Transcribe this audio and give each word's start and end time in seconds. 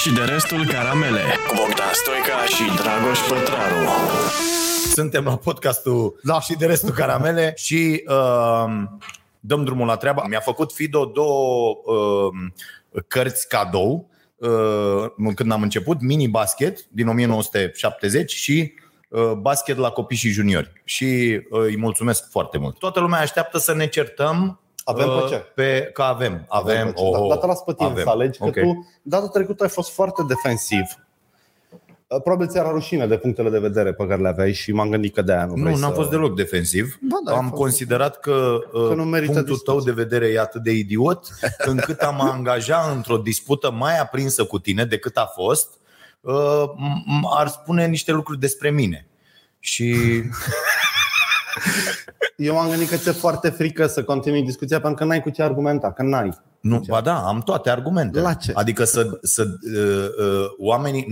și 0.00 0.12
de 0.12 0.20
restul 0.20 0.66
caramele 0.66 1.20
cu 1.48 1.54
Bogdan 1.56 1.92
Stoica 1.92 2.44
și 2.44 2.82
Dragoș 2.82 3.18
Pătraru. 3.18 3.88
Suntem 4.92 5.24
la 5.24 5.36
podcastul 5.36 6.20
da. 6.22 6.40
și 6.40 6.56
de 6.56 6.66
restul 6.66 6.90
caramele 6.90 7.52
și 7.56 8.04
uh, 8.06 8.72
dăm 9.40 9.64
drumul 9.64 9.86
la 9.86 9.96
treabă. 9.96 10.24
Mi-a 10.28 10.40
făcut 10.40 10.72
Fido 10.72 11.04
două 11.04 11.76
uh, 11.84 13.02
cărți 13.08 13.48
cadou 13.48 14.10
uh, 14.36 15.32
când 15.34 15.52
am 15.52 15.62
început, 15.62 16.00
mini 16.00 16.28
basket 16.28 16.84
din 16.88 17.08
1970 17.08 18.32
și 18.32 18.74
uh, 19.08 19.32
basket 19.32 19.76
la 19.76 19.90
copii 19.90 20.16
și 20.16 20.28
juniori. 20.28 20.72
Și 20.84 21.40
uh, 21.50 21.60
îi 21.60 21.76
mulțumesc 21.76 22.30
foarte 22.30 22.58
mult. 22.58 22.78
Toată 22.78 23.00
lumea 23.00 23.20
așteaptă 23.20 23.58
să 23.58 23.74
ne 23.74 23.86
certăm 23.86 24.60
Avem 24.90 25.06
pe 25.06 25.22
uh, 25.22 25.28
ce? 25.28 25.36
Pe, 25.54 25.90
că 25.92 26.02
avem, 26.02 26.44
avem. 26.48 26.76
Avem, 26.80 26.92
oh, 26.96 27.18
oh, 27.18 27.28
Dar 27.28 27.36
te 27.38 27.46
las 27.46 27.62
pe 27.62 27.74
tine 27.74 27.88
avem. 27.90 28.02
să 28.04 28.08
alegi, 28.10 28.38
că 28.38 28.44
Ok. 28.44 28.52
tu 28.54 28.86
data 29.02 29.28
trecută 29.28 29.62
ai 29.62 29.68
fost 29.68 29.90
foarte 29.90 30.22
defensiv. 30.28 30.84
Uh, 32.06 32.20
Probabil 32.22 32.48
ți-era 32.48 32.70
rușine 32.70 33.06
de 33.06 33.16
punctele 33.16 33.50
de 33.50 33.58
vedere 33.58 33.92
pe 33.92 34.06
care 34.06 34.20
le 34.20 34.28
aveai 34.28 34.52
și 34.52 34.72
m-am 34.72 34.90
gândit 34.90 35.14
că 35.14 35.22
de-aia 35.22 35.44
nu 35.44 35.52
vrei 35.52 35.72
Nu, 35.72 35.78
n-am 35.78 35.90
să... 35.90 35.96
fost 35.96 36.10
deloc 36.10 36.34
defensiv. 36.36 36.98
Ba 37.00 37.16
da, 37.24 37.30
ai 37.32 37.36
am 37.38 37.48
fost. 37.48 37.60
considerat 37.60 38.20
că, 38.20 38.58
Că 38.72 38.78
nu 38.94 39.02
uh, 39.02 39.08
merită 39.10 39.32
punctul 39.32 39.54
discuție. 39.54 39.72
tău 39.72 39.80
de 39.94 40.02
vedere 40.02 40.26
e 40.26 40.38
atât 40.40 40.62
de 40.62 40.70
idiot 40.72 41.26
încât 41.72 42.00
am 42.00 42.20
angaja 42.20 42.90
într-o 42.94 43.16
dispută 43.16 43.70
mai 43.70 43.98
aprinsă 43.98 44.44
cu 44.44 44.58
tine 44.58 44.84
decât 44.84 45.16
a 45.16 45.30
fost, 45.34 45.68
uh, 46.20 46.62
m- 46.68 47.04
m- 47.20 47.38
ar 47.38 47.48
spune 47.48 47.86
niște 47.86 48.12
lucruri 48.12 48.38
despre 48.40 48.70
mine. 48.70 49.06
Și 49.58 49.94
Eu 52.36 52.54
m-am 52.54 52.68
gândit 52.68 52.88
că 52.88 52.96
ți-e 52.96 53.12
foarte 53.12 53.48
frică 53.48 53.86
să 53.86 54.04
continui 54.04 54.42
discuția 54.42 54.80
pentru 54.80 54.98
că 54.98 55.04
n-ai 55.04 55.22
cu 55.22 55.30
ce 55.30 55.42
argumenta, 55.42 55.92
că 55.92 56.02
n-ai. 56.02 56.38
nu, 56.60 56.80
ba 56.88 57.00
da, 57.00 57.14
am 57.26 57.42
toate 57.42 57.70
argumentele. 57.70 58.22
La 58.22 58.34
ce? 58.34 58.52
Adică 58.54 58.84
să, 58.84 59.18
să 59.22 59.42
uh, 59.42 60.26
uh, 60.26 60.46
oamenii, 60.58 61.06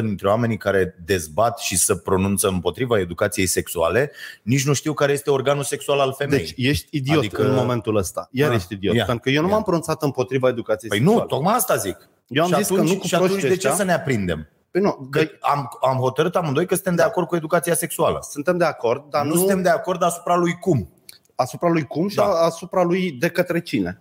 dintre 0.00 0.28
oamenii 0.28 0.56
care 0.56 0.96
dezbat 1.04 1.58
și 1.58 1.76
să 1.76 1.94
pronunță 1.94 2.48
împotriva 2.48 2.98
educației 2.98 3.46
sexuale, 3.46 4.12
nici 4.42 4.66
nu 4.66 4.72
știu 4.72 4.92
care 4.92 5.12
este 5.12 5.30
organul 5.30 5.62
sexual 5.62 5.98
al 6.00 6.14
femeii. 6.18 6.44
Deci 6.44 6.54
ești 6.56 6.86
idiot 6.90 7.18
Adică- 7.18 7.36
adică... 7.40 7.50
în 7.52 7.56
momentul 7.58 7.96
ăsta. 7.96 8.28
Iar 8.32 8.50
Ah, 8.50 8.56
ești 8.56 8.72
idiot. 8.74 8.94
ia, 8.94 9.04
pentru 9.04 9.22
că 9.22 9.30
eu 9.30 9.40
nu 9.42 9.48
ia. 9.48 9.52
m-am 9.54 9.62
pronunțat 9.62 10.02
împotriva 10.02 10.48
educației 10.48 10.90
păi 10.90 10.98
sexuale. 10.98 11.20
nu, 11.22 11.26
tocmai 11.26 11.54
asta 11.54 11.76
zic. 11.76 12.08
Eu 12.28 12.42
am 12.42 12.48
și 12.50 12.56
zis 12.56 12.66
că 12.66 12.72
atunci, 12.72 12.88
nu 12.90 12.96
cu 12.98 13.06
și 13.06 13.14
atunci 13.14 13.30
proștii 13.30 13.48
de 13.50 13.56
ce 13.56 13.66
ăștia. 13.68 13.84
să 13.84 13.84
ne 13.90 13.92
aprindem? 13.92 14.48
Păi 14.76 14.84
nu, 14.84 15.08
Că 15.10 15.18
că 15.22 15.30
am, 15.40 15.68
am 15.88 15.96
hotărât 15.96 16.36
amândoi 16.36 16.66
că 16.66 16.74
suntem 16.74 16.94
de 16.94 17.02
acord 17.02 17.26
cu 17.26 17.36
educația 17.36 17.74
sexuală. 17.74 18.18
suntem 18.30 18.56
de 18.56 18.64
acord, 18.64 19.10
dar 19.10 19.24
nu, 19.24 19.32
nu, 19.32 19.36
suntem 19.38 19.62
de 19.62 19.68
acord 19.68 20.02
asupra 20.02 20.36
lui 20.36 20.52
cum. 20.52 20.88
asupra 21.34 21.68
lui 21.68 21.82
cum 21.82 22.08
și 22.08 22.16
Da. 22.16 22.24
asupra 22.24 22.82
lui 22.82 23.12
de 23.12 23.28
către 23.28 23.60
cine. 23.60 24.00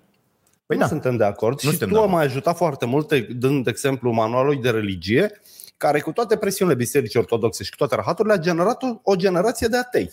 Păi 0.65 0.75
nu 0.77 0.81
da. 0.81 0.87
suntem 0.89 1.17
de 1.17 1.23
acord 1.23 1.53
Nu 1.53 1.59
și 1.59 1.67
suntem 1.67 1.87
tu 1.87 1.93
de 1.93 1.99
am 1.99 2.03
acord. 2.05 2.17
mai 2.17 2.25
ajutat 2.25 2.55
foarte 2.57 2.85
mult 2.85 3.13
dând 3.29 3.67
exemplu 3.67 4.11
manualului 4.11 4.57
de 4.61 4.69
religie 4.69 5.41
care 5.77 5.99
cu 5.99 6.11
toate 6.11 6.37
presiunile 6.37 6.77
bisericii 6.77 7.19
ortodoxe 7.19 7.63
și 7.63 7.69
cu 7.69 7.75
toate 7.75 7.95
rahaturile 7.95 8.33
a 8.33 8.37
generat 8.37 8.83
o, 8.83 8.87
o 9.11 9.15
generație 9.15 9.67
de 9.67 9.77
atei. 9.77 10.11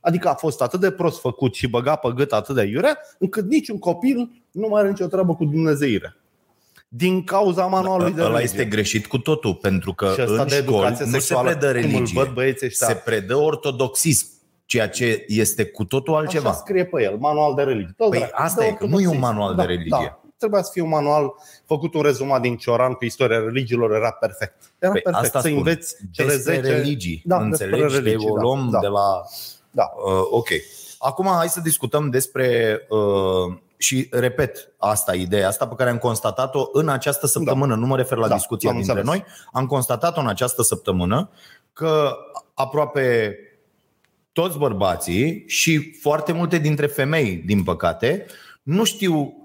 Adică 0.00 0.28
a 0.28 0.34
fost 0.34 0.62
atât 0.62 0.80
de 0.80 0.90
prost 0.90 1.20
făcut 1.20 1.54
și 1.54 1.68
băga 1.68 1.96
pe 1.96 2.12
gât 2.14 2.32
atât 2.32 2.54
de 2.54 2.62
iurea, 2.62 2.98
încât 3.18 3.44
niciun 3.48 3.78
copil 3.78 4.30
nu 4.50 4.68
mai 4.68 4.80
are 4.80 4.88
nicio 4.90 5.06
treabă 5.06 5.34
cu 5.34 5.44
Dumnezeire. 5.44 6.16
Din 6.94 7.24
cauza 7.24 7.66
manualului 7.66 8.12
de 8.12 8.20
Ăla 8.22 8.30
religie. 8.36 8.50
este 8.58 8.64
greșit 8.70 9.06
cu 9.06 9.18
totul, 9.18 9.54
pentru 9.54 9.92
că 9.94 10.12
și 10.14 10.20
asta 10.20 10.32
în 10.42 10.48
de 10.48 10.54
școli 10.54 10.56
educație 10.76 11.04
nu 11.04 11.10
se 11.10 11.18
sexuală, 11.18 11.48
predă 11.50 11.66
cum 11.66 11.76
îl 11.76 11.90
religie, 11.90 12.22
văd 12.22 12.32
băieții 12.32 12.66
ăștia. 12.66 12.86
se 12.86 12.94
predă 12.94 13.36
ortodoxism, 13.36 14.26
ceea 14.66 14.88
ce 14.88 15.24
este 15.28 15.64
cu 15.64 15.84
totul 15.84 16.14
altceva. 16.14 16.48
Așa 16.48 16.58
scrie 16.58 16.84
pe 16.84 17.02
el, 17.02 17.16
manual 17.16 17.54
de 17.54 17.62
religie. 17.62 17.94
Tot 17.96 18.10
Păi 18.10 18.18
dracu, 18.18 18.32
asta 18.36 18.60
de 18.60 18.66
e, 18.66 18.72
că 18.72 18.84
nu 18.86 18.90
e 18.90 18.92
un 18.92 18.96
ortodoxism. 18.96 19.20
manual 19.20 19.54
de 19.54 19.62
religie. 19.62 19.88
Da. 19.90 20.20
Trebuia 20.36 20.62
să 20.62 20.70
fie 20.72 20.82
un 20.82 20.88
manual 20.88 21.34
făcut 21.66 21.94
un 21.94 22.02
rezumat 22.02 22.40
din 22.40 22.56
Cioran 22.56 22.92
cu 22.92 23.04
istoria 23.04 23.38
religiilor, 23.38 23.92
era 23.94 24.10
perfect. 24.10 24.54
Era 24.78 24.92
Păi 24.92 25.00
perfect 25.00 25.24
asta 25.24 25.40
să 25.40 25.46
spun. 25.46 25.58
înveți 25.58 25.94
cele 26.10 26.32
despre 26.34 26.54
10 26.60 26.68
religii, 26.68 27.22
Da, 27.24 27.36
înțelegi? 27.40 27.80
despre 27.82 28.00
De 28.00 28.08
religii, 28.08 28.28
o 28.30 28.34
da, 28.34 28.40
luăm 28.40 28.68
da. 28.70 28.78
de 28.78 28.86
la... 28.86 29.22
Da. 29.70 29.90
Uh, 30.06 30.22
ok. 30.30 30.48
Acum 30.98 31.26
hai 31.26 31.48
să 31.48 31.60
discutăm 31.60 32.10
despre 32.10 32.78
uh, 32.88 33.56
și 33.82 34.08
repet 34.10 34.72
asta, 34.78 35.14
ideea 35.14 35.48
asta 35.48 35.66
pe 35.68 35.74
care 35.74 35.90
am 35.90 35.98
constatat-o 35.98 36.68
în 36.72 36.88
această 36.88 37.26
săptămână, 37.26 37.74
nu 37.74 37.86
mă 37.86 37.96
refer 37.96 38.18
la 38.18 38.28
Da, 38.28 38.34
discuția 38.34 38.70
am 38.70 38.76
dintre 38.76 38.98
înțeles. 38.98 39.18
noi, 39.20 39.32
am 39.52 39.66
constatat-o 39.66 40.20
în 40.20 40.28
această 40.28 40.62
săptămână 40.62 41.30
că 41.72 42.16
aproape 42.54 43.36
toți 44.32 44.58
bărbații 44.58 45.44
și 45.46 45.98
foarte 46.00 46.32
multe 46.32 46.58
dintre 46.58 46.86
femei, 46.86 47.42
din 47.46 47.62
păcate, 47.62 48.26
nu 48.62 48.84
știu 48.84 49.36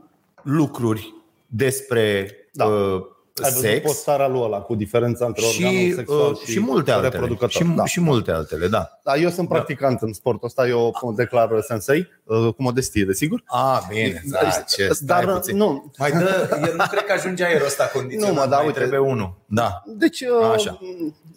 lucruri 0.43 1.13
despre 1.45 2.31
Da. 2.53 2.65
uh, 2.65 3.01
Ai 3.43 3.49
văzut 3.51 3.63
sex 3.69 3.85
postarea 3.85 4.27
lui 4.27 4.41
ăla 4.41 4.59
cu 4.59 4.75
diferența 4.75 5.25
între 5.25 5.45
organul 5.45 5.79
și, 5.79 5.93
sexual 5.93 6.31
uh, 6.31 6.37
și, 6.45 6.51
și 6.51 6.59
multe 6.59 6.91
altele. 6.91 7.09
reproducător. 7.11 7.49
Și, 7.51 7.63
da. 7.75 7.85
și 7.85 7.99
multe 8.01 8.31
altele, 8.31 8.67
da. 8.67 8.99
da, 9.03 9.15
eu 9.15 9.29
sunt 9.29 9.47
practicant 9.49 10.01
în 10.01 10.13
sportul 10.13 10.47
ăsta, 10.47 10.67
eu 10.67 10.93
o 11.01 11.11
declar 11.11 11.49
sensei, 11.61 12.07
uh, 12.23 12.37
cu 12.53 12.61
modestie, 12.63 13.03
desigur. 13.05 13.43
A, 13.45 13.81
bine, 13.89 14.23
da, 14.25 14.39
ce, 14.49 14.89
stai 14.91 15.23
Dar 15.25 15.33
puțin. 15.33 15.57
nu, 15.57 15.91
Mai 15.97 16.11
dă, 16.11 16.49
eu 16.67 16.73
nu 16.75 16.83
cred 16.89 17.03
că 17.05 17.13
ajunge 17.13 17.43
aerul 17.45 17.65
ăsta 17.65 17.89
condiționat, 17.93 18.29
Nu, 18.33 18.39
mă, 18.39 18.45
dar 18.47 18.57
mai 18.57 18.65
uite- 18.65 18.79
trebuie 18.79 18.99
unul. 18.99 19.33
Da. 19.49 19.83
deci 19.85 20.21
uh, 20.21 20.51
Așa. 20.53 20.79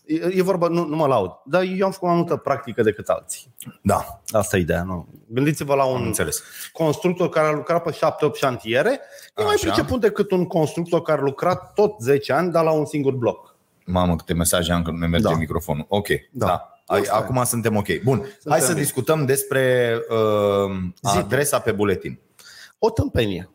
E, 0.06 0.15
e 0.37 0.43
vorba, 0.43 0.69
nu, 0.69 0.84
nu 0.87 0.97
mă 0.97 1.06
laud, 1.06 1.31
dar 1.44 1.62
eu 1.62 1.84
am 1.87 1.93
făcut 1.93 2.09
mai 2.09 2.16
multă 2.16 2.37
practică 2.37 2.82
decât 2.82 3.09
alții. 3.09 3.54
Da, 3.82 4.21
Asta 4.31 4.56
e 4.56 4.60
ideea, 4.60 4.82
nu? 4.82 5.09
Gândiți-vă 5.26 5.75
la 5.75 5.82
am 5.82 5.91
un 5.93 6.06
înțeles. 6.06 6.43
constructor 6.72 7.28
care 7.28 7.47
a 7.47 7.50
lucrat 7.53 7.82
pe 7.82 7.91
7-8 7.91 7.98
șantiere, 8.34 9.00
e 9.37 9.43
mai 9.43 9.54
Așa. 9.54 9.71
priceput 9.71 10.00
decât 10.00 10.31
un 10.31 10.47
constructor 10.47 11.03
care 11.03 11.21
a 11.21 11.25
lucrat 11.25 11.72
tot 11.72 12.00
10 12.00 12.32
ani, 12.32 12.50
dar 12.53 12.65
la 12.65 12.71
un 12.71 12.84
singur 12.87 13.12
bloc. 13.12 13.56
Mamă, 13.87 14.16
câte 14.16 14.34
mesaje 14.34 14.72
am 14.72 14.82
că 14.82 14.91
nu 14.91 14.97
ne 14.98 15.06
merge 15.06 15.28
Da. 15.28 15.34
microfonul. 15.37 15.84
Ok, 15.88 16.06
da. 16.09 16.19
Da. 16.31 16.47
da. 16.47 16.75
Ai, 16.87 17.00
Asta 17.00 17.15
e. 17.15 17.19
acum 17.19 17.44
suntem 17.44 17.77
ok. 17.77 17.87
Bun, 18.04 18.27
hai 18.48 18.60
să 18.60 18.69
bine. 18.69 18.81
discutăm 18.81 19.25
despre 19.25 19.94
uh, 20.09 20.77
Zi. 21.12 21.19
adresa 21.19 21.59
pe 21.59 21.72
buletin. 21.72 22.19
O 22.78 22.91
tâmpenie. 22.91 23.48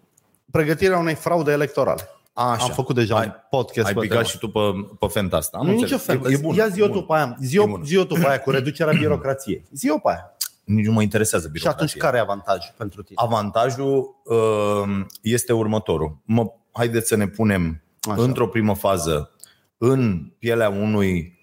Pregătirea 0.52 0.98
unei 0.98 1.16
fraude 1.16 1.52
electorale. 1.52 2.10
Așa. 2.38 2.63
Am 2.63 2.72
făcut 2.72 2.96
deja 2.96 3.18
Ai- 3.18 3.25
un 3.25 3.34
podcast 3.50 3.88
Ai 3.88 3.94
pe 3.94 4.00
picat 4.00 4.16
tema. 4.18 4.29
și 4.29 4.38
tu 4.38 4.47
pe, 4.50 4.59
pe 5.00 5.07
fenta 5.07 5.38
asta. 5.38 5.57
Am 5.57 5.66
Nu 5.66 5.72
înțeles. 5.72 5.91
nicio 5.91 6.03
fel. 6.22 6.31
E, 6.31 6.35
e 6.35 6.38
bun. 6.38 6.56
Ia 6.56 6.68
zi 6.68 6.81
o 6.81 6.88
bun. 6.88 6.96
după 6.96 7.13
aia. 7.13 7.35
Zi 7.41 7.56
E 7.56 7.59
o, 7.59 7.68
bun. 7.68 7.84
zi 7.85 7.97
o 7.97 8.03
după 8.03 8.28
aia 8.28 8.40
cu 8.40 8.50
reducerea 8.51 8.94
birocrației. 8.97 9.66
Zi 9.72 9.90
o 9.90 9.97
pe 9.97 10.09
aia. 10.09 10.35
Nici 10.63 10.85
nu 10.85 10.91
mă 10.91 11.01
interesează 11.01 11.45
Și 11.45 11.51
birocrația. 11.51 11.84
atunci 11.85 12.01
care 12.01 12.18
e 12.18 12.19
avantajul 12.19 12.74
pentru 12.78 13.03
tine? 13.03 13.18
Avantajul 13.24 14.16
uh, 14.24 15.06
este 15.22 15.53
următorul. 15.53 16.18
Mă, 16.24 16.45
haideți 16.72 17.07
să 17.07 17.16
ne 17.16 17.28
punem 17.28 17.81
Așa. 18.12 18.22
într-o 18.22 18.47
primă 18.47 18.75
fază 18.75 19.31
în 19.78 20.31
pielea 20.40 20.69
unui 20.69 21.40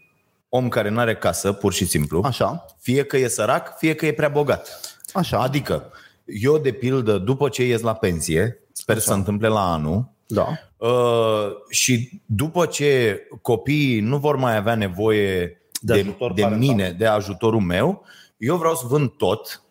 om 0.49 0.69
care 0.69 0.89
nu 0.89 0.99
are 0.99 1.15
casă, 1.17 1.53
pur 1.53 1.73
și 1.73 1.87
simplu, 1.87 2.21
Așa. 2.25 2.65
fie 2.81 3.05
că 3.05 3.17
e 3.17 3.29
sărac, 3.29 3.79
fie 3.79 3.95
că 3.95 4.07
e 4.07 4.13
prea 4.13 4.29
bogat. 4.29 4.81
Așa. 5.13 5.39
Adică, 5.39 5.91
eu, 6.25 6.59
de 6.59 6.73
pildă, 6.73 7.19
după 7.19 7.49
ce 7.49 7.67
ies 7.67 7.81
la 7.81 7.95
pensie, 7.95 8.59
sper 8.73 8.99
să 8.99 9.07
se 9.09 9.13
întâmple 9.15 9.49
la 9.49 9.73
anul, 9.73 10.12
Da. 10.27 10.47
uh, 10.77 11.47
și 11.71 12.21
după 12.27 12.67
ce 12.67 13.21
copiii 13.43 14.01
nu 14.01 14.19
vor 14.19 14.37
mai 14.37 14.57
avea 14.57 14.75
nevoie 14.75 15.47
De 15.81 15.93
de, 15.93 16.01
ajutor 16.01 16.33
de 16.33 16.43
parental. 16.43 16.67
mine, 16.69 16.91
de 16.99 17.07
ajutorul 17.07 17.61
meu, 17.61 18.05
eu 18.37 18.57
vreau 18.57 18.75
să 18.75 18.85
vând 18.87 19.11
tot, 19.11 19.63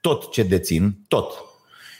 tot 0.00 0.30
ce 0.30 0.42
dețin, 0.42 0.96
tot. 1.08 1.32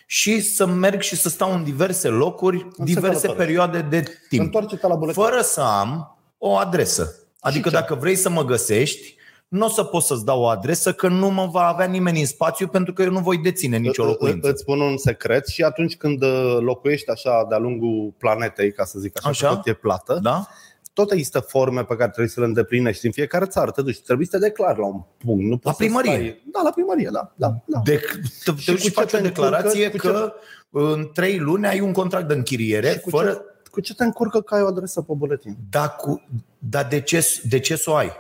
Și 0.07 0.41
să 0.41 0.67
merg 0.67 1.01
și 1.01 1.17
să 1.17 1.29
stau 1.29 1.53
în 1.55 1.65
diverse 1.65 2.09
locuri, 2.09 2.57
În 2.77 2.85
diverse 2.85 3.19
secălătoare. 3.19 3.45
perioade 3.45 3.81
de 3.81 4.05
timp. 4.29 4.43
Întoarce-te 4.43 4.87
la 4.87 4.95
buletin. 4.95 5.23
Fără 5.23 5.41
să 5.43 5.61
am 5.61 6.19
o 6.39 6.57
adresă. 6.57 7.15
Adică 7.41 7.69
ce? 7.69 7.75
dacă 7.75 7.95
vrei 7.95 8.17
să 8.17 8.29
mă 8.29 8.45
găsești, 8.45 9.15
nu 9.55 9.67
o 9.67 9.69
să 9.69 9.85
pot 9.85 10.03
să-ți 10.03 10.25
dau 10.25 10.41
o 10.41 10.47
adresă 10.47 10.93
că 10.93 11.09
nu 11.09 11.29
mă 11.31 11.47
va 11.53 11.67
avea 11.67 11.87
nimeni 11.87 12.21
în 12.21 12.27
spațiu 12.27 12.67
pentru 12.69 12.93
că 12.93 13.03
eu 13.03 13.11
nu 13.11 13.21
voi 13.21 13.39
deține 13.39 13.77
nicio 13.77 14.03
Ă- 14.03 14.07
ă- 14.07 14.09
locuință. 14.09 14.51
Îți 14.51 14.61
spun 14.61 14.81
un 14.81 14.97
secret 14.97 15.47
și 15.47 15.63
atunci 15.63 15.97
când 15.97 16.23
uh, 16.23 16.57
locuiești 16.61 17.11
așa 17.11 17.47
de-a 17.49 17.59
lungul 17.59 18.13
planetei, 18.19 18.73
ca 18.73 18.85
să 18.85 18.99
zic 18.99 19.19
așa, 19.19 19.29
Așa? 19.29 19.49
că 19.49 19.55
tot 19.55 19.67
e 19.67 19.73
plată, 19.73 20.19
Da? 20.23 20.47
tot 20.93 21.11
există 21.13 21.41
forme 21.41 21.81
pe 21.85 21.95
care 21.97 22.09
trebuie 22.09 22.29
să 22.29 22.41
le 22.41 22.47
îndeplinești 22.47 23.07
în 23.07 23.13
fiecare 23.13 23.45
țară. 23.47 23.71
Te 23.71 23.83
duci, 23.83 24.01
trebuie 24.01 24.27
să 24.27 24.39
te 24.39 24.47
declari 24.47 24.79
la 24.79 24.87
un 24.87 25.01
punct. 25.19 25.45
Nu 25.45 25.57
poți 25.59 25.77
să 25.77 25.83
primărie. 25.83 26.11
Stai... 26.13 26.43
Da, 26.53 26.61
la 26.63 26.71
primărie, 26.71 27.09
da. 27.13 27.33
da, 27.37 27.55
da. 27.67 27.81
De, 27.85 28.01
te, 28.45 28.53
te 28.53 28.61
Și 28.61 28.67
duci 28.67 28.75
cu 28.75 28.77
și 28.77 28.85
ce 28.85 28.91
faci 28.91 29.13
o 29.13 29.17
te 29.17 29.23
declarație 29.23 29.85
încurcă? 29.85 30.09
Cu 30.09 30.15
ce- 30.17 30.35
că 30.73 30.93
în 30.93 31.11
trei 31.15 31.39
luni 31.39 31.67
ai 31.67 31.81
un 31.81 31.93
contract 31.93 32.29
de 32.29 32.35
închiriere 32.35 32.89
Și 32.91 32.99
cu, 33.01 33.09
fără... 33.11 33.31
ce, 33.33 33.41
cu 33.71 33.81
ce 33.81 33.95
te 33.95 34.05
încurcă 34.05 34.41
că 34.41 34.55
ai 34.55 34.63
o 34.63 34.67
adresă 34.67 35.01
pe 35.03 35.13
buletin? 35.17 35.57
Da, 35.71 35.89
cu, 35.89 36.23
dar 36.59 36.87
de 36.87 37.01
ce, 37.01 37.27
de 37.49 37.59
ce 37.59 37.77
să 37.77 37.91
o 37.91 37.95
ai? 37.95 38.11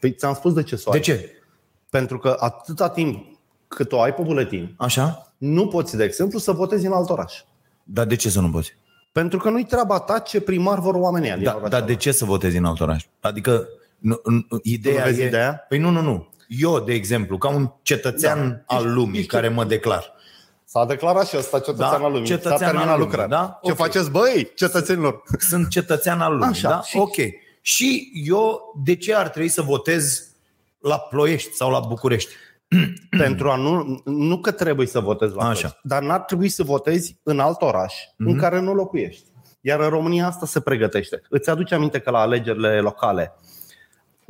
Păi 0.00 0.12
ți-am 0.12 0.34
spus 0.34 0.52
de 0.52 0.62
ce 0.62 0.76
să 0.76 0.84
o 0.86 0.90
De 0.90 0.96
ai. 0.96 1.02
ce? 1.02 1.30
Pentru 1.90 2.18
că 2.18 2.36
atâta 2.38 2.88
timp 2.88 3.38
cât 3.68 3.92
o 3.92 4.00
ai 4.00 4.14
pe 4.14 4.22
buletin, 4.22 4.74
Așa? 4.78 5.32
nu 5.38 5.66
poți, 5.68 5.96
de 5.96 6.04
exemplu, 6.04 6.38
să 6.38 6.52
votezi 6.52 6.86
în 6.86 6.92
alt 6.92 7.10
oraș. 7.10 7.34
Dar 7.84 8.06
de 8.06 8.16
ce 8.16 8.28
să 8.30 8.40
nu 8.40 8.50
poți? 8.50 8.76
Pentru 9.12 9.38
că 9.38 9.50
nu-i 9.50 9.64
treaba 9.64 9.98
ta 9.98 10.18
ce 10.18 10.40
primar 10.40 10.78
vor 10.78 10.94
oamenii 10.94 11.30
din 11.32 11.42
Da, 11.42 11.50
orașul 11.50 11.68
dar 11.70 11.78
ăla. 11.78 11.88
de 11.88 11.94
ce 11.96 12.12
să 12.12 12.24
votezi 12.24 12.56
în 12.56 12.64
alt 12.64 12.80
oraș? 12.80 13.04
Adică 13.20 13.68
nu, 13.98 14.20
nu, 14.24 14.46
ideea 14.62 15.04
vezi 15.04 15.20
e... 15.20 15.26
ideea? 15.26 15.64
Păi 15.68 15.78
nu, 15.78 15.90
nu, 15.90 16.00
nu. 16.00 16.28
Eu, 16.48 16.80
de 16.80 16.92
exemplu, 16.92 17.38
ca 17.38 17.48
un 17.48 17.70
cetățean 17.82 18.48
Da. 18.48 18.74
al 18.76 18.82
Ești- 18.84 18.94
lumii 18.94 19.18
ești- 19.18 19.28
care 19.30 19.48
mă 19.48 19.64
declar, 19.64 20.18
S-a 20.64 20.84
declarat 20.86 21.26
și 21.28 21.36
ăsta 21.36 21.58
cetățean 21.58 22.00
Da, 22.00 22.04
al 22.06 22.12
lumii. 22.12 22.26
cetățean 22.26 22.58
S-a 22.58 22.64
terminat 22.64 22.88
al 22.88 22.98
lumii, 22.98 23.04
lucrarea. 23.04 23.36
da? 23.36 23.58
Ce 23.62 23.70
Ok. 23.70 23.76
faceți, 23.76 24.10
băi, 24.10 24.52
cetățenilor? 24.54 25.22
Sunt 25.38 25.68
cetățean 25.68 26.20
al 26.20 26.32
lumii, 26.32 26.46
Așa, 26.48 26.68
da? 26.68 26.80
și- 26.82 26.96
Ok. 26.96 27.16
Și 27.60 28.10
eu 28.26 28.60
de 28.84 28.96
ce 28.96 29.14
ar 29.14 29.28
trebui 29.28 29.48
să 29.48 29.62
votez 29.62 30.30
la 30.78 30.98
Ploiești 30.98 31.52
sau 31.52 31.70
la 31.70 31.80
București? 31.80 32.34
Pentru 33.22 33.50
a 33.50 33.56
nu, 33.56 34.02
nu 34.04 34.38
că 34.40 34.50
trebuie 34.50 34.86
să 34.86 35.00
votezi 35.00 35.34
la 35.34 35.42
Așa. 35.42 35.50
Așa. 35.50 35.80
dar 35.82 36.02
n-ar 36.02 36.20
trebui 36.20 36.48
să 36.48 36.62
votezi 36.62 37.18
în 37.22 37.40
alt 37.40 37.62
oraș 37.62 37.94
mm-hmm. 37.94 38.26
în 38.26 38.36
care 38.36 38.60
nu 38.60 38.74
locuiești. 38.74 39.24
Iar 39.60 39.80
în 39.80 39.88
România 39.88 40.26
asta 40.26 40.46
se 40.46 40.60
pregătește. 40.60 41.22
Îți 41.28 41.50
aduce 41.50 41.74
aminte 41.74 41.98
că 41.98 42.10
la 42.10 42.18
alegerile 42.18 42.80
locale 42.80 43.34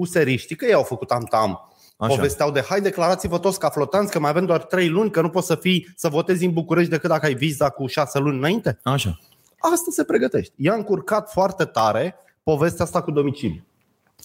useriștii, 0.00 0.56
că 0.56 0.64
ei 0.64 0.72
au 0.72 0.82
făcut 0.82 1.10
am-tam, 1.10 1.70
Așa. 1.96 2.14
povesteau 2.14 2.50
de 2.50 2.60
hai 2.60 2.80
declarați-vă 2.80 3.38
toți 3.38 3.58
ca 3.58 3.68
flotanți 3.68 4.12
că 4.12 4.18
mai 4.18 4.30
avem 4.30 4.44
doar 4.44 4.64
3 4.64 4.88
luni, 4.88 5.10
că 5.10 5.20
nu 5.20 5.28
poți 5.28 5.46
să 5.46 5.54
fii 5.54 5.92
să 5.96 6.08
votezi 6.08 6.44
în 6.44 6.52
București 6.52 6.90
decât 6.90 7.08
dacă 7.08 7.26
ai 7.26 7.34
viza 7.34 7.68
cu 7.68 7.86
6 7.86 8.18
luni 8.18 8.36
înainte. 8.36 8.78
Așa. 8.82 9.18
Asta 9.58 9.90
se 9.90 10.04
pregătește. 10.04 10.54
I-a 10.56 10.74
încurcat 10.74 11.30
foarte 11.30 11.64
tare 11.64 12.16
povestea 12.42 12.84
asta 12.84 13.02
cu 13.02 13.10
domiciliu. 13.10 13.64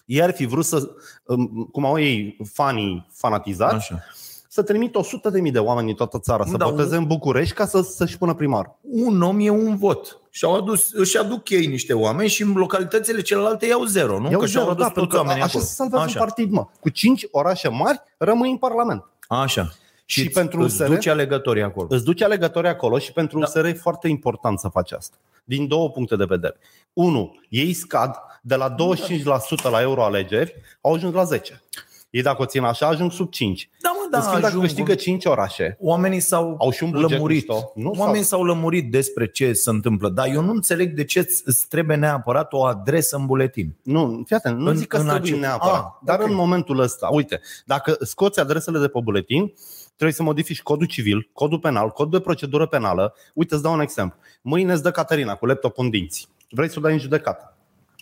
Ei 0.06 0.21
ar 0.21 0.33
fi 0.33 0.45
vrut 0.45 0.65
să, 0.65 0.89
um, 1.25 1.69
cum 1.71 1.85
au 1.85 2.00
ei 2.00 2.38
fanii 2.53 3.07
fanatizați, 3.13 3.73
Așa. 3.75 4.03
să 4.47 4.63
trimit 4.63 4.95
100 4.95 5.29
de 5.29 5.41
mii 5.41 5.51
de 5.51 5.59
oameni 5.59 5.88
din 5.88 5.95
toată 5.95 6.19
țara 6.19 6.45
să 6.45 6.57
Da, 6.57 6.65
voteze 6.65 6.95
în 6.95 7.06
București 7.07 7.53
ca 7.56 7.65
să, 7.65 7.81
să-și 7.81 8.17
pună 8.17 8.33
primar. 8.33 8.75
Un 8.81 9.21
om 9.21 9.39
e 9.39 9.50
un 9.50 9.77
vot. 9.77 10.19
Și-au 10.29 10.56
adus, 10.56 10.91
își 10.94 11.17
aduc 11.17 11.50
ei 11.50 11.65
niște 11.65 11.94
oameni 11.94 12.29
și 12.29 12.41
în 12.41 12.53
localitățile 12.53 13.21
celelalte 13.21 13.65
iau 13.65 13.83
zero, 13.83 14.19
nu? 14.19 14.29
Iau 14.31 14.39
că 14.39 14.45
și-au 14.45 14.61
zero, 14.63 14.73
adus 14.73 14.85
da, 14.85 14.91
pentru 14.91 15.01
toți 15.01 15.11
că 15.15 15.18
oamenii 15.18 15.41
așa 15.41 15.50
acolo. 15.51 15.63
se 15.63 15.73
salvează 15.73 16.06
Așa. 16.06 16.19
un 16.19 16.25
partid, 16.25 16.51
mă. 16.51 16.68
Cu 16.79 16.89
5 16.89 17.27
orașe 17.31 17.68
mari 17.69 18.01
rămâi 18.18 18.50
în 18.51 18.57
Parlament. 18.57 19.03
Așa. 19.27 19.71
Și 20.06 20.21
Și, 20.21 20.29
pentru 20.29 20.57
pentru 20.57 20.61
îți 20.61 20.81
USR? 20.81 20.94
duce 20.94 21.09
alegătorii 21.09 21.63
acolo. 21.63 21.88
Îți 21.89 22.03
duce 22.03 22.23
alegătorii 22.23 22.69
acolo 22.69 22.97
și 23.00 23.11
pentru 23.11 23.39
Da. 23.39 23.45
USR 23.45 23.65
e 23.65 23.73
foarte 23.73 24.07
important 24.07 24.59
să 24.59 24.68
faci 24.68 24.91
asta. 24.91 25.15
Din 25.45 25.68
două 25.68 25.89
puncte 25.89 26.15
de 26.15 26.25
vedere. 26.27 26.56
Unu, 26.94 27.36
ei 27.50 27.74
scad 27.74 28.15
de 28.42 28.56
la 28.56 28.75
25% 28.75 29.69
la 29.71 29.81
euroalegeri, 29.81 30.53
au 30.81 30.94
ajuns 30.94 31.13
la 31.13 31.24
10. 31.24 31.62
Ei 32.09 32.21
dacă 32.21 32.42
o 32.42 32.45
țin 32.45 32.63
așa, 32.63 32.88
ajung 32.88 33.12
sub 33.12 33.31
5. 33.31 33.69
Da, 33.81 33.89
mă, 33.89 34.07
Da, 34.12 34.18
în 34.18 34.24
schimb, 34.24 34.42
dacă 34.42 34.53
ajung- 34.53 34.63
câștigă 34.63 34.95
5 34.95 35.25
orașe, 35.25 35.77
Oamenii 35.80 36.19
s-au 36.19 36.56
Au 36.59 36.71
și 36.71 36.83
un 36.83 36.89
buget 36.89 37.09
lămurit. 37.09 37.47
mișto. 37.47 37.71
Nu 37.75 37.94
Oamenii 37.97 38.24
s-au- 38.24 38.39
s-au 38.39 38.47
lămurit 38.47 38.92
despre 38.92 39.27
ce 39.27 39.53
se 39.53 39.69
întâmplă. 39.69 40.09
Dar 40.09 40.27
eu 40.27 40.42
nu 40.42 40.51
înțeleg 40.51 40.94
de 40.94 41.03
ce 41.03 41.19
îți- 41.19 41.42
îți 41.45 41.68
trebuie 41.68 41.97
neapărat 41.97 42.53
o 42.53 42.63
adresă 42.65 43.15
în 43.15 43.25
buletin. 43.25 43.75
Nu, 43.83 44.24
fii 44.25 44.36
atent, 44.36 44.57
nu 44.59 44.69
În- 44.69 44.75
zic 44.77 44.88
că 44.88 44.97
în 44.97 45.03
trebuie 45.07 45.30
acel- 45.30 45.39
neapărat. 45.39 45.75
Ah, 45.83 45.92
dar 46.03 46.19
ok. 46.19 46.27
în 46.27 46.33
momentul 46.36 46.80
ăsta, 46.80 47.07
uite, 47.12 47.42
dacă 47.65 47.97
scoți 48.01 48.39
adresele 48.39 48.80
de 48.80 48.88
pe 48.88 49.00
buletin, 49.03 49.53
trebuie 49.95 50.15
să 50.15 50.24
modifici 50.24 50.62
codul 50.62 50.88
civil, 50.88 51.30
codul 51.33 51.59
penal, 51.59 51.89
codul 51.89 52.19
de 52.19 52.25
procedură 52.25 52.65
penală. 52.65 53.13
Uite, 53.33 53.53
îți 53.53 53.63
dau 53.63 53.74
un 53.74 53.80
exemplu. 53.80 54.18
Mâine 54.42 54.74
îți 54.74 54.83
dă 54.83 54.92
Caterina 54.92 55.36
cu 55.36 55.45
laptop 55.45 55.77
în 55.77 55.89
dinți. 55.89 56.27
Vrei 56.50 56.69
să 56.69 56.75
o 56.77 56.81
dai 56.81 56.94
în 56.94 57.00
judecată. 57.00 57.56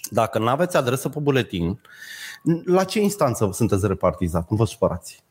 Dacă 0.10 0.40
nu 0.40 0.48
aveți 0.48 0.78
adresă 0.78 1.10
pe 1.10 1.19
buletin, 1.19 1.80
la 2.66 2.84
ce 2.84 3.00
instanță 3.01 3.50
sunteți 3.54 3.88
repartizat? 3.88 4.50
Nu 4.50 4.57
vă 4.57 4.66
supărați. 4.66 5.24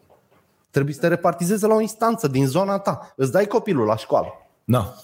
Trebuie 0.70 0.94
să 0.94 1.00
te 1.00 1.08
repartizezi 1.08 1.66
la 1.66 1.74
o 1.74 1.80
instanță 1.80 2.28
din 2.28 2.46
zona 2.46 2.78
ta. 2.78 3.12
Îți 3.16 3.32
dai 3.32 3.46
copilul 3.46 3.86
la 3.86 3.96
școală. 3.96 4.28
Da. 4.64 4.94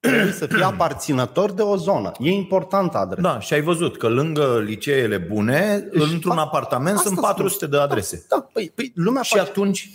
Trebuie 0.00 0.32
să 0.32 0.46
fii 0.46 0.62
aparținător 0.62 1.52
de 1.52 1.62
o 1.62 1.76
zonă. 1.76 2.12
E 2.18 2.30
importantă 2.30 2.98
adresa. 2.98 3.32
Da, 3.32 3.40
și 3.40 3.54
ai 3.54 3.60
văzut 3.60 3.96
că 3.96 4.08
lângă 4.08 4.62
liceele 4.64 5.18
bune, 5.18 5.88
într-un 5.90 6.36
fa- 6.36 6.40
apartament 6.40 6.96
Asta 6.96 7.08
sunt 7.08 7.18
spun. 7.18 7.28
400 7.30 7.66
de 7.66 7.78
adrese. 7.78 8.26
Da, 8.28 8.48
păi, 8.52 8.72
păi 8.74 8.92
lumea 8.94 9.22
Și 9.22 9.36
face 9.36 9.50
atunci, 9.50 9.90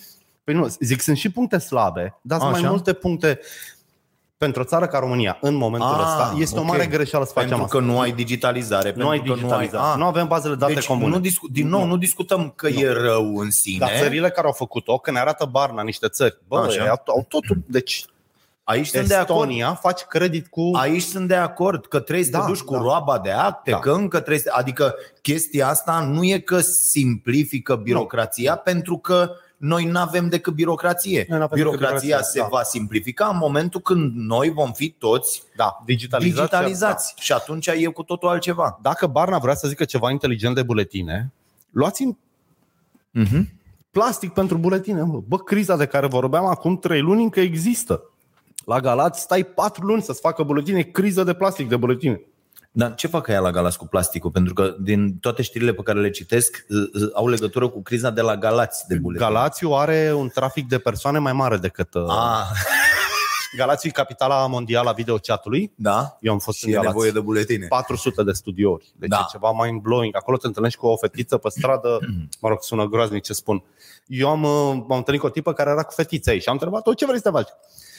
Păi 0.49 0.57
nu, 0.57 0.67
zic, 0.79 1.01
sunt 1.01 1.17
și 1.17 1.31
puncte 1.31 1.57
slabe, 1.57 2.19
dar 2.21 2.39
sunt 2.39 2.51
mai 2.51 2.59
Așa. 2.59 2.69
multe 2.69 2.93
puncte 2.93 3.39
pentru 4.37 4.61
o 4.61 4.63
țară 4.65 4.87
ca 4.87 4.99
România, 4.99 5.37
în 5.41 5.53
momentul 5.55 5.89
Ah, 5.89 5.99
ăsta, 6.01 6.35
este 6.37 6.57
ok. 6.59 6.63
o 6.63 6.67
mare 6.67 6.85
greșeală 6.85 7.25
să 7.25 7.31
facem 7.31 7.47
pentru 7.49 7.65
asta. 7.65 7.77
că 7.77 7.83
nu 7.83 7.99
ai 7.99 8.11
digitalizare, 8.11 8.93
nu 8.95 9.07
ai 9.09 9.15
pentru 9.17 9.33
că 9.33 9.39
digitalizare, 9.39 9.83
Nu, 9.83 9.89
ai, 9.91 9.97
nu 9.97 10.05
avem 10.05 10.27
bazele 10.27 10.53
de 10.53 10.59
date 10.59 10.73
deci 10.73 10.85
comune. 10.85 11.15
nu 11.15 11.19
discu- 11.19 11.47
din 11.51 11.67
nou, 11.67 11.85
nu 11.85 11.97
discutăm 11.97 12.53
că 12.55 12.67
e 12.67 12.91
rău 12.91 13.37
în 13.37 13.51
sine. 13.51 13.77
Dar 13.77 13.89
țările 13.99 14.29
care 14.29 14.47
au 14.47 14.53
făcut-o, 14.53 14.97
că 14.97 15.11
ne 15.11 15.19
arată 15.19 15.45
Barna 15.45 15.81
niște 15.81 16.07
țări, 16.07 16.37
bă, 16.47 16.59
Așa. 16.59 16.83
au, 16.89 17.01
au 17.05 17.25
totul, 17.27 17.57
deci 17.65 18.05
Aici 18.63 18.87
sunt 18.87 19.07
de 19.07 19.13
acord. 19.15 19.29
Estonia 19.49 19.73
faci 19.73 20.01
credit 20.01 20.47
cu... 20.47 20.71
Aici 20.73 21.01
sunt 21.01 21.27
de 21.27 21.35
acord 21.35 21.85
că 21.85 21.99
trebuie 21.99 22.25
să 22.25 22.31
Da, 22.31 22.39
te 22.39 22.45
duci 22.45 22.61
cu 22.61 22.73
da. 22.73 22.79
roaba 22.79 23.19
de 23.19 23.31
acte, 23.31 23.71
Da. 23.71 23.79
că 23.79 23.91
încă 23.91 24.17
trebuie 24.17 24.39
să... 24.39 24.51
Adică 24.53 24.95
chestia 25.21 25.67
asta 25.67 25.99
nu 25.99 26.23
e 26.23 26.39
că 26.39 26.59
simplifică 26.59 27.75
birocrația, 27.75 28.55
pentru 28.55 28.97
că 28.97 29.31
noi 29.59 29.85
nu 29.85 29.99
avem 29.99 30.29
decât 30.29 30.53
birocrație. 30.53 31.25
Noi 31.29 31.39
n-avem 31.39 31.57
decât 31.57 31.71
Birocrația 31.71 31.99
birocrație, 32.07 32.31
se 32.31 32.39
da. 32.39 32.47
va 32.51 32.63
simplifica 32.63 33.27
în 33.27 33.37
momentul 33.37 33.81
când 33.81 34.15
noi 34.15 34.49
vom 34.49 34.71
fi 34.71 34.89
toți 34.89 35.43
Da, 35.55 35.81
digitalizați. 35.85 36.35
digitalizați. 36.35 37.13
Și 37.17 37.31
atunci 37.31 37.67
e 37.67 37.85
cu 37.85 38.03
totul 38.03 38.27
altceva. 38.29 38.79
Dacă 38.81 39.07
Barna 39.07 39.37
vrea 39.37 39.55
să 39.55 39.67
zică 39.67 39.85
ceva 39.85 40.11
inteligent 40.11 40.55
de 40.55 40.63
buletine, 40.63 41.31
luați 41.71 42.01
în 42.03 42.15
Uh-huh. 43.19 43.41
plastic 43.91 44.31
pentru 44.33 44.57
buletine. 44.57 45.01
Bă. 45.03 45.19
bă, 45.27 45.37
criza 45.37 45.75
de 45.77 45.85
care 45.85 46.07
vorbeam 46.07 46.45
acum 46.45 46.77
trei 46.77 47.01
luni 47.01 47.23
încă 47.23 47.39
există. 47.39 48.03
La 48.65 48.79
Galați 48.79 49.21
stai 49.21 49.43
patru 49.43 49.85
luni 49.85 50.01
să-ți 50.01 50.19
facă 50.19 50.43
buletine, 50.43 50.81
criză 50.81 51.23
de 51.23 51.33
plastic 51.33 51.67
de 51.67 51.75
buletine. 51.77 52.21
Dar 52.71 52.95
ce 52.95 53.07
fac 53.07 53.27
aia 53.27 53.39
la 53.39 53.51
Galați 53.51 53.77
cu 53.77 53.85
plasticul? 53.87 54.31
Pentru 54.31 54.53
că 54.53 54.75
din 54.79 55.17
toate 55.17 55.41
știrile 55.41 55.73
pe 55.73 55.81
care 55.81 55.99
le 55.99 56.09
citesc 56.09 56.65
uh, 56.69 57.01
uh, 57.03 57.09
au 57.13 57.27
legătură 57.27 57.69
cu 57.69 57.81
criza 57.81 58.09
de 58.09 58.21
la 58.21 58.37
Galați 58.37 58.87
de 58.87 58.95
buletine. 58.95 59.29
Galațiu 59.31 59.71
are 59.71 60.13
un 60.13 60.29
trafic 60.29 60.67
de 60.67 60.77
persoane 60.79 61.19
mai 61.19 61.33
mare 61.33 61.57
decât... 61.57 61.93
Uh, 61.93 62.03
Ah, 62.09 62.45
Galațiu 63.57 63.89
e 63.89 63.91
capitala 63.91 64.47
mondială 64.47 64.89
a 64.89 64.91
videochatului. 64.91 65.73
da? 65.75 66.17
Eu 66.21 66.31
am 66.31 66.39
fost 66.39 66.57
Și 66.57 66.63
în 66.65 66.69
e 66.69 66.73
Galați. 66.73 66.91
nevoie 66.93 67.11
de 67.11 67.19
buletine. 67.19 67.65
400 67.67 68.23
de 68.23 68.31
studiouri. 68.31 68.93
Deci 68.95 69.09
Da. 69.09 69.15
da. 69.15 69.21
e 69.27 69.31
ceva 69.31 69.51
mind-blowing. 69.63 70.15
Acolo 70.15 70.37
te 70.37 70.47
întâlnești 70.47 70.79
cu 70.79 70.87
o 70.87 70.97
fetiță 70.97 71.37
pe 71.37 71.49
stradă, 71.49 71.97
mă 72.41 72.49
rog, 72.49 72.57
sună 72.63 72.85
groaznic 72.85 73.23
ce 73.23 73.33
spun. 73.33 73.63
Eu 74.07 74.29
am, 74.29 74.43
uh, 74.43 74.83
m-am 74.87 74.97
întâlnit 74.97 75.21
cu 75.21 75.27
o 75.27 75.31
tipă 75.31 75.53
care 75.53 75.69
era 75.69 75.83
cu 75.83 75.93
fetița 75.93 76.31
ei 76.31 76.39
și 76.39 76.47
am 76.47 76.53
întrebat-o 76.53 76.93
ce 76.93 77.05
vrei 77.05 77.17
să 77.17 77.23
te 77.23 77.29
faci. 77.29 77.49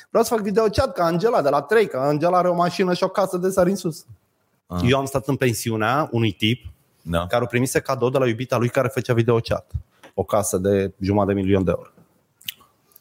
Vreau 0.08 0.24
să 0.24 0.34
fac 0.34 0.42
videochat 0.42 0.92
ca 0.92 1.04
Angela 1.04 1.42
de 1.42 1.48
la 1.48 1.60
3, 1.62 1.86
că 1.88 1.96
Angela 1.96 2.38
are 2.38 2.48
o 2.48 2.54
mașină 2.54 2.94
și 2.94 3.02
o 3.04 3.08
casă 3.08 3.36
de 3.36 3.48
sari 3.50 3.70
în 3.70 3.76
sus. 3.76 4.04
Ah. 4.70 4.80
Eu 4.88 4.98
am 4.98 5.04
stat 5.04 5.28
în 5.28 5.36
pensiunea 5.36 6.08
unui 6.12 6.32
tip 6.32 6.64
Da. 7.02 7.26
care 7.26 7.42
o 7.42 7.46
primise 7.46 7.80
cadou 7.80 8.10
de 8.10 8.18
la 8.18 8.26
iubita 8.26 8.56
lui 8.56 8.68
care 8.68 8.88
făcea 8.88 9.14
videochat. 9.14 9.70
O 10.14 10.22
casă 10.24 10.58
de 10.58 10.92
jumătate 11.00 11.32
de 11.34 11.40
milion 11.40 11.64
de 11.64 11.70
euro. 11.70 11.88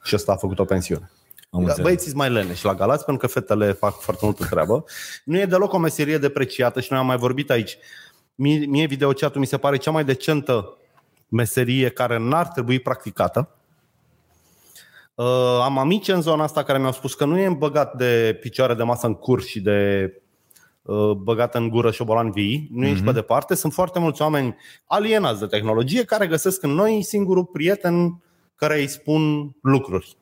Și 0.03 0.15
ăsta 0.15 0.31
a 0.31 0.35
făcut 0.35 0.59
o 0.59 0.65
pensiune. 0.65 1.11
Am 1.51 1.59
înțeles. 1.59 1.83
Băieții 1.83 2.13
mai 2.13 2.29
leneși 2.29 2.65
la 2.65 2.73
Galați 2.75 3.05
pentru 3.05 3.27
că 3.27 3.33
fetele 3.33 3.71
fac 3.71 3.99
foarte 3.99 4.25
multă 4.25 4.45
treabă. 4.49 4.83
Nu 5.23 5.39
e 5.39 5.45
deloc 5.45 5.73
o 5.73 5.77
meserie 5.77 6.17
depreciată 6.17 6.79
și 6.79 6.87
noi 6.91 6.99
am 6.99 7.05
mai 7.05 7.17
vorbit 7.17 7.49
aici. 7.49 7.77
Mie, 8.35 8.65
mie 8.65 8.85
videochatul 8.85 9.39
mi 9.39 9.47
se 9.47 9.57
pare 9.57 9.77
cea 9.77 9.91
mai 9.91 10.05
decentă 10.05 10.77
meserie 11.27 11.89
care 11.89 12.17
n-ar 12.17 12.47
trebui 12.47 12.79
practicată. 12.79 13.49
Uh, 15.15 15.25
am 15.63 15.77
amici 15.77 16.07
în 16.07 16.21
zona 16.21 16.43
asta 16.43 16.63
care 16.63 16.79
mi-au 16.79 16.91
spus 16.91 17.13
că 17.13 17.25
nu 17.25 17.39
e 17.39 17.49
băgat 17.49 17.95
de 17.95 18.37
picioare 18.41 18.73
de 18.73 18.83
masă 18.83 19.07
în 19.07 19.13
curs 19.13 19.45
și 19.45 19.61
de 19.61 20.11
uh, 20.89 21.11
băgat 21.11 21.55
în 21.55 21.69
gură 21.69 21.91
șobolan 21.91 22.31
vii, 22.31 22.69
nu 22.73 22.85
ești 22.85 23.03
pe 23.03 23.11
departe. 23.11 23.55
Sunt 23.55 23.73
foarte 23.73 23.99
mulți 23.99 24.21
oameni 24.21 24.55
alienați 24.85 25.39
de 25.39 25.45
tehnologie 25.45 26.03
care 26.03 26.27
găsesc 26.27 26.63
în 26.63 26.69
noi 26.71 27.03
singurul 27.03 27.45
prieten 27.45 28.21
care 28.55 28.79
îi 28.79 28.87
spun 28.87 29.51
lucruri. 29.61 30.17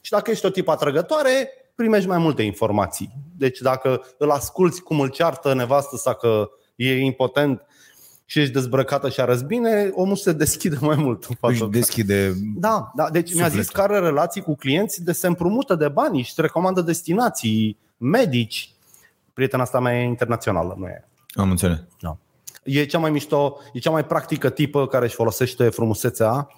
Și 0.00 0.10
dacă 0.10 0.30
ești 0.30 0.46
o 0.46 0.50
tip 0.50 0.68
atrăgătoare, 0.68 1.48
primești 1.74 2.08
mai 2.08 2.18
multe 2.18 2.42
informații. 2.42 3.10
Deci 3.36 3.58
dacă 3.58 4.02
îl 4.18 4.30
asculți 4.30 4.82
cum 4.82 5.00
îl 5.00 5.08
ceartă 5.08 5.54
nevastă 5.54 5.96
sa 5.96 6.14
că 6.14 6.50
e 6.76 6.98
impotent 6.98 7.62
și 8.24 8.40
ești 8.40 8.52
dezbrăcată 8.52 9.08
și 9.08 9.20
arăți 9.20 9.44
bine, 9.44 9.90
omul 9.94 10.16
se 10.16 10.32
deschide 10.32 10.76
mai 10.80 10.96
mult 10.96 11.24
în 11.24 11.36
fața 11.40 11.52
Își 11.52 11.62
ta. 11.62 11.68
deschide 11.68 12.32
Da, 12.56 12.92
da, 12.94 13.10
deci 13.10 13.34
mi-a 13.34 13.48
zis 13.48 13.66
Sufletul. 13.66 13.86
că 13.86 13.92
are 13.92 14.06
relații 14.06 14.42
cu 14.42 14.54
clienți 14.56 15.04
de 15.04 15.12
se 15.12 15.26
împrumută 15.26 15.74
de 15.74 15.88
bani 15.88 16.22
și 16.22 16.34
te 16.34 16.40
recomandă 16.40 16.80
destinații, 16.80 17.78
medici. 17.96 18.72
Prietena 19.38 19.62
asta 19.62 19.80
mea 19.80 20.00
e 20.00 20.04
internațională, 20.04 20.74
nu 20.78 20.86
e. 20.86 21.08
Am 21.34 21.50
înțeles. 21.50 21.78
Da. 22.00 22.16
E 22.62 22.84
cea 22.84 22.98
mai 22.98 23.10
mișto, 23.10 23.58
e 23.72 23.78
cea 23.78 23.90
mai 23.90 24.04
practică 24.04 24.50
tipă 24.50 24.86
care 24.86 25.04
își 25.04 25.14
folosește 25.14 25.68
frumusețea. 25.68 26.48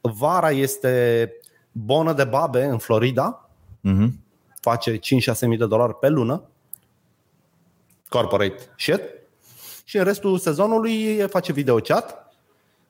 Vara 0.00 0.50
este 0.50 1.32
bonă 1.72 2.12
de 2.12 2.24
babe 2.24 2.64
în 2.64 2.78
Florida, 2.78 3.48
Uh-huh. 3.88 4.08
face 4.60 4.98
5-6 4.98 5.00
mii 5.46 5.58
de 5.58 5.66
dolari 5.66 5.94
pe 5.94 6.08
lună, 6.08 6.42
corporate 8.08 8.62
shit, 8.78 9.02
și 9.84 9.96
în 9.96 10.04
restul 10.04 10.38
sezonului 10.38 11.20
face 11.28 11.52
videochat, 11.52 12.32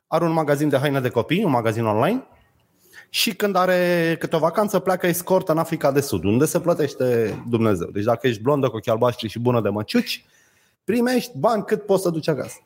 are 0.06 0.24
un 0.24 0.32
magazin 0.32 0.68
de 0.68 0.78
haine 0.78 1.00
de 1.00 1.10
copii, 1.10 1.44
un 1.44 1.50
magazin 1.50 1.84
online 1.84 2.26
și 3.10 3.34
când 3.34 3.56
are 3.56 4.16
câte 4.18 4.36
o 4.36 4.38
vacanță 4.38 4.78
pleacă 4.78 5.06
escort 5.06 5.48
în 5.48 5.58
Africa 5.58 5.92
de 5.92 6.00
Sud, 6.00 6.24
unde 6.24 6.44
se 6.44 6.60
plătește 6.60 7.38
Dumnezeu. 7.48 7.88
Deci 7.92 8.04
dacă 8.04 8.26
ești 8.26 8.42
blondă 8.42 8.68
cu 8.68 8.76
ochii 8.76 8.90
albaștri 8.90 9.28
și 9.28 9.38
bună 9.38 9.60
de 9.60 9.68
măciuci, 9.68 10.24
primești 10.84 11.38
bani 11.38 11.64
cât 11.64 11.82
poți 11.82 12.02
să 12.02 12.10
duci 12.10 12.28
acasă. 12.28 12.56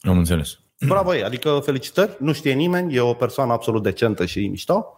Am 0.00 0.18
înțeles. 0.18 0.58
Bravo 0.86 1.14
ei, 1.14 1.24
adică 1.24 1.60
felicitări, 1.64 2.16
nu 2.18 2.32
știe 2.32 2.52
nimeni, 2.52 2.94
e 2.94 3.00
o 3.00 3.12
persoană 3.12 3.52
absolut 3.52 3.82
decentă 3.82 4.26
și 4.26 4.46
mișto. 4.46 4.94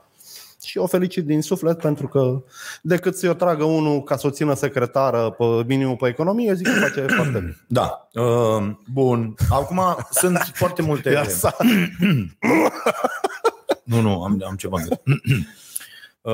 Și 0.65 0.79
o 0.79 0.87
felicit 0.87 1.25
din 1.25 1.43
suflet 1.43 1.79
pentru 1.79 2.09
că 2.09 2.43
decât 2.83 3.17
să-i 3.17 3.29
o 3.29 3.35
tragă 3.35 3.65
unul 3.65 4.03
ca 4.03 4.17
să 4.17 4.27
o 4.27 4.31
țină 4.31 4.55
secretară 4.55 5.31
pe 5.31 5.45
minimul 5.67 5.97
pe 5.97 6.09
economie, 6.09 6.55
zic 6.55 6.67
că 6.67 6.81
face 6.81 7.01
foarte 7.17 7.39
bine. 7.39 7.57
Da. 7.67 8.09
Uh, 8.13 8.71
bun. 8.93 9.35
Acum 9.51 9.81
sunt 10.11 10.53
foarte 10.55 10.83
multe... 10.83 11.11
Ia 13.93 13.99
sa- 13.99 14.03
Nu, 14.03 14.09
nu, 14.09 14.23
am, 14.23 14.43
am 14.49 14.57
ceva 14.57 14.79
în 14.81 14.89
gât. 14.89 15.01
uh, 16.23 16.33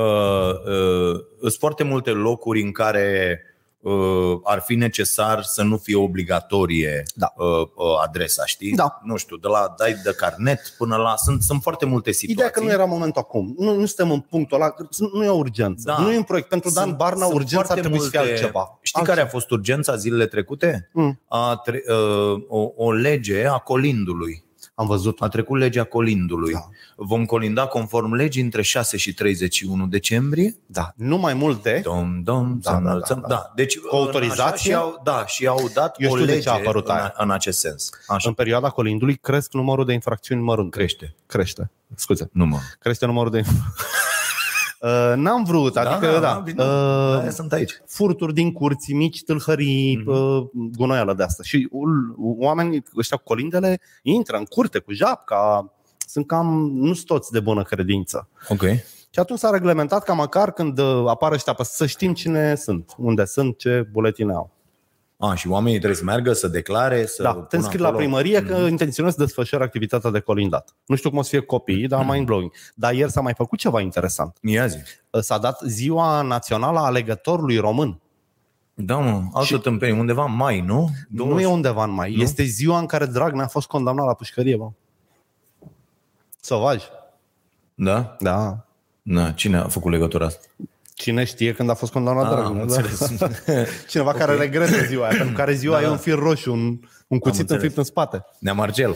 uh, 0.65 1.19
sunt 1.41 1.53
foarte 1.59 1.83
multe 1.83 2.09
locuri 2.09 2.61
în 2.61 2.71
care 2.71 3.39
uh, 3.79 4.39
ar 4.43 4.59
fi 4.61 4.75
necesar 4.75 5.43
să 5.43 5.63
nu 5.63 5.77
fie 5.77 5.95
obligatorie 5.95 7.03
Da. 7.15 7.33
uh, 7.37 7.45
uh, 7.61 8.01
adresa, 8.03 8.45
știi? 8.45 8.71
Da. 8.75 8.99
Nu 9.03 9.15
știu, 9.17 9.37
de 9.37 9.47
la 9.47 9.73
dai 9.77 9.93
de 10.03 10.13
carnet 10.17 10.59
până 10.77 10.95
la... 10.95 11.13
Sunt, 11.15 11.41
sunt 11.41 11.61
foarte 11.61 11.85
multe 11.85 12.11
situații. 12.11 12.33
Ideea 12.33 12.49
că 12.49 12.59
nu 12.59 12.69
era 12.71 12.85
momentul 12.85 13.21
acum. 13.21 13.55
Nu, 13.57 13.73
nu 13.75 13.85
suntem 13.85 14.11
în 14.11 14.19
punctul 14.19 14.61
ăla, 14.61 14.73
nu 15.13 15.23
e 15.23 15.27
o 15.29 15.35
urgență. 15.37 15.83
Da. 15.85 15.97
Nu 16.03 16.11
e 16.11 16.17
un 16.17 16.23
proiect. 16.23 16.49
Pentru 16.49 16.69
Dan 16.73 16.83
Sunt- 16.83 16.97
Barna, 16.97 17.21
sunt 17.25 17.33
urgența 17.33 17.59
ar 17.59 17.65
foarte 17.65 17.81
trebui 17.81 17.99
să 17.99 18.09
fie 18.09 18.19
multe- 18.19 18.33
altceva. 18.33 18.79
Știi 18.81 19.03
care 19.03 19.21
a 19.21 19.27
fost 19.27 19.49
urgența 19.51 19.95
zilele 19.95 20.25
trecute? 20.27 20.89
Mm. 20.93 21.19
A 21.27 21.55
tre- 21.63 21.83
uh, 21.87 22.43
o, 22.47 22.71
o 22.75 22.91
lege 22.91 23.45
a 23.45 23.57
colindului. 23.57 24.43
Am 24.79 24.87
văzut. 24.87 25.21
A 25.21 25.27
trecut 25.27 25.57
legea 25.59 25.83
colindului. 25.83 26.53
Da. 26.53 26.69
Vom 26.95 27.25
colinda 27.25 27.65
conform 27.67 28.13
legii 28.13 28.41
între 28.41 28.61
6 28.61 28.97
și 28.97 29.13
31 29.13 29.87
decembrie. 29.87 30.55
Da. 30.65 30.93
Nu 30.95 31.17
mai 31.17 31.33
mult 31.33 31.63
de... 31.63 31.79
Dom, 31.83 32.21
dom, 32.23 32.59
Da, 32.61 32.69
să 32.71 32.71
da, 32.71 32.89
înălțăm. 32.89 33.19
da, 33.21 33.27
da, 33.27 33.33
da. 33.35 33.51
Deci, 33.55 33.77
Cu 33.79 33.95
autorizație? 33.95 34.43
așa, 34.43 34.55
și 34.55 34.73
au, 34.73 35.01
da, 35.03 35.25
și 35.25 35.47
au 35.47 35.69
dat 35.73 35.95
Eu 36.01 36.09
o 36.11 36.13
știu 36.13 36.25
de 36.25 36.31
lege 36.31 36.43
ce 36.43 36.49
a 36.49 36.53
apărut 36.53 36.87
în, 36.87 36.95
aia. 36.95 37.13
în 37.17 37.31
acest 37.31 37.59
sens. 37.59 37.89
Așa. 38.07 38.29
În 38.29 38.33
perioada 38.35 38.69
colindului 38.69 39.15
cresc 39.15 39.53
numărul 39.53 39.85
de 39.85 39.93
infracțiuni 39.93 40.41
mărunte. 40.41 40.77
Crește. 40.77 41.15
Crește. 41.25 41.71
Scuze. 41.95 42.29
Nu 42.33 42.45
mă. 42.45 42.57
Crește 42.79 43.05
numărul 43.05 43.31
de... 43.31 43.41
Uh, 44.81 45.13
N-am 45.15 45.43
vrut, 45.43 45.77
adică 45.77 46.19
da, 46.19 46.41
bine, 46.43 46.63
uh, 46.63 47.21
da, 47.23 47.29
sunt 47.29 47.51
aici. 47.53 47.81
furturi 47.87 48.33
din 48.33 48.51
curți, 48.51 48.93
mici 48.93 49.23
tâlhării, 49.23 49.97
Mhm. 49.97 50.09
uh, 50.09 50.43
gunoială 50.77 51.13
de 51.13 51.23
asta. 51.23 51.43
Și 51.43 51.67
ul- 51.71 52.15
oamenii 52.17 52.83
ăștia 52.97 53.17
cu 53.17 53.23
colindele 53.23 53.79
intră 54.01 54.37
în 54.37 54.43
curte 54.45 54.79
cu 54.79 54.93
japca, 54.93 55.73
sunt 56.07 56.27
cam, 56.27 56.71
nu 56.73 56.93
sunt 56.93 57.05
toți 57.05 57.31
de 57.31 57.39
bună 57.39 57.63
credință. 57.63 58.27
Ok. 58.49 58.61
Și 59.11 59.19
atunci 59.19 59.39
s-a 59.39 59.49
reglementat 59.49 60.03
ca 60.03 60.13
măcar 60.13 60.51
când 60.51 60.79
uh, 60.79 61.03
apar 61.07 61.31
ăștia 61.31 61.53
pe 61.53 61.63
să 61.63 61.85
știm 61.85 62.13
cine 62.13 62.55
sunt, 62.55 62.93
unde 62.97 63.25
sunt, 63.25 63.57
ce 63.57 63.87
buletine 63.91 64.33
au. 64.33 64.51
A, 65.21 65.33
și 65.35 65.47
oamenii 65.47 65.77
trebuie 65.77 65.97
să 65.97 66.03
meargă, 66.03 66.33
să 66.33 66.47
declare, 66.47 67.05
să 67.05 67.23
Da, 67.23 67.29
te 67.33 67.35
pună 67.39 67.47
înscrii 67.51 67.79
la 67.79 67.87
acolo. 67.87 68.03
primărie 68.03 68.43
că 68.43 68.57
Mhm. 68.57 68.67
intenționezi 68.67 69.15
să 69.15 69.23
desfășori 69.23 69.63
activitatea 69.63 70.09
de 70.09 70.19
colindat. 70.19 70.75
Nu 70.85 70.95
știu 70.95 71.09
cum 71.09 71.19
o 71.19 71.21
să 71.21 71.29
fie 71.29 71.39
copiii, 71.39 71.87
dar 71.87 72.03
Mhm. 72.03 72.11
mind-blowing. 72.13 72.51
Dar 72.75 72.93
ieri 72.93 73.11
s-a 73.11 73.21
mai 73.21 73.33
făcut 73.33 73.59
ceva 73.59 73.81
interesant. 73.81 74.37
Ia 74.41 74.67
zi. 74.67 74.77
S-a 75.19 75.37
dat 75.37 75.59
ziua 75.65 76.21
națională 76.21 76.79
a 76.79 76.85
alegătorului 76.85 77.57
român. 77.57 77.99
Da, 78.73 78.97
mă, 78.97 79.21
altă 79.33 79.45
Și- 79.55 79.59
tâmpenie, 79.59 79.99
undeva 79.99 80.23
în 80.23 80.35
mai, 80.35 80.59
nu? 80.61 80.89
Nu 81.09 81.39
e 81.39 81.45
undeva 81.45 81.83
în 81.83 81.91
mai. 81.91 82.15
Nu? 82.15 82.21
Este 82.21 82.43
ziua 82.43 82.79
în 82.79 82.85
care 82.85 83.05
Dragnea 83.05 83.43
a 83.43 83.47
fost 83.47 83.67
condamnat 83.67 84.05
la 84.05 84.13
pușcărie, 84.13 84.55
bă. 84.57 84.69
Sovaj. 86.41 86.83
Da? 87.75 88.15
Da. 88.19 88.65
Da, 89.01 89.31
cine 89.31 89.57
a 89.57 89.67
făcut 89.67 89.91
legătura 89.91 90.25
asta? 90.25 90.47
Cine 90.99 91.23
știe 91.23 91.53
când 91.53 91.69
a 91.69 91.73
fost 91.73 91.91
condamnat 91.91 92.23
Ah, 92.25 92.29
Dragnea? 92.31 92.61
am 92.61 92.67
Da. 92.67 92.75
înțeles. 92.75 93.11
Cineva 93.89 94.13
care 94.13 94.31
Ok. 94.33 94.39
regretă 94.39 94.83
ziua 94.85 95.07
aia, 95.07 95.17
pentru 95.17 95.35
care 95.35 95.53
ziua 95.53 95.75
Da, 95.75 95.81
e 95.81 95.85
da. 95.85 95.91
un 95.91 95.97
fir 95.97 96.17
roșu, 96.17 96.51
un, 96.51 96.79
un 97.07 97.19
cuțit 97.19 97.39
înțeles. 97.39 97.61
înfipt 97.61 97.77
în 97.77 97.83
spate. 97.83 98.25
Nea 98.39 98.53
Marcel. 98.53 98.95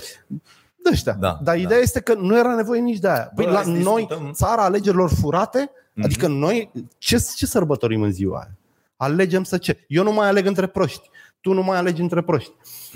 De 0.76 0.90
ăștia. 0.92 1.14
Da, 1.14 1.28
Dar 1.28 1.56
da. 1.56 1.56
ideea 1.62 1.80
este 1.80 2.00
că 2.00 2.14
nu 2.14 2.38
era 2.38 2.56
nevoie 2.56 2.80
nici 2.80 2.98
de 3.00 3.08
aia. 3.10 3.32
Păi 3.36 3.46
Bă, 3.46 3.52
la 3.52 3.56
hai 3.56 3.66
să 3.66 3.70
noi, 3.90 4.06
discutăm. 4.06 4.32
țara 4.32 4.64
alegerilor 4.64 5.10
furate, 5.10 5.72
Mhm. 5.94 6.06
adică 6.06 6.28
noi, 6.28 6.72
ce, 6.98 7.26
ce 7.36 7.46
sărbătorim 7.46 8.02
în 8.02 8.12
ziua 8.12 8.38
aia? 8.40 8.58
Alegem 8.98 9.44
să 9.44 9.58
ce? 9.58 9.86
Eu 9.88 10.04
nu 10.04 10.12
mai 10.14 10.28
aleg 10.28 10.46
între 10.46 10.68
proști. 10.68 11.10
Tu 11.42 11.54
nu 11.54 11.64
mai 11.64 11.78
alegi 11.78 12.02
între 12.02 12.22
proști. 12.22 12.52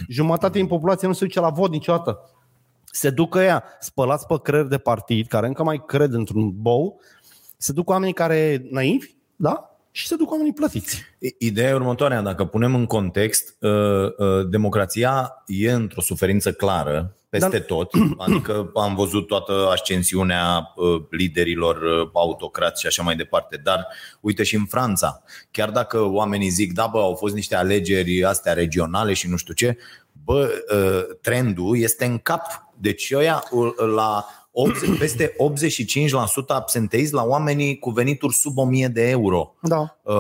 Jumătate 0.10 0.58
din 0.58 0.68
populație 0.68 1.08
nu 1.08 1.14
se 1.14 1.26
duce 1.26 1.40
la 1.40 1.50
vot 1.50 1.72
niciodată. 1.72 2.20
Se 2.92 3.10
ducă 3.10 3.40
ea, 3.40 3.64
spălați 3.80 4.26
pe 4.26 4.36
creier 4.44 4.66
de 4.66 4.78
partid, 4.78 5.28
care 5.28 5.48
încă 5.48 5.64
mai 5.64 5.84
cred 5.88 6.14
într-un 6.14 6.52
bou, 6.62 7.00
se 7.58 7.72
duc 7.72 7.90
oamenii 7.90 8.14
care 8.14 8.66
naivi, 8.70 9.08
da? 9.36 9.72
Și 9.92 10.08
se 10.08 10.16
duc 10.16 10.32
oamenii 10.32 10.54
plătiți. 10.54 11.04
I- 11.20 11.36
Ideea 11.38 11.70
e 11.70 11.74
următoarea, 11.74 12.22
dacă 12.22 12.46
punem 12.46 12.76
în 12.76 12.86
context, 12.86 13.56
uh, 13.60 13.72
uh, 14.18 14.48
democrația 14.50 15.44
e 15.48 15.72
într-o 15.72 16.02
suferință 16.02 16.52
clară 16.52 17.16
peste 17.30 17.50
Dar- 17.50 17.62
tot, 17.62 17.92
adică 18.18 18.72
am 18.76 18.96
văzut 18.96 19.28
toată 19.28 19.68
ascensiunea 19.72 20.74
uh, 20.76 21.02
liderilor 21.10 21.82
uh, 21.82 22.10
autocrați 22.14 22.82
și 22.82 22.88
așa 22.88 23.04
mai 23.04 23.16
departe, 23.16 23.60
dar 23.64 23.88
uite 24.22 24.44
și 24.44 24.56
în 24.56 24.66
Franța, 24.66 25.24
chiar 25.52 25.70
dacă 25.70 26.02
oamenii 26.02 26.50
zic, 26.50 26.74
da 26.74 26.88
bă, 26.88 27.00
au 27.00 27.16
fost 27.16 27.34
niște 27.34 27.56
alegeri 27.56 28.24
astea 28.24 28.54
regionale 28.54 29.14
și 29.14 29.30
nu 29.30 29.36
știu 29.36 29.54
ce, 29.54 29.78
bă, 30.24 30.50
uh, 30.74 31.16
trendul 31.22 31.78
este 31.78 32.06
în 32.06 32.18
cap. 32.18 32.44
Deci 32.80 33.12
ăia 33.16 33.44
uh, 33.52 33.74
la 33.96 34.26
80, 34.60 34.98
peste 35.00 35.36
85% 35.36 36.48
absenteism 36.48 37.16
la 37.16 37.24
oamenii 37.24 37.80
cu 37.80 37.90
venituri 37.90 38.34
sub 38.34 38.58
1000 38.58 38.88
de 38.88 39.10
euro 39.10 39.56
Da. 39.62 39.98
uh, 40.04 40.16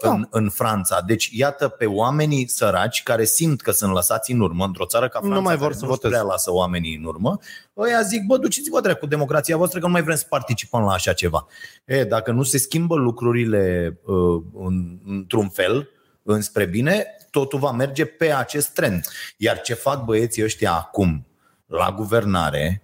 în, 0.00 0.26
în 0.30 0.48
Franța. 0.48 1.00
Deci 1.06 1.30
iată 1.32 1.68
pe 1.68 1.86
oamenii 1.86 2.48
săraci 2.48 3.02
care 3.02 3.24
simt 3.24 3.60
că 3.60 3.70
sunt 3.70 3.92
lăsați 3.92 4.32
în 4.32 4.40
urmă 4.40 4.64
într-o 4.64 4.84
țară 4.84 5.08
ca 5.08 5.18
Nu 5.22 5.26
Franța 5.26 5.44
mai 5.44 5.56
vor 5.56 5.66
care 5.66 5.78
să 5.78 5.84
nu 5.84 5.90
voteze. 5.90 6.08
prea 6.12 6.22
lasă 6.22 6.52
oamenii 6.52 6.96
în 6.96 7.04
urmă. 7.04 7.38
Ăia 7.76 8.02
zic, 8.02 8.24
bă, 8.26 8.36
duceți-vă 8.36 8.80
drept 8.80 8.98
cu 9.00 9.06
democrația 9.06 9.56
voastră 9.56 9.78
că 9.80 9.86
nu 9.86 9.92
mai 9.92 10.02
vrem 10.02 10.16
să 10.16 10.26
participăm 10.28 10.82
la 10.82 10.92
așa 10.92 11.12
ceva. 11.12 11.46
E, 11.84 12.04
dacă 12.04 12.32
nu 12.32 12.42
se 12.42 12.58
schimbă 12.58 12.94
lucrurile 12.94 13.96
uh, 14.04 14.42
în, 14.58 14.98
într-un 15.06 15.48
fel, 15.48 15.88
înspre 16.22 16.64
bine, 16.64 17.06
totul 17.30 17.58
va 17.58 17.70
merge 17.70 18.04
pe 18.04 18.32
acest 18.32 18.68
trend. 18.68 19.06
Iar 19.36 19.60
ce 19.60 19.74
fac 19.74 20.04
băieții 20.04 20.44
ăștia 20.44 20.72
acum 20.72 21.26
la 21.66 21.92
guvernare 21.96 22.80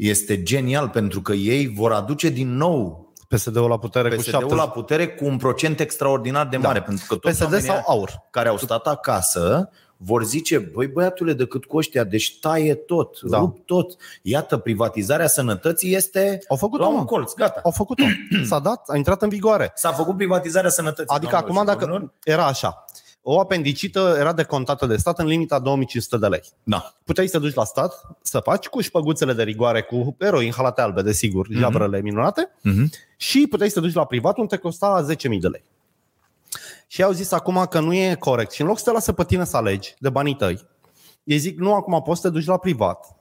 este 0.00 0.42
genial 0.42 0.88
pentru 0.88 1.22
că 1.22 1.32
ei 1.32 1.68
vor 1.68 1.92
aduce 1.92 2.28
din 2.28 2.56
nou 2.56 3.12
PSD-ul 3.28 3.68
la 3.68 3.78
putere 3.78 4.08
cu 4.08 4.14
PSD-ul 4.14 4.40
7 4.40 4.54
la 4.54 4.68
putere 4.68 5.08
cu 5.08 5.24
un 5.24 5.36
procent 5.36 5.80
extraordinar 5.80 6.46
de 6.46 6.56
mare, 6.56 6.78
da. 6.78 6.84
pentru 6.84 7.04
că 7.08 7.14
toți 7.14 7.34
PSD 7.34 7.42
oamenii 7.42 7.66
sau 7.66 7.82
aur? 7.86 8.22
care 8.30 8.48
au 8.48 8.56
stat 8.56 8.86
acasă 8.86 9.70
vor 9.96 10.24
zice, 10.24 10.58
băi 10.58 10.86
băiatule, 10.86 11.32
decât 11.32 11.64
cu 11.64 11.76
ăștia, 11.76 12.04
deci 12.04 12.38
taie 12.38 12.74
tot, 12.74 13.20
Da. 13.20 13.28
da. 13.28 13.38
rup 13.38 13.66
tot. 13.66 13.96
Iată, 14.22 14.56
privatizarea 14.56 15.26
sănătății 15.26 15.94
este 15.94 16.38
Au 16.48 16.56
făcut-o, 16.56 16.82
la 16.82 16.88
mă. 16.88 16.98
un 16.98 17.04
colț, 17.04 17.32
gata. 17.34 17.60
Au 17.64 17.70
făcut-o. 17.70 18.04
S-a 18.48 18.58
dat, 18.58 18.82
a 18.88 18.96
intrat 18.96 19.22
în 19.22 19.28
vigoare. 19.28 19.72
S-a 19.74 19.92
făcut 19.92 20.16
privatizarea 20.16 20.70
sănătății. 20.70 21.16
Adică 21.16 21.30
doamnelor 21.30 21.58
acum 21.58 21.72
și 21.72 21.78
dacă 21.78 21.90
domnilor. 21.90 22.14
era 22.24 22.46
așa, 22.46 22.84
o 23.22 23.40
apendicită 23.40 24.16
era 24.18 24.32
decontată 24.32 24.86
de 24.86 24.96
stat 24.96 25.18
în 25.18 25.26
limita 25.26 25.58
2500 25.58 26.16
de 26.18 26.26
lei. 26.26 26.42
Da. 26.62 26.94
Puteai 27.04 27.26
să 27.26 27.32
te 27.38 27.44
duci 27.44 27.54
la 27.54 27.64
stat 27.64 27.94
să 28.22 28.38
faci 28.40 28.66
cu 28.66 28.80
șpăguțele 28.80 29.32
de 29.32 29.42
rigoare, 29.42 29.82
cu 29.82 30.16
eroi 30.18 30.44
inhalate 30.46 30.80
albe, 30.80 31.02
desigur, 31.02 31.46
Mhm. 31.48 31.56
mm-hmm. 31.56 31.60
jabrele 31.60 32.00
minunate, 32.00 32.50
Mm-hmm. 32.68 33.14
și 33.16 33.46
puteai 33.50 33.68
să 33.68 33.74
te 33.80 33.86
duci 33.86 33.94
la 33.94 34.04
privat 34.04 34.36
unde 34.38 34.54
te 34.56 34.62
costa 34.62 35.06
10.000 35.08 35.40
de 35.40 35.48
lei. 35.48 35.64
Și 36.86 37.02
au 37.02 37.12
zis 37.12 37.32
acum 37.32 37.66
că 37.70 37.80
nu 37.80 37.94
e 37.94 38.14
corect. 38.14 38.50
Și 38.50 38.60
în 38.60 38.66
loc 38.66 38.78
să 38.78 38.84
te 38.84 38.90
lasă 38.90 39.12
pe 39.12 39.24
tine 39.24 39.44
să 39.44 39.56
alegi 39.56 39.94
de 39.98 40.10
banii 40.10 40.34
tăi, 40.36 40.68
ei 41.24 41.38
zic, 41.38 41.58
nu, 41.58 41.74
acum 41.74 42.02
poți 42.02 42.20
să 42.20 42.26
te 42.28 42.32
duci 42.32 42.46
la 42.46 42.56
privat. 42.56 43.16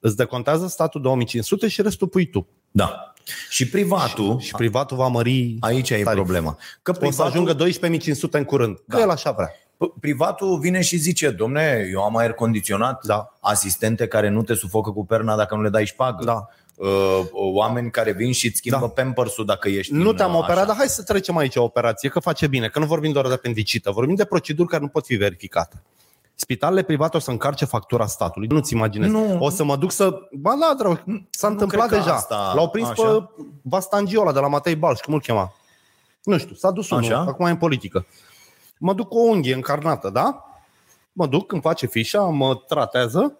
Îți 0.00 0.16
decontează 0.16 0.66
statul 0.66 1.00
2500 1.00 1.68
și 1.68 1.82
restul 1.82 2.08
pui 2.08 2.26
tu. 2.30 2.46
Da. 2.76 3.12
Și 3.48 3.68
privatul, 3.68 4.38
Și 4.38 4.52
privatul 4.52 4.96
va 4.96 5.06
mări 5.06 5.56
aici 5.60 5.90
e 5.90 6.02
tarif. 6.02 6.12
problema. 6.12 6.58
Că 6.82 6.90
O 6.90 6.94
să 6.94 7.00
privatul, 7.00 7.24
ajungă 7.24 7.52
12.500 7.52 8.38
în 8.38 8.44
curând. 8.44 8.76
Că 8.76 8.96
Da. 8.96 9.00
el 9.00 9.10
așa 9.10 9.30
vrea. 9.30 9.50
P- 9.50 10.00
Privatul 10.00 10.58
vine 10.58 10.80
și 10.82 10.96
zice, 10.96 11.30
domne, 11.30 11.88
eu 11.92 12.02
am 12.02 12.16
aer 12.16 12.32
condiționat, 12.32 13.04
Da. 13.06 13.32
asistente 13.40 14.06
care 14.06 14.28
nu 14.28 14.42
te 14.42 14.54
sufocă 14.54 14.90
cu 14.90 15.04
perna 15.06 15.36
dacă 15.36 15.54
nu 15.54 15.62
le 15.62 15.68
dai 15.68 15.86
șpagă. 15.86 16.24
Da. 16.24 16.46
Uh, 16.74 17.20
oameni 17.32 17.90
care 17.90 18.12
vin 18.12 18.32
și 18.32 18.46
îți 18.46 18.56
schimbă 18.56 18.78
Da. 18.78 18.86
da. 18.86 19.02
pampersul 19.02 19.44
dacă 19.44 19.68
ești 19.68 19.92
Nu 19.92 20.08
în, 20.08 20.16
te-am 20.16 20.32
uh, 20.34 20.38
operat, 20.38 20.56
așa. 20.56 20.66
dar 20.66 20.76
hai 20.76 20.86
să 20.88 21.02
trecem 21.02 21.36
aici 21.36 21.56
o 21.56 21.62
operație, 21.62 22.08
că 22.08 22.20
face 22.20 22.46
bine, 22.46 22.68
că 22.68 22.78
nu 22.78 22.86
vorbim 22.86 23.12
doar 23.12 23.26
de 23.26 23.32
apendicită, 23.32 23.90
vorbim 23.90 24.14
de 24.14 24.24
proceduri 24.24 24.68
care 24.68 24.82
nu 24.82 24.88
pot 24.88 25.06
fi 25.06 25.14
verificate. 25.14 25.82
Spitalele 26.38 26.82
private 26.82 27.16
o 27.16 27.20
să 27.20 27.30
încarce 27.30 27.64
factura 27.64 28.06
statului. 28.06 28.48
Nu-ți 28.48 28.72
imaginezi. 28.74 29.12
Nu. 29.12 29.36
O 29.40 29.50
să 29.50 29.64
mă 29.64 29.76
duc 29.76 29.90
să... 29.90 30.18
Ba 30.32 30.54
da, 30.60 30.74
drag, 30.78 31.04
s-a 31.30 31.46
nu 31.46 31.52
întâmplat 31.52 31.86
cred 31.88 31.98
că 31.98 32.04
deja. 32.04 32.16
asta- 32.16 32.52
L-au 32.54 32.68
prins 32.68 32.88
așa. 32.88 33.02
pe 33.02 33.42
Vastangiola 33.62 34.32
de 34.32 34.40
la 34.40 34.48
Matei 34.48 34.76
Balș, 34.76 35.00
cum 35.00 35.14
îl 35.14 35.20
chema? 35.20 35.52
Nu 36.22 36.38
știu, 36.38 36.54
s-a 36.54 36.70
dus 36.70 36.90
unul, 36.90 37.04
Așa. 37.04 37.18
acum 37.18 37.46
e 37.46 37.50
în 37.50 37.56
politică. 37.56 38.06
Mă 38.78 38.92
duc 38.94 39.08
cu 39.08 39.18
o 39.18 39.28
unghie 39.28 39.54
încarnată, 39.54 40.10
da? 40.10 40.44
Mă 41.12 41.26
duc, 41.26 41.52
îmi 41.52 41.60
face 41.60 41.86
fișa, 41.86 42.20
mă 42.20 42.54
tratează 42.54 43.38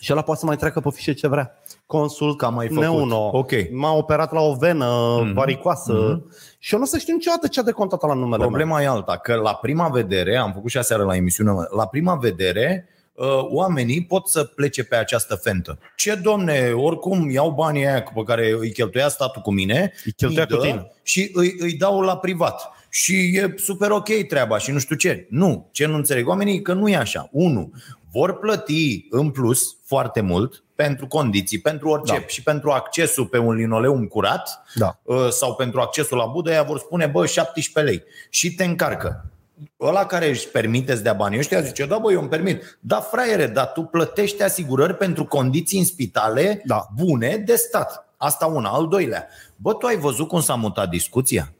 și 0.00 0.12
ăla 0.12 0.22
poate 0.22 0.40
să 0.40 0.46
mai 0.46 0.56
treacă 0.56 0.80
pe 0.80 0.88
fișe 0.92 1.12
ce 1.12 1.28
vrea. 1.28 1.54
Consult, 1.86 2.38
Că 2.38 2.44
am 2.44 2.54
mai 2.54 2.66
făcut. 2.68 2.82
Neuno, 2.82 3.30
Ok. 3.32 3.50
m-a 3.72 3.92
operat 3.92 4.32
la 4.32 4.40
o 4.40 4.54
venă 4.54 5.18
Mhm. 5.22 5.32
varicoasă 5.32 5.92
Mhm. 5.92 6.32
și 6.58 6.72
eu 6.72 6.78
nu 6.78 6.84
o 6.84 6.88
să 6.88 6.98
știu 6.98 7.14
niciodată 7.14 7.46
ce 7.46 7.60
a 7.60 7.62
decontat 7.62 8.02
la 8.02 8.14
numele 8.14 8.36
meu. 8.36 8.46
Problema 8.46 8.82
e 8.82 8.86
alta, 8.86 9.16
că 9.16 9.34
la 9.34 9.54
prima 9.54 9.88
vedere, 9.88 10.36
am 10.36 10.52
făcut 10.52 10.70
și 10.70 10.78
aseară 10.78 11.04
la 11.04 11.16
emisiune, 11.16 11.50
la 11.76 11.86
prima 11.86 12.14
vedere, 12.14 12.88
uh, 13.14 13.26
oamenii 13.48 14.04
pot 14.04 14.28
să 14.28 14.44
plece 14.44 14.84
pe 14.84 14.96
această 14.96 15.34
fentă. 15.34 15.78
Ce 15.96 16.14
domne, 16.14 16.72
oricum 16.74 17.30
iau 17.30 17.50
banii 17.50 17.86
aia 17.86 18.02
pe 18.14 18.22
care 18.22 18.56
îi 18.60 18.72
cheltuia 18.72 19.08
statul 19.08 19.42
cu 19.42 19.50
mine 19.52 19.92
Îi 20.04 20.12
cheltuia 20.12 20.46
îi 20.48 20.56
cu 20.56 20.62
dă 20.62 20.66
tine. 20.66 20.92
și 21.02 21.30
îi, 21.34 21.54
îi 21.58 21.72
dau 21.72 22.00
la 22.00 22.16
privat. 22.16 22.70
Și 22.92 23.14
e 23.36 23.54
super 23.56 23.90
ok 23.90 24.08
treaba 24.28 24.58
și 24.58 24.70
nu 24.70 24.78
știu 24.78 24.96
ce. 24.96 25.26
Nu, 25.30 25.68
ce 25.72 25.86
nu 25.86 25.94
înțeleg 25.94 26.28
oamenii 26.28 26.56
e 26.56 26.60
că 26.60 26.72
nu 26.72 26.88
e 26.88 26.96
așa. 26.96 27.28
Unu, 27.32 27.70
vor 28.12 28.38
plăti 28.38 29.06
în 29.10 29.30
plus 29.30 29.76
foarte 29.84 30.20
mult 30.20 30.64
pentru 30.74 31.06
condiții, 31.06 31.60
pentru 31.60 31.88
orice 31.88 32.18
Da. 32.18 32.26
și 32.26 32.42
pentru 32.42 32.70
accesul 32.70 33.26
pe 33.26 33.38
un 33.38 33.54
linoleum 33.54 34.06
curat 34.06 34.62
Da. 34.74 34.98
uh, 35.02 35.28
sau 35.28 35.54
pentru 35.54 35.80
accesul 35.80 36.16
la 36.16 36.26
budă, 36.26 36.50
ea 36.50 36.62
vor 36.62 36.78
spune, 36.78 37.06
bă, 37.06 37.26
17 37.26 37.92
lei. 37.92 38.02
Și 38.30 38.54
te 38.54 38.64
încarcă. 38.64 39.24
Ăla 39.80 40.06
care 40.06 40.28
își 40.28 40.48
permite 40.48 40.94
să 40.94 41.02
dea 41.02 41.12
banii 41.12 41.38
ăștia 41.38 41.60
zice, 41.60 41.86
da 41.86 41.98
bă, 41.98 42.12
eu 42.12 42.20
îmi 42.20 42.28
permit. 42.28 42.78
Da, 42.80 43.00
fraiere, 43.00 43.46
dar 43.46 43.66
tu 43.66 43.82
plătești 43.82 44.42
asigurări 44.42 44.94
pentru 44.96 45.24
condiții 45.24 45.78
în 45.78 45.84
spitale 45.84 46.62
Da. 46.64 46.86
bune 46.96 47.36
de 47.36 47.54
stat. 47.54 48.08
Asta 48.16 48.46
una. 48.46 48.68
Al 48.70 48.88
doilea, 48.88 49.26
bă, 49.56 49.74
tu 49.74 49.86
ai 49.86 49.96
văzut 49.96 50.28
cum 50.28 50.40
s-a 50.40 50.54
mutat 50.54 50.88
discuția? 50.88 51.52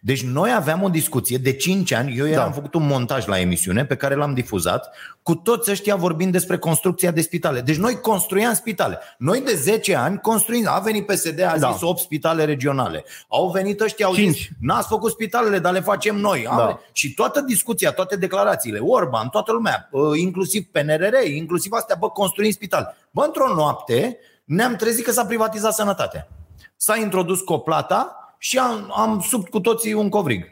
Deci 0.00 0.22
noi 0.22 0.52
aveam 0.52 0.82
o 0.82 0.88
discuție 0.88 1.36
de 1.38 1.52
5 1.52 1.92
ani, 1.92 2.16
eu 2.16 2.24
i-am 2.26 2.46
Da. 2.48 2.50
făcut 2.50 2.74
un 2.74 2.86
montaj 2.86 3.26
la 3.26 3.38
emisiune 3.40 3.84
pe 3.84 3.96
care 3.96 4.14
l-am 4.14 4.34
difuzat, 4.34 4.94
cu 5.22 5.34
toți 5.34 5.70
ăștia 5.70 5.96
vorbind 5.96 6.32
despre 6.32 6.58
construcția 6.58 7.10
de 7.10 7.20
spitale. 7.20 7.60
Deci 7.60 7.76
noi 7.76 8.00
construiam 8.00 8.54
spitale. 8.54 8.98
Noi 9.18 9.40
de 9.40 9.54
10 9.54 9.96
ani 9.96 10.18
construim, 10.18 10.64
a 10.68 10.78
venit 10.78 11.06
PSD, 11.06 11.40
a 11.42 11.56
Da. 11.58 11.70
zis 11.72 11.80
8 11.82 11.98
spitale 12.00 12.44
regionale. 12.44 13.04
Au 13.28 13.50
venit 13.50 13.80
ăștia, 13.80 14.06
au 14.06 14.14
Cinci. 14.14 14.36
zis, 14.36 14.46
n-ați 14.60 14.88
făcut 14.88 15.10
spitalele, 15.10 15.58
dar 15.58 15.72
le 15.72 15.80
facem 15.80 16.16
noi. 16.16 16.46
Am- 16.46 16.56
Da. 16.56 16.78
Și 16.92 17.14
toată 17.14 17.40
discuția, 17.40 17.92
toate 17.92 18.16
declarațiile, 18.16 18.78
Orban, 18.78 19.28
toată 19.28 19.52
lumea, 19.52 19.88
uh, 19.90 20.18
inclusiv 20.18 20.64
PNRR, 20.72 21.26
inclusiv 21.26 21.72
astea, 21.72 21.96
bă, 21.98 22.08
construim 22.08 22.50
spital. 22.50 22.94
Bă, 23.10 23.22
într-o 23.24 23.54
noapte 23.54 24.18
ne-am 24.44 24.76
trezit 24.76 25.04
că 25.04 25.10
s-a 25.12 25.24
privatizat 25.24 25.74
sănătatea. 25.74 26.28
S-a 26.76 26.96
introdus 26.96 27.40
coplata 27.40 28.18
și 28.44 28.58
am, 28.58 28.92
am 28.96 29.20
subt 29.28 29.50
cu 29.50 29.60
toții 29.60 29.92
un 29.92 30.08
covrig. 30.08 30.44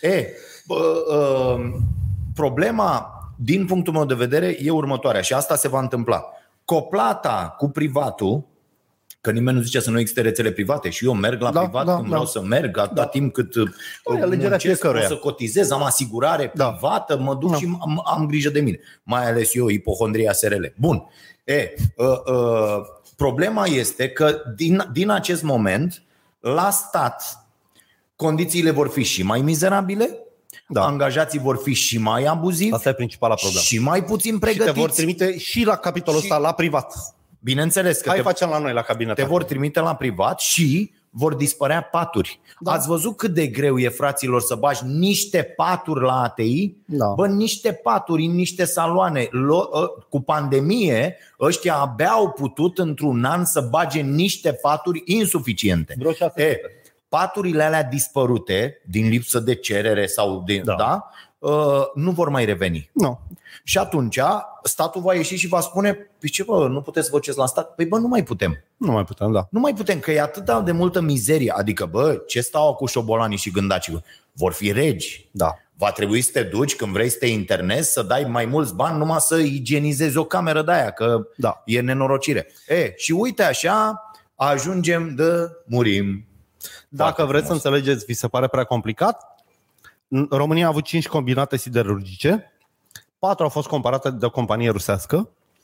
E, 0.00 0.26
bă, 0.66 1.04
uh, 1.08 1.72
problema, 2.34 3.12
din 3.36 3.66
punctul 3.66 3.92
meu 3.92 4.04
de 4.04 4.14
vedere, 4.14 4.56
e 4.60 4.70
următoarea 4.70 5.20
și 5.20 5.32
asta 5.32 5.56
se 5.56 5.68
va 5.68 5.80
întâmpla. 5.80 6.24
Coplata 6.64 7.54
cu 7.58 7.68
privatul, 7.68 8.44
că 9.20 9.30
nimeni 9.30 9.56
nu 9.56 9.62
zice 9.62 9.80
să 9.80 9.90
nu 9.90 9.98
existe 9.98 10.20
rețele 10.20 10.50
private 10.52 10.90
și 10.90 11.04
eu 11.04 11.14
merg 11.14 11.40
la 11.40 11.50
Da, 11.50 11.60
privat 11.60 11.84
da, 11.84 11.92
când 11.92 12.04
da. 12.04 12.08
vreau 12.10 12.26
să 12.26 12.42
merg, 12.42 12.78
atâta 12.78 13.06
timp 13.06 13.32
cât 13.32 13.54
uh, 13.54 13.68
Da, 14.04 14.18
e 14.18 14.22
alegerea 14.22 14.48
muncesc, 14.48 14.60
pot 14.60 14.60
fiecăruia. 14.60 15.06
să 15.06 15.16
cotizez, 15.16 15.70
am 15.70 15.82
asigurare 15.82 16.52
Da. 16.54 16.70
privată, 16.70 17.18
mă 17.18 17.34
duc 17.34 17.50
Da. 17.50 17.56
și 17.56 17.64
am, 17.80 18.02
am 18.04 18.26
grijă 18.26 18.50
de 18.50 18.60
mine. 18.60 18.78
Mai 19.02 19.26
ales 19.30 19.54
eu, 19.54 19.68
ipohondria 19.68 20.32
SRL. 20.32 20.64
Bun. 20.76 21.02
E, 21.44 21.74
uh, 21.96 22.06
uh, 22.06 22.80
problema 23.16 23.66
este 23.66 24.08
că 24.08 24.34
din, 24.56 24.88
din 24.92 25.10
acest 25.10 25.42
moment, 25.42 26.02
la 26.40 26.70
stat, 26.70 27.46
condițiile 28.16 28.70
vor 28.70 28.88
fi 28.88 29.02
și 29.02 29.22
mai 29.22 29.40
mizerabile, 29.40 30.18
Da. 30.68 30.84
angajații 30.84 31.38
vor 31.38 31.60
fi 31.62 31.72
și 31.72 31.98
mai 31.98 32.24
abuzivi 32.24 32.72
Asta 32.74 32.88
e 32.88 32.92
principala 32.94 33.34
problemă. 33.34 33.60
și 33.62 33.78
mai 33.78 34.04
puțin 34.04 34.32
Și 34.32 34.38
te 34.38 34.44
pregătiți. 34.46 34.78
vor 34.78 34.90
trimite 34.90 35.38
și 35.38 35.64
la 35.64 35.76
capitolul 35.76 36.20
Și- 36.20 36.26
ăsta, 36.26 36.38
la 36.38 36.52
privat. 36.52 36.94
Bineînțeles 37.38 38.00
că 38.00 38.08
Hai 38.08 38.16
te, 38.18 38.22
facem 38.22 38.48
la 38.48 38.58
noi, 38.58 38.72
la 38.72 38.82
cabinet. 38.82 39.14
te 39.14 39.22
vor 39.24 39.44
trimite 39.44 39.80
la 39.80 39.94
privat 39.94 40.40
și 40.40 40.92
vor 41.10 41.34
dispărea 41.34 41.82
paturi. 41.82 42.40
Da. 42.44 42.70
Da. 42.70 42.76
Ați 42.76 42.88
văzut 42.88 43.16
cât 43.16 43.34
de 43.34 43.46
greu 43.46 43.78
e, 43.78 43.88
fraților, 43.88 44.40
să 44.40 44.54
bagi 44.54 44.84
niște 44.86 45.42
paturi 45.42 46.04
la 46.04 46.22
ATI? 46.22 46.74
Da. 46.84 47.06
Bă, 47.06 47.26
niște 47.26 47.72
paturi 47.72 48.24
în 48.24 48.34
niște 48.34 48.64
saloane. 48.64 49.24
Lo- 49.24 49.72
ă, 49.72 49.94
cu 50.08 50.20
pandemie, 50.20 51.16
ăștia 51.40 51.74
abia 51.76 52.08
au 52.08 52.30
putut 52.30 52.78
într-un 52.78 53.24
an 53.24 53.44
să 53.44 53.60
bage 53.60 54.00
niște 54.00 54.52
paturi 54.52 55.02
insuficiente. 55.04 55.94
Vreo 55.98 56.12
șase 56.12 56.42
E, 56.42 56.60
paturile 57.08 57.62
alea 57.62 57.82
dispărute 57.82 58.82
din 58.86 59.08
lipsă 59.08 59.40
de 59.40 59.54
cerere 59.54 60.06
sau 60.06 60.42
de, 60.46 60.60
da. 60.64 60.74
Da. 60.74 61.10
Da, 61.40 61.48
uh, 61.48 61.82
nu 61.94 62.10
vor 62.10 62.28
mai 62.28 62.44
reveni. 62.44 62.90
Nu. 62.92 63.20
Și 63.64 63.78
atunci 63.78 64.18
statul 64.62 65.00
va 65.00 65.14
ieși 65.14 65.36
și 65.36 65.48
va 65.48 65.60
spune, 65.60 65.92
păi 65.92 66.28
ce 66.28 66.42
bă, 66.42 66.68
nu 66.68 66.80
puteți 66.82 67.04
să 67.06 67.12
vă 67.12 67.18
duceți 67.18 67.38
la 67.38 67.46
stat? 67.46 67.74
Păi 67.74 67.86
bă, 67.86 67.98
nu 67.98 68.06
mai 68.08 68.22
putem. 68.22 68.64
Nu 68.76 68.92
mai 68.92 69.04
putem, 69.04 69.32
da. 69.32 69.46
Nu 69.50 69.60
mai 69.60 69.74
putem, 69.74 69.98
că 69.98 70.10
e 70.10 70.20
atât 70.20 70.64
de 70.64 70.72
multă 70.72 71.00
mizerie. 71.00 71.52
Adică, 71.56 71.86
bă, 71.86 72.22
ce 72.26 72.40
stau 72.40 72.74
cu 72.74 72.86
șobolanii 72.86 73.36
și 73.36 73.50
gândacii? 73.50 74.04
Vor 74.32 74.52
fi 74.52 74.72
regi. 74.72 75.28
Da. 75.30 75.54
Va 75.76 75.90
trebui 75.92 76.20
să 76.20 76.30
te 76.32 76.42
duci 76.42 76.76
când 76.76 76.92
vrei 76.92 77.08
să 77.08 77.16
te 77.18 77.26
internezi, 77.26 77.92
să 77.92 78.02
dai 78.02 78.24
mai 78.28 78.44
mulți 78.44 78.74
bani 78.74 78.98
numai 78.98 79.20
să 79.20 79.36
igienizezi 79.36 80.16
o 80.16 80.24
cameră 80.24 80.62
de 80.62 80.72
aia, 80.72 80.90
că 80.90 81.26
Da. 81.36 81.62
e 81.64 81.80
nenorocire. 81.80 82.46
E, 82.68 82.92
și 82.96 83.12
uite 83.12 83.42
așa, 83.42 84.02
ajungem 84.34 85.14
de 85.14 85.24
murim. 85.66 86.24
Dacă 86.88 87.12
Foarte 87.12 87.22
vreți 87.32 87.46
să 87.46 87.52
frumos. 87.52 87.64
înțelegeți, 87.64 88.04
vi 88.04 88.12
se 88.14 88.28
pare 88.28 88.46
prea 88.48 88.64
complicat? 88.64 89.29
În 90.12 90.26
România 90.30 90.64
a 90.64 90.68
avut 90.68 90.84
5 90.84 91.08
combinate 91.08 91.56
siderurgice, 91.56 92.52
4 93.18 93.44
au 93.44 93.50
fost 93.50 93.68
comparate 93.68 94.10
de 94.10 94.26
o 94.26 94.30
companie 94.30 94.70
rusească, 94.70 95.16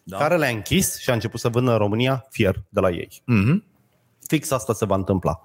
Da. 0.02 0.16
da. 0.16 0.22
care 0.22 0.36
le-a 0.36 0.48
închis 0.50 0.98
și 0.98 1.10
a 1.10 1.12
început 1.12 1.40
să 1.40 1.48
vândă 1.48 1.70
în 1.70 1.78
România 1.78 2.26
fier 2.30 2.62
de 2.68 2.80
la 2.80 2.90
ei. 2.90 3.22
Mhm. 3.24 3.64
Fix 4.26 4.50
asta 4.50 4.72
se 4.72 4.84
va 4.84 4.94
întâmpla. 4.94 5.40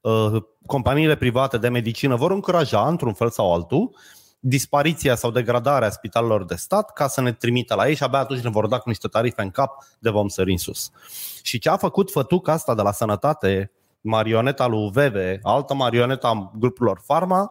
Uh, 0.00 0.42
Companiile 0.66 1.14
private 1.16 1.58
de 1.58 1.68
medicină 1.68 2.16
vor 2.16 2.30
încuraja, 2.30 2.88
într-un 2.88 3.12
fel 3.12 3.30
sau 3.30 3.54
altul, 3.54 3.96
dispariția 4.40 5.14
sau 5.14 5.30
degradarea 5.30 5.90
spitalelor 5.90 6.44
de 6.44 6.54
stat 6.54 6.92
ca 6.92 7.08
să 7.08 7.20
ne 7.20 7.32
trimită 7.32 7.74
la 7.74 7.88
ei 7.88 7.94
și 7.94 8.02
abia 8.02 8.18
atunci 8.18 8.40
ne 8.40 8.50
vor 8.50 8.66
da 8.66 8.78
cu 8.78 8.88
niște 8.88 9.08
tarife 9.08 9.42
în 9.42 9.50
cap 9.50 9.84
de 9.98 10.10
vom 10.10 10.28
sări 10.28 10.50
în 10.50 10.56
sus. 10.56 10.90
Și 11.42 11.58
ce 11.58 11.68
a 11.68 11.76
făcut 11.76 12.10
fătuca 12.10 12.52
asta 12.52 12.74
de 12.74 12.82
la 12.82 12.92
sănătate, 12.92 13.70
marioneta 14.00 14.66
lui 14.66 14.90
Veve, 14.92 15.40
altă 15.42 15.74
marioneta 15.74 16.28
a 16.28 16.52
grupurilor 16.58 17.02
Pharma, 17.06 17.50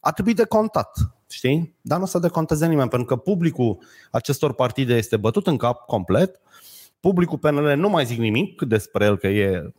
a 0.00 0.10
trebuit 0.12 0.36
de 0.36 0.44
contat. 0.44 0.98
Știi? 1.30 1.74
Dar 1.80 1.98
nu 1.98 2.04
o 2.04 2.06
să 2.06 2.18
deconteze 2.18 2.66
nimeni, 2.66 2.88
pentru 2.88 3.08
că 3.08 3.16
publicul 3.16 3.78
acestor 4.10 4.52
partide 4.54 4.94
este 4.94 5.16
bătut 5.16 5.46
în 5.46 5.56
cap 5.56 5.86
complet. 5.86 6.40
Publicul 7.00 7.38
PNL 7.38 7.72
nu 7.76 7.88
mai 7.88 8.04
zic 8.04 8.18
nimic 8.18 8.62
despre 8.62 9.04
el 9.04 9.16
că 9.16 9.26
e 9.26 9.72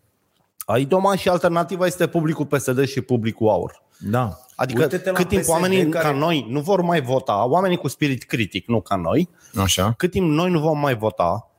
Aidoma 0.66 1.16
și 1.16 1.30
alternativa 1.30 1.86
este 1.86 2.08
publicul 2.08 2.46
PSD 2.46 2.86
și 2.88 3.02
publicul 3.02 3.50
AUR. 3.50 3.84
Da. 4.00 4.38
Adică 4.56 4.82
Uite-te 4.82 5.10
la 5.10 5.16
cât 5.16 5.28
timp 5.28 5.42
PSD 5.42 5.52
oamenii 5.52 5.90
care- 5.90 6.06
ca 6.08 6.12
noi 6.14 6.46
nu 6.50 6.60
vor 6.60 6.82
mai 6.82 7.02
vota, 7.02 7.46
oamenii 7.46 7.78
cu 7.78 7.88
spirit 7.88 8.24
critic, 8.24 8.68
nu 8.68 8.82
ca 8.82 8.96
noi, 8.96 9.30
Așa. 9.56 9.94
cât 9.98 10.12
timp 10.12 10.30
noi 10.30 10.52
nu 10.52 10.60
vom 10.60 10.80
mai 10.80 10.96
vota, 10.98 11.51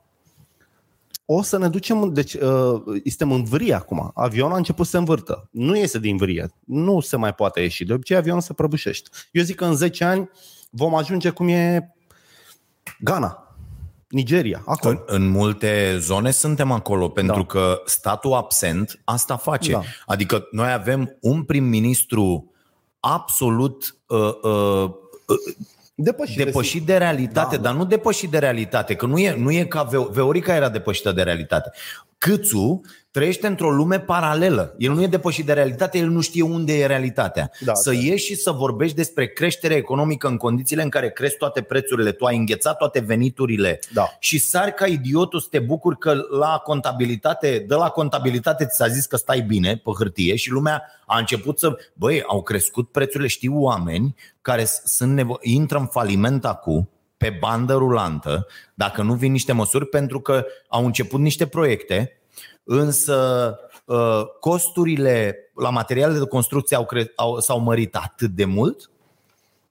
o 1.25 1.41
să 1.41 1.57
ne 1.57 1.69
ducem, 1.69 2.13
deci 2.13 2.33
uh, 2.33 2.81
suntem 3.05 3.31
în 3.31 3.43
vrie 3.43 3.73
acum. 3.73 4.11
Avionul 4.13 4.53
a 4.53 4.57
început 4.57 4.85
să 4.85 4.91
se 4.91 4.97
învârtă. 4.97 5.49
Nu 5.51 5.75
iese 5.75 5.99
din 5.99 6.17
vrie. 6.17 6.53
Nu 6.65 6.99
se 6.99 7.15
mai 7.17 7.33
poate 7.33 7.59
ieși. 7.61 7.83
De 7.85 7.93
obicei 7.93 8.17
avionul 8.17 8.41
se 8.41 8.53
prăbușește. 8.53 9.09
Eu 9.31 9.43
zic 9.43 9.55
că 9.55 9.65
în 9.65 9.75
10 9.75 10.03
ani 10.03 10.29
vom 10.69 10.95
ajunge 10.95 11.29
cum 11.29 11.47
e 11.47 11.93
Ghana, 12.99 13.55
Nigeria, 14.09 14.63
acolo. 14.65 15.03
În, 15.05 15.15
în 15.15 15.27
multe 15.29 15.97
zone 15.99 16.31
suntem 16.31 16.71
acolo, 16.71 17.09
pentru 17.09 17.35
Da. 17.35 17.45
că 17.45 17.81
statul 17.85 18.33
absent 18.33 19.01
asta 19.03 19.37
face. 19.37 19.71
Da. 19.71 19.81
Adică 20.05 20.47
noi 20.51 20.71
avem 20.71 21.17
un 21.21 21.43
prim-ministru 21.43 22.51
absolut 22.99 23.97
uh, 24.07 24.33
uh, 24.41 24.91
Depășit. 25.95 26.37
depășit 26.37 26.85
de 26.85 26.97
realitate, 26.97 27.55
Da, 27.55 27.61
dar 27.61 27.73
nu 27.73 27.85
depășit 27.85 28.29
de 28.29 28.37
realitate, 28.37 28.95
că 28.95 29.05
nu 29.05 29.17
e, 29.17 29.35
nu 29.37 29.51
e 29.51 29.63
ca 29.65 29.87
Veo- 29.89 30.11
Veorica 30.11 30.55
era 30.55 30.69
depășită 30.69 31.11
de 31.11 31.21
realitate. 31.21 31.71
Câțu 32.17 32.81
trăiește 33.13 33.47
într-o 33.47 33.71
lume 33.71 33.99
paralelă. 33.99 34.75
El 34.77 34.91
nu 34.93 35.01
e 35.01 35.07
depășit 35.07 35.45
de 35.45 35.53
realitate, 35.53 35.97
el 35.97 36.07
nu 36.07 36.21
știe 36.21 36.43
unde 36.43 36.77
e 36.79 36.85
realitatea. 36.85 37.51
Da, 37.59 37.73
să 37.73 37.91
da. 37.91 37.97
ieși 37.97 38.25
și 38.25 38.35
să 38.35 38.51
vorbești 38.51 38.95
despre 38.95 39.27
creștere 39.27 39.73
economică 39.73 40.27
în 40.27 40.37
condițiile 40.37 40.81
în 40.83 40.89
care 40.89 41.11
cresc 41.11 41.37
toate 41.37 41.61
prețurile, 41.61 42.11
tu 42.11 42.25
ai 42.25 42.37
înghețat 42.37 42.77
toate 42.77 42.99
veniturile 42.99 43.79
Da. 43.93 44.09
și 44.19 44.37
sari 44.39 44.73
ca 44.73 44.85
idiotul 44.85 45.39
să 45.39 45.47
te 45.49 45.59
bucuri 45.59 45.97
că 45.97 46.13
la 46.39 46.61
contabilitate, 46.63 47.65
de 47.67 47.75
la 47.75 47.89
contabilitate 47.89 48.65
ți 48.65 48.75
s-a 48.75 48.87
zis 48.87 49.05
că 49.05 49.15
stai 49.17 49.41
bine 49.41 49.75
pe 49.75 49.91
hârtie 49.97 50.35
și 50.35 50.49
lumea 50.51 50.83
a 51.05 51.17
început 51.19 51.59
să, 51.59 51.75
băi, 51.93 52.23
au 52.27 52.41
crescut 52.41 52.91
prețurile, 52.91 53.27
știu 53.27 53.61
oameni 53.61 54.15
care 54.41 54.63
s- 54.63 54.81
sunt 54.85 55.19
nevo- 55.21 55.39
intră 55.41 55.77
în 55.77 55.85
faliment 55.87 56.45
acum 56.45 56.89
pe 57.17 57.37
bandă 57.39 57.73
rulantă, 57.73 58.47
dacă 58.73 59.01
nu 59.01 59.13
vin 59.13 59.31
niște 59.31 59.51
măsuri, 59.51 59.85
pentru 59.85 60.19
că 60.19 60.45
au 60.67 60.85
început 60.85 61.19
niște 61.19 61.47
proiecte, 61.47 62.17
însă 62.63 63.57
uh, 63.85 64.21
costurile 64.39 65.37
la 65.55 65.69
materiale 65.69 66.17
de 66.17 66.25
construcție 66.25 66.75
au, 66.75 66.85
cre- 66.85 67.11
au, 67.15 67.39
s-au 67.39 67.59
mărit 67.59 67.95
atât 67.95 68.29
de 68.29 68.45
mult 68.45 68.91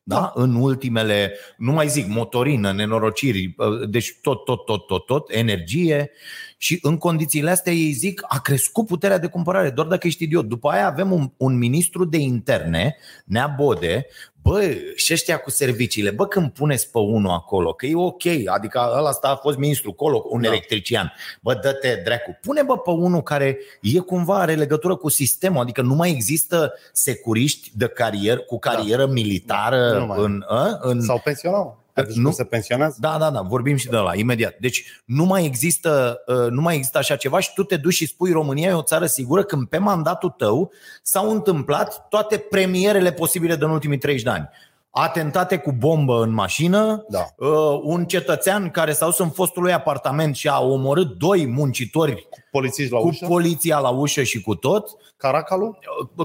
da? 0.05 0.33
în 0.35 0.55
ultimele, 0.55 1.37
nu 1.57 1.73
mai 1.73 1.89
zic, 1.89 2.07
motorină, 2.07 2.73
nenorociri, 2.73 3.55
uh, 3.57 3.89
deci 3.89 4.19
tot, 4.23 4.45
tot, 4.45 4.65
tot, 4.65 4.87
tot, 4.87 5.07
tot, 5.07 5.31
energie 5.31 6.11
și 6.57 6.79
în 6.83 6.97
condițiile 6.97 7.51
astea 7.51 7.73
ei 7.73 7.93
zic 7.93 8.25
a 8.29 8.41
crescut 8.41 8.87
puterea 8.87 9.19
de 9.19 9.27
cumpărare, 9.27 9.71
doar 9.71 9.87
dacă 9.87 10.07
ești 10.07 10.23
idiot. 10.23 10.47
După 10.47 10.69
aia 10.69 10.87
avem 10.87 11.13
un, 11.13 11.33
un 11.37 11.59
ministru 11.59 12.05
de 12.05 12.17
interne, 12.17 12.97
Nea 13.25 13.55
Bode, 13.57 14.07
bă, 14.43 14.77
și 14.95 15.13
ăștia 15.13 15.39
cu 15.39 15.51
serviciile, 15.51 16.11
bă, 16.11 16.27
când 16.27 16.51
puneți 16.51 16.91
pe 16.91 16.99
unul 16.99 17.31
acolo, 17.31 17.73
că 17.73 17.87
e 17.87 17.97
ok, 17.97 18.23
adică 18.47 18.93
ăla 18.97 19.09
asta 19.09 19.29
a 19.29 19.37
fost 19.37 19.57
ministru 19.57 19.91
acolo, 19.91 20.25
un 20.29 20.41
da. 20.41 20.49
electrician, 20.49 21.13
bă, 21.41 21.55
dă-te 21.63 22.01
dracu, 22.05 22.39
pune 22.43 22.63
bă 22.63 22.79
pe 22.79 22.91
unul 22.91 23.23
care 23.23 23.59
e 23.81 23.99
cumva 23.99 24.41
are 24.41 24.55
legătură 24.55 24.97
cu 24.97 25.09
sistemul, 25.09 25.61
adică 25.61 25.83
nu 25.83 25.95
mai 25.95 26.11
există 26.11 26.73
securiști 26.93 27.71
de 27.75 27.87
carieră, 27.87 28.41
cu 28.41 28.59
carieră 28.59 29.07
da. 29.07 29.13
militară 29.13 29.99
Nu 29.99 30.07
mai. 30.07 30.25
în, 30.25 30.45
a, 30.49 30.79
în 30.81 31.01
Sau 31.01 31.21
pensionau. 31.25 31.82
Deci 31.95 32.15
Nu. 32.15 32.23
nu 32.23 32.31
se 32.31 32.45
pensionează? 32.45 32.97
da, 33.01 33.17
da, 33.19 33.31
da, 33.31 33.41
vorbim 33.41 33.77
și 33.77 33.89
de 33.89 33.97
la 33.97 34.15
imediat. 34.15 34.55
Deci 34.61 35.03
nu 35.05 35.25
mai 35.25 35.45
există, 35.45 36.21
uh, 36.27 36.51
nu 36.51 36.61
mai 36.61 36.75
există 36.75 36.99
așa 36.99 37.17
ceva 37.17 37.41
și 37.41 37.53
tu 37.55 37.63
te 37.63 37.77
duci 37.77 37.95
și 37.95 38.07
spui 38.07 38.33
România 38.33 38.69
e 38.69 38.73
o 38.73 38.83
țară 38.83 39.07
sigură 39.07 39.43
când 39.43 39.69
pe 39.69 39.79
mandatul 39.79 40.31
tău 40.31 40.73
s-au 41.03 41.31
întâmplat 41.31 42.07
toate 42.09 42.39
premierele 42.39 43.13
posibile 43.13 43.57
din 43.57 43.69
ultimii 43.69 43.99
30 43.99 44.23
de 44.23 44.31
ani. 44.31 44.49
Atentate 44.95 45.57
cu 45.57 45.73
bombă 45.73 46.23
în 46.23 46.31
mașină, 46.31 47.05
Da. 47.09 47.27
uh, 47.37 47.81
un 47.83 48.05
cetățean 48.05 48.71
care 48.71 48.93
s-a 48.93 49.05
dus 49.07 49.19
în 49.19 49.31
fostul 49.31 49.63
lui 49.63 49.73
apartament 49.73 50.37
și 50.37 50.49
a 50.49 50.61
omorât 50.61 51.19
doi 51.19 51.47
muncitori 51.47 52.29
Polițiști 52.51 52.93
la 52.93 52.99
cu 52.99 53.07
ușă? 53.07 53.27
poliția 53.27 53.79
la 53.79 53.89
ușă 53.89 54.23
și 54.23 54.41
cu 54.41 54.55
tot, 54.55 54.91
Caracalu? 55.17 55.79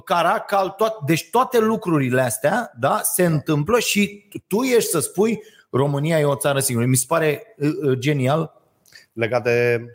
Caracal, 0.05 0.69
toat, 0.69 0.97
deci 1.05 1.29
toate 1.31 1.59
lucrurile 1.59 2.21
astea 2.21 2.71
da, 2.79 2.99
se 3.03 3.25
întâmplă 3.25 3.79
și 3.79 4.27
tu 4.47 4.61
ești 4.63 4.89
să 4.89 4.99
spui 4.99 5.39
România 5.69 6.19
e 6.19 6.23
o 6.25 6.35
țară 6.35 6.59
sigură. 6.59 6.85
Mi 6.85 6.95
se 6.95 7.05
pare 7.07 7.43
uh, 7.57 7.69
uh, 7.83 7.97
genial. 7.97 8.61
Legat 9.13 9.43
de, 9.43 9.85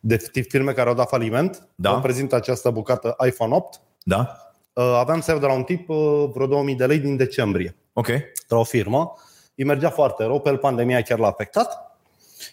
de 0.00 0.16
firme 0.48 0.72
care 0.72 0.88
au 0.88 0.94
dat 0.94 1.08
faliment. 1.08 1.68
Da. 1.74 1.92
Vă 1.92 2.00
prezint 2.00 2.32
această 2.32 2.70
bucată 2.70 3.16
iPhone 3.26 3.54
8. 3.54 3.80
Da? 4.04 4.36
Uh, 4.72 4.84
Aveam 4.98 5.20
să 5.20 5.30
iau 5.30 5.40
de 5.40 5.46
la 5.46 5.52
un 5.52 5.62
tip 5.62 5.88
uh, 5.88 6.24
vreo 6.34 6.46
2000 6.46 6.74
de 6.74 6.86
lei 6.86 6.98
din 6.98 7.16
decembrie. 7.16 7.76
Ok. 7.92 8.06
de 8.06 8.32
la 8.48 8.58
o 8.58 8.64
firmă, 8.64 9.12
îi 9.54 9.64
mergea 9.64 9.90
foarte 9.90 10.24
rău, 10.24 10.40
pe 10.40 10.48
el 10.48 10.56
pandemia 10.56 11.02
chiar 11.02 11.18
l-a 11.18 11.26
afectat 11.26 11.98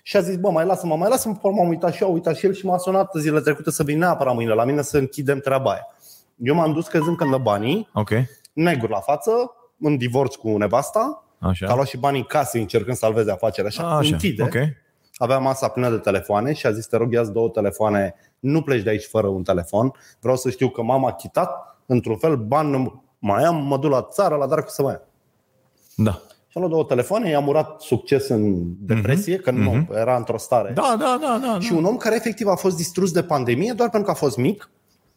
și 0.03 0.17
a 0.17 0.21
zis, 0.21 0.35
bă, 0.35 0.49
mai 0.49 0.65
lasă-mă, 0.65 0.95
mai 0.95 1.09
lasă-mă, 1.09 1.33
pe 1.33 1.47
urmă 1.47 1.61
am 1.61 1.67
uitat 1.67 1.93
și 1.93 2.03
eu, 2.03 2.09
a 2.09 2.11
uitat 2.11 2.35
și 2.35 2.45
el 2.45 2.53
și 2.53 2.65
m-a 2.65 2.77
sunat 2.77 3.11
zilele 3.17 3.41
trecute 3.41 3.71
să 3.71 3.83
vin 3.83 3.97
neapărat 3.97 4.33
mâine 4.33 4.53
la 4.53 4.63
mine 4.63 4.81
să 4.81 4.97
închidem 4.97 5.39
treaba 5.39 5.71
aia. 5.71 5.87
Eu 6.37 6.55
m-am 6.55 6.73
dus 6.73 6.87
crezând 6.87 7.17
că 7.17 7.23
îmi 7.23 7.31
dă 7.31 7.37
banii, 7.37 7.89
Ok. 7.93 8.09
negru 8.53 8.87
la 8.87 8.99
față, 8.99 9.31
în 9.79 9.97
divorț 9.97 10.35
cu 10.35 10.57
nevasta, 10.57 11.22
Așa. 11.43 11.65
că 11.65 11.71
a 11.71 11.75
luat 11.75 11.87
și 11.87 11.97
banii 11.97 12.19
în 12.19 12.25
casă 12.25 12.57
încercând 12.57 12.95
să 12.95 13.05
salveze 13.05 13.31
afacerea 13.31 13.69
așa, 13.69 13.83
A, 13.83 13.97
așa. 13.97 14.09
închide. 14.11 14.43
Ok. 14.43 14.55
Avea 15.15 15.37
masa 15.37 15.67
plină 15.67 15.89
de 15.89 15.97
telefoane 15.97 16.53
și 16.53 16.65
a 16.65 16.71
zis, 16.71 16.85
te 16.85 16.97
rog, 16.97 17.13
ia 17.13 17.23
două 17.23 17.49
telefoane, 17.49 18.15
nu 18.39 18.61
pleci 18.61 18.83
de 18.83 18.89
aici 18.89 19.05
fără 19.05 19.27
un 19.27 19.43
telefon, 19.43 19.91
vreau 20.19 20.35
să 20.35 20.49
știu 20.49 20.69
că 20.69 20.81
m-am 20.81 21.05
achitat, 21.05 21.77
într-un 21.85 22.17
fel, 22.17 22.35
bani 22.35 22.69
nu 22.69 23.03
mai 23.19 23.43
am, 23.43 23.55
mă 23.55 23.77
duc 23.77 23.91
la 23.91 24.01
țară, 24.01 24.35
la 24.35 24.47
dracu 24.47 24.69
să 24.69 24.81
mai 24.81 24.93
am. 24.93 25.01
Da. 25.95 26.21
Și 26.47 26.59
a 26.59 26.61
luat 26.61 26.71
două 26.71 26.83
telefoane, 26.83 27.29
i-a 27.29 27.39
murat 27.39 27.81
succes 27.81 28.27
în 28.27 28.63
depresie, 28.79 29.37
că 29.37 29.51
nu 29.51 29.71
mhm. 29.71 29.93
era 29.93 30.15
într-o 30.15 30.37
stare. 30.37 30.71
Da, 30.71 30.95
da, 30.99 31.17
da, 31.21 31.39
da. 31.41 31.59
Și 31.59 31.73
un 31.73 31.85
om 31.85 31.97
care 31.97 32.15
efectiv 32.15 32.47
a 32.47 32.55
fost 32.55 32.75
distrus 32.75 33.11
de 33.11 33.23
pandemie 33.23 33.73
doar 33.73 33.89
pentru 33.89 34.11
că 34.11 34.17
a 34.17 34.19
fost 34.19 34.37
mic, 34.37 34.69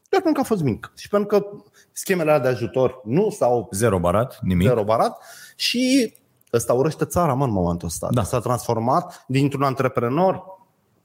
doar 0.09 0.23
pentru 0.23 0.33
că 0.33 0.41
a 0.41 0.55
fost 0.55 0.63
mic. 0.63 0.93
Și 0.97 1.09
pentru 1.09 1.29
că 1.29 1.47
schemele 1.93 2.31
alea 2.31 2.43
de 2.43 2.49
ajutor 2.49 3.01
nu 3.05 3.31
s-au 3.31 3.69
Zero 3.73 3.99
barat, 3.99 4.39
nimic. 4.43 4.69
zero 4.69 4.85
barat 4.85 5.23
și 5.57 6.15
ăsta 6.53 6.73
urăște 6.73 7.05
țara, 7.05 7.35
mă, 7.35 7.45
în 7.45 7.51
momentul 7.53 7.89
ăsta. 7.89 8.09
Da. 8.11 8.23
S-a 8.23 8.39
transformat 8.41 9.25
dintr-un 9.29 9.63
antreprenor 9.63 10.43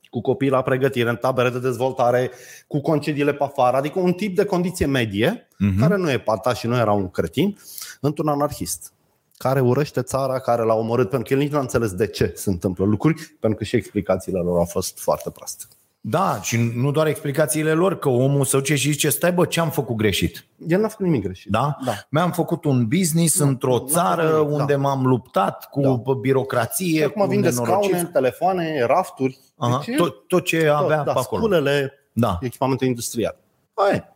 cu 0.09 0.21
copii 0.21 0.49
la 0.49 0.61
pregătire, 0.61 1.09
în 1.09 1.15
tabere 1.15 1.49
de 1.49 1.59
dezvoltare, 1.59 2.31
cu 2.67 2.81
concediile 2.81 3.33
pe 3.33 3.43
afară, 3.43 3.77
adică 3.77 3.99
un 3.99 4.13
tip 4.13 4.35
de 4.35 4.45
condiție 4.45 4.85
medie, 4.85 5.47
Mhm. 5.57 5.79
care 5.79 5.95
nu 5.97 6.11
e 6.11 6.19
pata 6.19 6.53
și 6.53 6.67
nu 6.67 6.75
era 6.77 6.91
un 6.91 7.09
cretin, 7.09 7.57
într-un 8.01 8.27
anarhist 8.27 8.93
care 9.37 9.59
urăște 9.59 10.01
țara, 10.01 10.39
care 10.39 10.63
l-a 10.63 10.73
omorât, 10.73 11.09
pentru 11.09 11.27
că 11.27 11.33
el 11.33 11.39
nici 11.39 11.51
nu 11.51 11.57
a 11.57 11.61
înțeles 11.61 11.91
de 11.93 12.07
ce 12.07 12.33
se 12.35 12.49
întâmplă 12.49 12.85
lucruri, 12.85 13.35
pentru 13.39 13.57
că 13.59 13.63
și 13.63 13.75
explicațiile 13.75 14.39
lor 14.39 14.57
au 14.57 14.65
fost 14.65 14.99
foarte 14.99 15.29
proaste. 15.29 15.63
Da, 16.03 16.39
și 16.41 16.57
nu 16.75 16.91
doar 16.91 17.07
explicațiile 17.07 17.73
lor, 17.73 17.99
că 17.99 18.09
omul 18.09 18.45
să 18.45 18.57
duce 18.57 18.75
și 18.75 18.91
zice, 18.91 19.09
stai 19.09 19.31
bă, 19.33 19.45
ce 19.45 19.59
am 19.59 19.69
făcut 19.69 19.95
greșit? 19.95 20.45
El 20.67 20.79
n-a 20.81 20.87
făcut 20.87 21.05
nimic 21.05 21.23
greșit. 21.23 21.51
Da? 21.51 21.77
Da. 21.85 21.91
Mi-am 22.09 22.31
făcut 22.31 22.65
un 22.65 22.87
business 22.87 23.39
într-o 23.39 23.77
n-a 23.77 23.85
țară 23.85 24.21
făcut 24.27 24.41
nimic, 24.45 24.59
unde 24.59 24.73
da. 24.73 24.79
m-am 24.79 25.05
luptat 25.05 25.69
cu 25.69 25.81
Da. 26.05 26.13
birocrație, 26.13 26.97
Și 26.97 27.03
acum 27.03 27.21
cu 27.21 27.27
vinde 27.29 27.49
nenorociri. 27.49 27.87
scaune, 27.97 28.09
telefoane, 28.13 28.83
rafturi. 28.85 29.39
Aha, 29.57 29.81
Deci, 29.85 29.95
tot, 29.95 30.27
tot 30.27 30.45
ce 30.45 30.67
avea 30.67 31.03
da, 31.03 31.13
pe 31.13 31.19
acolo. 31.19 31.41
Sculele, 31.41 31.93
Da, 32.13 32.37
echipamente 32.41 32.85
industriale. 32.85 33.37
Aia. 33.73 34.15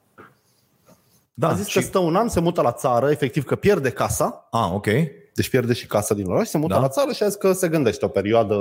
da. 1.34 1.48
a 1.50 1.54
zis 1.54 1.67
și... 1.67 1.78
că 1.80 1.84
stă 1.86 2.00
un 2.00 2.15
an, 2.15 2.28
se 2.30 2.39
mută 2.39 2.62
la 2.62 2.71
țară, 2.71 3.10
efectiv 3.12 3.43
că 3.45 3.56
pierde 3.56 3.89
casa, 3.89 4.48
A, 4.52 4.74
ok. 4.74 4.88
deci 5.34 5.50
pierde 5.50 5.74
și 5.74 5.88
casa 5.88 6.13
din 6.13 6.26
oraș, 6.30 6.48
se 6.48 6.58
mută 6.58 6.74
Da. 6.74 6.80
la 6.80 6.88
țară 6.88 7.12
și 7.12 7.24
a 7.24 7.28
zis 7.28 7.36
că 7.36 7.52
se 7.54 7.67
gândește 7.69 8.06
o 8.06 8.08
perioadă 8.08 8.56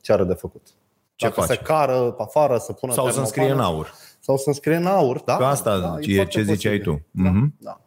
ce 0.00 0.12
are 0.12 0.24
de 0.24 0.34
făcut. 0.34 0.66
Ce 1.16 1.26
Dacă 1.26 1.40
face? 1.40 1.52
se 1.52 1.58
cară 1.58 2.10
pe 2.10 2.22
afară, 2.22 2.58
să 2.58 2.72
pună 2.72 2.92
Sau 2.92 3.04
să 3.06 3.10
termopană, 3.12 3.20
înscrie 3.20 3.50
în 3.50 3.60
aur. 3.60 3.94
Sau 4.20 4.36
să 4.36 4.44
înscrie 4.46 4.76
în 4.76 4.86
aur, 4.86 5.20
da? 5.20 5.36
Că 5.36 5.44
asta 5.44 5.78
da, 5.78 5.94
e 6.00 6.14
foarte 6.14 6.30
ce 6.32 6.42
ziceai 6.42 6.78
posibil. 6.78 7.02
tu. 7.12 7.22
Da, 7.22 7.30
Mhm. 7.30 7.54
da. 7.58 7.80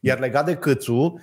Iar 0.00 0.18
legat 0.18 0.44
de 0.44 0.54
Câțu, 0.54 1.20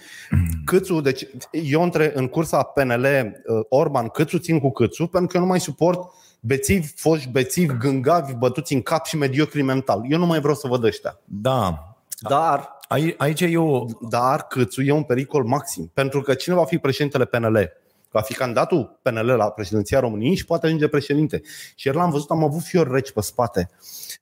Câțu, 0.66 1.02
deci 1.02 1.28
eu 1.52 1.82
între, 1.84 2.12
în 2.16 2.28
cursa 2.28 2.64
PNL 2.64 3.04
uh, 3.06 3.60
Orban 3.70 4.08
Câțu 4.08 4.38
țin 4.38 4.60
cu 4.60 4.72
Câțu 4.72 5.08
pentru 5.08 5.28
că 5.30 5.38
eu 5.38 5.44
nu 5.44 5.50
mai 5.50 5.60
suport 5.60 6.00
bețivi, 6.40 6.88
foști 6.96 7.30
bețivi, 7.30 7.78
gângavi, 7.78 8.34
bătuți 8.34 8.74
în 8.74 8.82
cap 8.82 9.06
și 9.06 9.18
mediocri 9.18 9.62
mental. 9.62 10.02
Eu 10.10 10.18
nu 10.18 10.26
mai 10.26 10.40
vreau 10.40 10.56
să 10.56 10.68
văd 10.68 10.84
ăștia. 10.84 11.20
Da. 11.26 11.96
Dar 12.30 12.76
Ai- 12.88 13.16
Aici 13.18 13.42
e 13.42 13.58
o... 13.58 13.86
dar 14.10 14.48
Câțu 14.48 14.82
e 14.82 14.92
un 14.92 15.04
pericol 15.04 15.44
maxim. 15.44 15.92
Pentru 15.94 16.22
că 16.22 16.34
cine 16.34 16.56
va 16.56 16.66
fi 16.66 16.78
președintele 16.78 17.26
PNL? 17.26 17.70
Va 18.18 18.24
fi 18.24 18.34
candidatul 18.34 19.00
PNL 19.02 19.26
la 19.26 19.50
președinția 19.50 20.00
României 20.00 20.36
și 20.36 20.46
poate 20.46 20.66
ajunge 20.66 20.88
președinte. 20.88 21.42
Și 21.76 21.88
ieri 21.88 22.00
l-am 22.00 22.10
văzut, 22.10 22.30
am 22.32 22.44
avut 22.44 22.62
fiori 22.62 22.92
reci 22.92 23.12
pe 23.12 23.22
spate. 23.22 23.70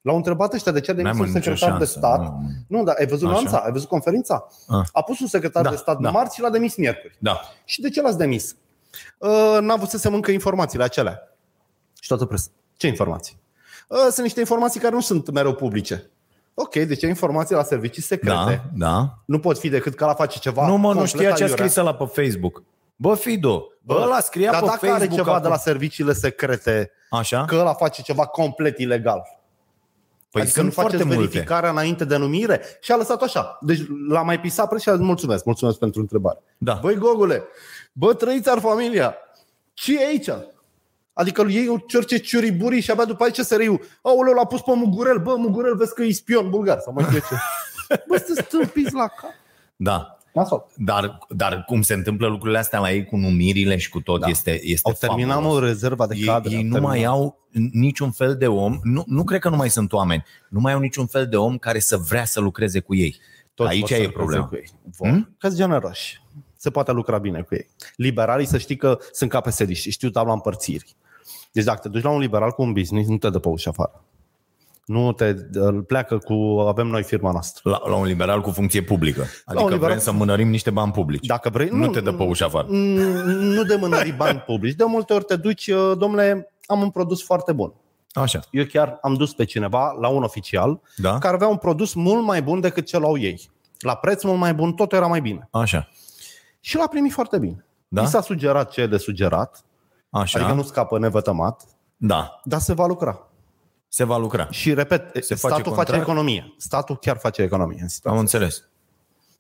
L-au 0.02 0.16
întrebat 0.16 0.54
ăștia 0.54 0.72
de 0.72 0.80
ce 0.80 0.92
a 0.92 0.94
demis 0.94 1.12
N-ai, 1.12 1.20
mă, 1.22 1.26
un 1.28 1.34
nicio 1.34 1.56
secretar 1.56 1.78
de 1.78 1.86
șansă. 1.86 1.98
stat. 2.00 2.20
Nu. 2.20 2.42
Nu, 2.68 2.84
dar 2.84 2.96
ai 3.00 3.06
văzut 3.08 3.28
Așa. 3.30 3.40
nuanța? 3.40 3.58
Ai 3.58 3.72
văzut 3.72 3.88
conferința? 3.88 4.48
Ah. 4.68 4.86
A 4.94 5.02
pus 5.02 5.20
un 5.20 5.28
secretar 5.28 5.64
Da, 5.64 5.70
de 5.70 5.76
stat 5.76 6.00
da. 6.00 6.10
marți 6.10 6.36
și 6.36 6.42
l-a 6.42 6.50
demis 6.50 6.76
miercuri. 6.76 7.16
Da. 7.20 7.42
Și 7.66 7.82
de 7.82 7.90
ce 7.90 8.02
l-ați 8.02 8.18
demis? 8.18 8.56
Uh, 9.18 9.58
n-a 9.62 9.76
vrut 9.76 9.90
să 9.90 9.98
se 9.98 10.10
mâncă 10.10 10.32
informațiile 10.32 10.84
acelea. 10.84 11.20
Și 12.02 12.08
toată 12.08 12.26
presa. 12.26 12.48
Ce 12.78 12.88
informații? 12.88 13.40
Uh, 13.88 13.98
sunt 14.00 14.20
niște 14.20 14.40
informații 14.40 14.80
care 14.80 14.94
nu 14.94 15.02
sunt 15.02 15.32
mereu 15.32 15.54
publice. 15.54 16.10
Ok, 16.54 16.74
deci 16.76 17.04
e 17.04 17.08
informații 17.08 17.56
la 17.56 17.64
servicii 17.64 18.02
secrete. 18.02 18.34
Da, 18.36 18.86
da. 18.88 19.18
Nu 19.26 19.40
pot 19.40 19.60
fi 19.60 19.70
decât 19.70 19.96
că 19.96 20.06
la 20.06 20.14
face 20.14 20.40
ceva 20.40 20.68
Nu 20.68 20.78
mă, 20.78 20.88
nu 20.94 21.00
complet 21.00 21.08
știa 21.08 21.22
ce 21.22 21.44
a 21.44 21.46
aiurea. 21.46 21.56
scris 21.56 21.76
ăla 21.76 21.94
pe 21.96 22.06
Facebook. 22.22 22.64
Bă, 22.96 23.16
Fido, 23.16 23.66
bă, 23.82 24.00
ăla 24.04 24.20
scria 24.20 24.52
dar 24.52 24.60
pe 24.60 24.66
dacă 24.66 24.78
Facebook 24.86 25.02
are 25.12 25.16
ceva 25.16 25.32
acum. 25.32 25.44
de 25.44 25.48
la 25.50 25.58
serviciile 25.58 26.14
secrete, 26.14 26.92
Așa? 27.10 27.46
că 27.46 27.56
ăla 27.56 27.74
face 27.74 28.02
ceva 28.02 28.26
complet 28.26 28.80
ilegal. 28.80 29.22
Păi 30.32 30.42
adică 30.42 30.60
sunt 30.60 30.66
nu 30.66 30.82
faceți 30.82 30.96
foarte 30.96 31.16
multe. 31.16 31.30
verificarea 31.32 31.70
înainte 31.70 32.06
de 32.06 32.18
numire 32.18 32.62
și 32.82 32.92
a 32.92 32.96
lăsat 32.96 33.22
așa. 33.22 33.58
Deci 33.62 33.80
l-a 34.10 34.22
mai 34.22 34.40
pisat 34.40 34.70
pre 34.70 34.78
și 34.80 34.90
a 34.90 34.96
zis 34.96 35.06
mulțumesc, 35.06 35.46
mulțumesc 35.46 35.78
pentru 35.78 36.00
întrebare. 36.00 36.40
Da. 36.58 36.74
Băi, 36.82 36.96
Gogule, 36.96 37.44
bă, 37.94 38.14
trăiți 38.14 38.50
ar 38.50 38.60
familia. 38.60 39.16
ce 39.74 40.02
e 40.02 40.06
aici? 40.06 40.30
Adică 41.14 41.42
lui 41.42 41.56
ei 41.56 41.68
o 41.68 41.78
cerce 41.78 42.18
ciuriburii 42.18 42.82
și 42.82 42.92
abia 42.92 43.06
după 43.06 43.24
aici 43.24 43.40
se 43.40 43.56
reiu. 43.56 43.82
Aoleu, 44.02 44.34
l-a 44.34 44.46
pus 44.46 44.62
pe 44.62 44.72
Mugurel. 44.76 45.18
Bă, 45.20 45.36
Mugurel, 45.36 45.76
vezi 45.76 45.94
că 45.94 46.04
e 46.04 46.12
spion 46.12 46.50
bulgar 46.50 46.80
sau 46.80 46.94
mai 46.94 47.04
știu 47.04 47.16
eu 47.18 47.24
ce. 47.30 47.36
Bă, 48.08 48.18
sunteți 48.26 48.48
stâmpiți 48.48 48.94
la 48.94 49.08
cap. 49.08 49.30
Da. 49.76 50.15
Nasol. 50.36 50.66
Dar, 50.78 51.18
dar 51.30 51.64
cum 51.66 51.82
se 51.82 51.94
întâmplă 51.94 52.28
lucrurile 52.28 52.58
astea 52.58 52.80
la 52.80 52.92
ei 52.92 53.06
cu 53.06 53.16
numirile 53.18 53.78
și 53.78 53.90
cu 53.90 54.02
tot, 54.02 54.20
Da. 54.20 54.28
este, 54.28 54.60
este 54.64 54.90
Au 54.90 54.96
terminat 55.00 55.36
fabulos. 55.36 55.56
o 55.56 55.60
rezerva 55.60 56.08
de 56.08 56.16
Ei, 56.18 56.24
cadre. 56.26 56.50
ei 56.52 56.56
au 56.58 56.64
nu 56.64 56.72
terminat. 56.72 56.90
mai 56.96 57.04
au 57.04 57.38
niciun 57.72 58.12
fel 58.12 58.36
de 58.38 58.48
om, 58.48 58.80
nu, 58.84 59.04
nu 59.08 59.24
cred 59.24 59.40
că 59.40 59.50
nu 59.50 59.56
mai 59.56 59.70
sunt 59.70 59.94
oameni, 59.94 60.24
nu 60.50 60.60
mai 60.60 60.74
au 60.74 60.80
niciun 60.80 61.06
fel 61.06 61.28
de 61.28 61.38
om 61.38 61.58
care 61.58 61.80
să 61.80 61.98
vrea 61.98 62.26
să 62.26 62.40
lucreze 62.40 62.80
cu 62.80 62.96
ei. 62.96 63.16
Toți 63.54 63.70
Aici 63.70 63.80
vor 63.80 63.90
să 63.90 63.96
e 63.96 63.98
lucreze 63.98 64.18
problema. 64.18 64.46
Cu 64.48 64.56
ei. 64.56 64.66
Vor. 64.98 65.08
Hmm? 65.10 65.36
Că 65.40 65.50
generoși. 65.50 66.22
Se 66.58 66.70
poate 66.70 66.92
lucra 66.92 67.18
bine 67.18 67.42
cu 67.42 67.56
ei. 67.56 67.68
Liberalii 67.96 68.46
să 68.46 68.58
știi 68.58 68.76
că 68.78 68.98
sunt 69.12 69.30
ca 69.30 69.40
psd 69.40 69.72
și 69.74 69.92
știu 69.92 70.10
tabla 70.10 70.34
împărțirii. 70.34 70.96
Deci 71.52 71.64
dacă 71.64 71.80
te 71.80 71.90
duci 71.90 72.04
la 72.04 72.10
un 72.10 72.20
liberal 72.20 72.52
cu 72.52 72.62
un 72.62 72.74
business, 72.74 73.10
nu 73.10 73.18
te 73.18 73.30
dă 73.30 73.40
pe 73.40 73.48
ușa 73.48 73.70
afară. 73.70 74.04
Nu 74.86 75.12
te 75.12 75.36
îl 75.52 75.84
pleacă 75.84 76.18
cu 76.18 76.34
avem 76.68 76.88
noi 76.88 77.04
firma 77.04 77.32
noastră. 77.32 77.70
La, 77.70 77.82
la 77.90 77.96
un 77.96 78.06
liberal 78.06 78.42
cu 78.42 78.52
funcție 78.52 78.82
publică. 78.82 79.22
Adică 79.46 79.64
liberal 79.64 79.80
vrem 79.80 79.96
cu- 79.98 80.04
să 80.04 80.12
mânărim 80.12 80.50
niște 80.50 80.70
bani 80.70 80.92
publici. 80.92 81.26
Dacă 81.26 81.50
vrei, 81.50 81.70
nu, 81.72 81.88
te 81.88 82.00
dă 82.02 82.14
pe 82.14 82.24
ușa 82.24 82.46
afară. 82.46 82.68
Mm, 82.70 82.76
Nu 83.30 83.64
de 83.64 83.76
mânări 83.76 84.12
bani 84.12 84.40
publici. 84.40 84.76
De 84.76 84.84
multe 84.84 85.14
ori 85.14 85.24
te 85.24 85.36
duci, 85.36 85.68
uh, 85.68 85.92
domnule, 85.98 86.54
am 86.66 86.82
un 86.82 86.90
produs 86.90 87.24
foarte 87.24 87.52
bun. 87.52 87.74
Așa. 88.14 88.40
Eu 88.52 88.64
chiar 88.66 88.98
am 89.02 89.14
dus 89.14 89.34
pe 89.34 89.44
cineva 89.46 89.96
la 90.00 90.08
un 90.08 90.24
oficial 90.24 90.82
Da? 90.98 91.18
care 91.18 91.36
avea 91.36 91.48
un 91.48 91.58
produs 91.58 91.94
mult 91.94 92.24
mai 92.24 92.42
bun 92.42 92.60
decât 92.60 92.86
cel 92.86 93.04
au 93.04 93.18
ei. 93.18 93.50
La 93.80 93.96
preț 93.96 94.24
mult 94.24 94.40
mai 94.40 94.54
bun, 94.54 94.74
tot 94.74 94.94
era 94.94 95.08
mai 95.08 95.22
bine. 95.22 95.48
Așa. 95.52 95.88
Și 96.60 96.78
l-a 96.78 96.88
primit 96.88 97.12
foarte 97.12 97.38
bine. 97.38 97.66
Da? 97.88 98.02
Mi 98.02 98.08
s-a 98.08 98.22
sugerat 98.22 98.72
ce 98.72 98.82
e 98.82 98.88
de 98.88 98.98
sugerat, 98.98 99.66
Așa. 100.10 100.40
adică 100.40 100.54
nu 100.54 100.64
scapă 100.64 101.00
nevătămat, 101.00 101.62
Da. 101.98 102.40
dar 102.44 102.60
se 102.60 102.74
va 102.74 102.86
lucra. 102.86 103.28
Se 103.96 104.04
va 104.04 104.18
lucra. 104.18 104.48
Și 104.50 104.74
repet, 104.74 105.02
Se 105.14 105.20
face 105.20 105.36
statul 105.36 105.64
face 105.64 105.76
contract? 105.76 106.02
economie. 106.02 106.54
Statul 106.58 106.98
chiar 106.98 107.18
face 107.18 107.42
economie 107.42 107.76
în 107.78 107.82
Am 107.84 107.88
situație. 107.88 108.20
înțeles. 108.20 108.64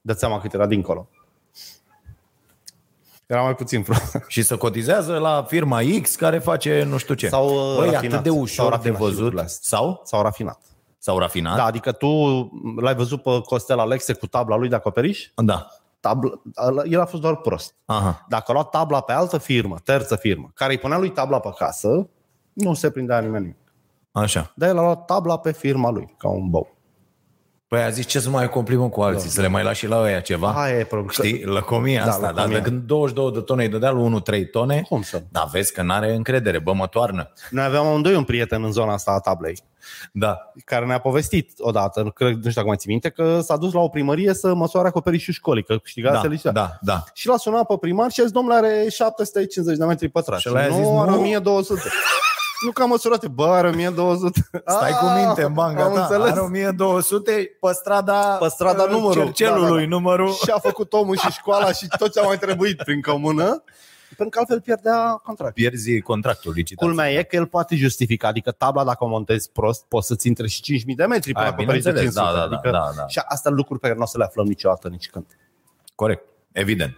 Dă 0.01 0.13
seama 0.13 0.39
cât 0.39 0.53
era 0.53 0.65
dincolo. 0.65 1.09
Era 3.25 3.41
mai 3.41 3.55
puțin 3.55 3.81
pro. 3.81 3.95
și 4.27 4.41
să 4.41 4.57
cotizează 4.57 5.17
la 5.17 5.43
firma 5.47 5.79
X 6.01 6.15
care 6.15 6.39
face 6.39 6.83
nu 6.83 6.97
știu 6.97 7.13
ce. 7.13 7.27
S-au, 7.27 7.47
uh, 7.47 7.75
Băi, 7.77 7.89
rafinat. 7.91 8.13
atât 8.13 8.23
de 8.23 8.29
S-au 8.29 8.39
ușor 8.39 8.65
de 8.69 8.75
rafinat 8.75 8.95
și 8.95 9.01
văzut. 9.01 9.15
lucrurile 9.17 9.41
astea. 9.41 9.77
Sau? 9.77 10.01
S-au 10.03 10.21
rafinat. 10.21 10.59
S-au 10.97 11.19
rafinat? 11.19 11.55
Da, 11.55 11.63
adică 11.63 11.91
tu 11.91 12.07
l-ai 12.81 12.95
văzut 12.95 13.21
pe 13.21 13.41
Costel 13.45 13.79
Alexe 13.79 14.13
cu 14.13 14.27
tabla 14.27 14.55
lui 14.55 14.69
de 14.69 14.75
acoperiș? 14.75 15.29
Da. 15.35 15.67
Tabla, 15.99 16.31
el 16.89 16.99
a 17.01 17.05
fost 17.05 17.21
doar 17.21 17.35
prost. 17.35 17.75
Aha. 17.85 18.25
Dacă 18.29 18.45
a 18.47 18.53
luat 18.53 18.69
tabla 18.69 19.01
pe 19.01 19.11
altă 19.11 19.37
firmă, 19.37 19.75
terță 19.83 20.15
firmă, 20.15 20.51
care 20.53 20.71
îi 20.71 20.79
punea 20.79 20.97
lui 20.97 21.09
tabla 21.11 21.39
pe 21.39 21.49
casă, 21.57 22.09
nu 22.53 22.73
se 22.73 22.89
prindea 22.91 23.19
nimeni. 23.19 23.55
Așa. 24.21 24.51
Dar 24.55 24.69
el 24.69 24.77
a 24.77 24.81
luat 24.81 25.05
tabla 25.05 25.37
pe 25.37 25.51
firma 25.51 25.89
lui, 25.91 26.15
ca 26.17 26.29
un 26.29 26.49
bău. 26.49 26.73
Păi 27.67 27.81
a 27.83 27.89
zis 27.89 28.05
ce 28.05 28.19
să 28.19 28.29
mai 28.29 28.49
complimă 28.49 28.89
cu 28.89 29.01
alții, 29.01 29.29
să 29.29 29.41
le 29.41 29.47
mai 29.47 29.63
lași 29.63 29.79
și 29.79 29.87
la 29.87 29.99
ăia 30.01 30.19
ceva. 30.19 30.51
Aia 30.55 30.77
e 30.79 30.83
problema. 30.83 31.11
Știi, 31.11 31.43
lăcomia 31.43 32.03
Da, 32.05 32.09
asta, 32.11 32.21
dar 32.25 32.33
lăcomia. 32.33 32.57
de 32.59 32.63
când 32.69 32.81
22 32.81 33.31
de 33.31 33.39
tone 33.39 33.63
îi 33.63 33.69
dădea 33.69 33.91
lui 33.91 34.03
1 34.03 34.19
3 34.19 34.49
tone, 34.49 34.81
Cum 34.89 35.01
să? 35.01 35.23
da, 35.31 35.47
vezi 35.51 35.73
că 35.73 35.81
n-are 35.81 36.13
încredere, 36.15 36.59
bă, 36.59 36.73
mă 36.73 36.87
toarnă. 36.87 37.31
Noi 37.49 37.63
aveam 37.63 37.85
amândoi 37.85 38.15
un 38.15 38.23
prieten 38.23 38.63
în 38.63 38.71
zona 38.71 38.93
asta 38.93 39.11
a 39.11 39.19
tablei, 39.19 39.57
Da. 40.11 40.37
care 40.65 40.85
ne-a 40.85 40.97
povestit 40.99 41.51
odată, 41.57 42.01
nu 42.01 42.11
cred, 42.11 42.33
nu 42.33 42.39
știu 42.39 42.51
dacă 42.51 42.67
mai 42.67 42.77
ții 42.77 42.89
minte, 42.89 43.09
că 43.09 43.39
s-a 43.41 43.57
dus 43.57 43.73
la 43.73 43.79
o 43.79 43.87
primărie 43.87 44.33
să 44.33 44.53
măsoare 44.53 44.87
acoperișul 44.87 45.33
școlii, 45.33 45.63
că 45.63 45.77
câștigase 45.77 46.21
Da, 46.27 46.27
licea. 46.33 46.51
da, 46.51 46.77
da. 46.81 47.03
Și 47.13 47.27
l-a 47.27 47.37
sunat 47.37 47.65
pe 47.65 47.77
primar 47.79 48.11
și 48.11 48.19
a 48.19 48.23
zis, 48.23 48.31
domnule, 48.33 48.55
are 48.55 48.85
750 48.89 49.77
de 49.77 49.85
metri 49.85 50.07
pătrați. 50.09 50.41
Și 50.41 50.49
ăla 50.49 50.61
i-a 50.61 50.67
nu, 50.67 50.75
zis, 50.75 50.85
are 50.85 51.09
nu. 51.09 51.17
1200. 51.17 51.89
Nu 52.65 52.71
că 52.71 52.81
am 52.81 52.89
măsurat, 52.89 53.27
bă, 53.27 53.45
are 53.45 53.67
1200. 53.67 54.49
Stai 54.65 54.91
cu 54.91 55.05
minte 55.05 55.43
în 55.43 55.53
banca 55.53 55.79
Ah, 55.81 55.85
am 55.87 55.93
ta, 55.93 56.01
înțeles. 56.01 56.29
are 56.31 56.39
1200 56.39 57.31
pe 57.31 57.71
strada, 57.73 58.37
Pe 58.39 58.47
strada 58.47 58.83
uh, 58.83 58.89
numărul. 58.89 59.23
Cercelului, 59.23 59.67
Da, 59.67 59.73
da, 59.73 59.79
da. 59.81 59.85
numărul. 59.87 60.31
Și 60.33 60.49
a 60.55 60.59
făcut 60.59 60.93
omul 60.93 61.17
și 61.17 61.31
școala 61.31 61.71
și 61.71 61.87
tot 61.97 62.11
ce 62.13 62.19
a 62.19 62.23
mai 62.23 62.37
trebuit 62.37 62.77
prin 62.83 63.01
comună, 63.01 63.63
pentru 64.07 64.29
că 64.29 64.39
altfel 64.39 64.61
pierdea 64.61 65.21
contract. 65.23 65.53
Pierzi 65.53 66.01
contractul 66.01 66.51
licitație. 66.55 66.87
Culmea 66.87 67.11
e 67.11 67.23
că 67.23 67.35
el 67.35 67.45
poate 67.45 67.75
justifica, 67.75 68.27
adică 68.27 68.51
tabla 68.51 68.83
dacă 68.83 69.03
o 69.03 69.07
montezi 69.07 69.51
prost, 69.51 69.85
poți 69.87 70.07
să-ți 70.07 70.27
intre 70.27 70.47
și 70.47 70.61
5.000 70.61 70.95
de 70.95 71.05
metri 71.05 71.31
până 71.31 71.45
Aia, 71.45 71.53
acoperiți 71.53 71.83
de 71.85 71.91
bineînțeles, 71.91 72.23
500. 72.25 72.25
da, 72.25 72.31
da, 72.31 72.47
da, 72.47 72.55
adică, 72.55 72.69
da, 72.71 73.01
da. 73.01 73.07
Și 73.07 73.19
astea 73.19 73.37
sunt 73.43 73.55
lucruri 73.55 73.79
pe 73.79 73.85
care 73.87 73.97
nu 73.99 74.03
o 74.05 74.07
să 74.07 74.17
le 74.17 74.23
aflăm 74.23 74.45
niciodată, 74.45 74.87
nici 74.87 75.09
când. 75.09 75.25
Corect, 75.95 76.23
evident. 76.55 76.97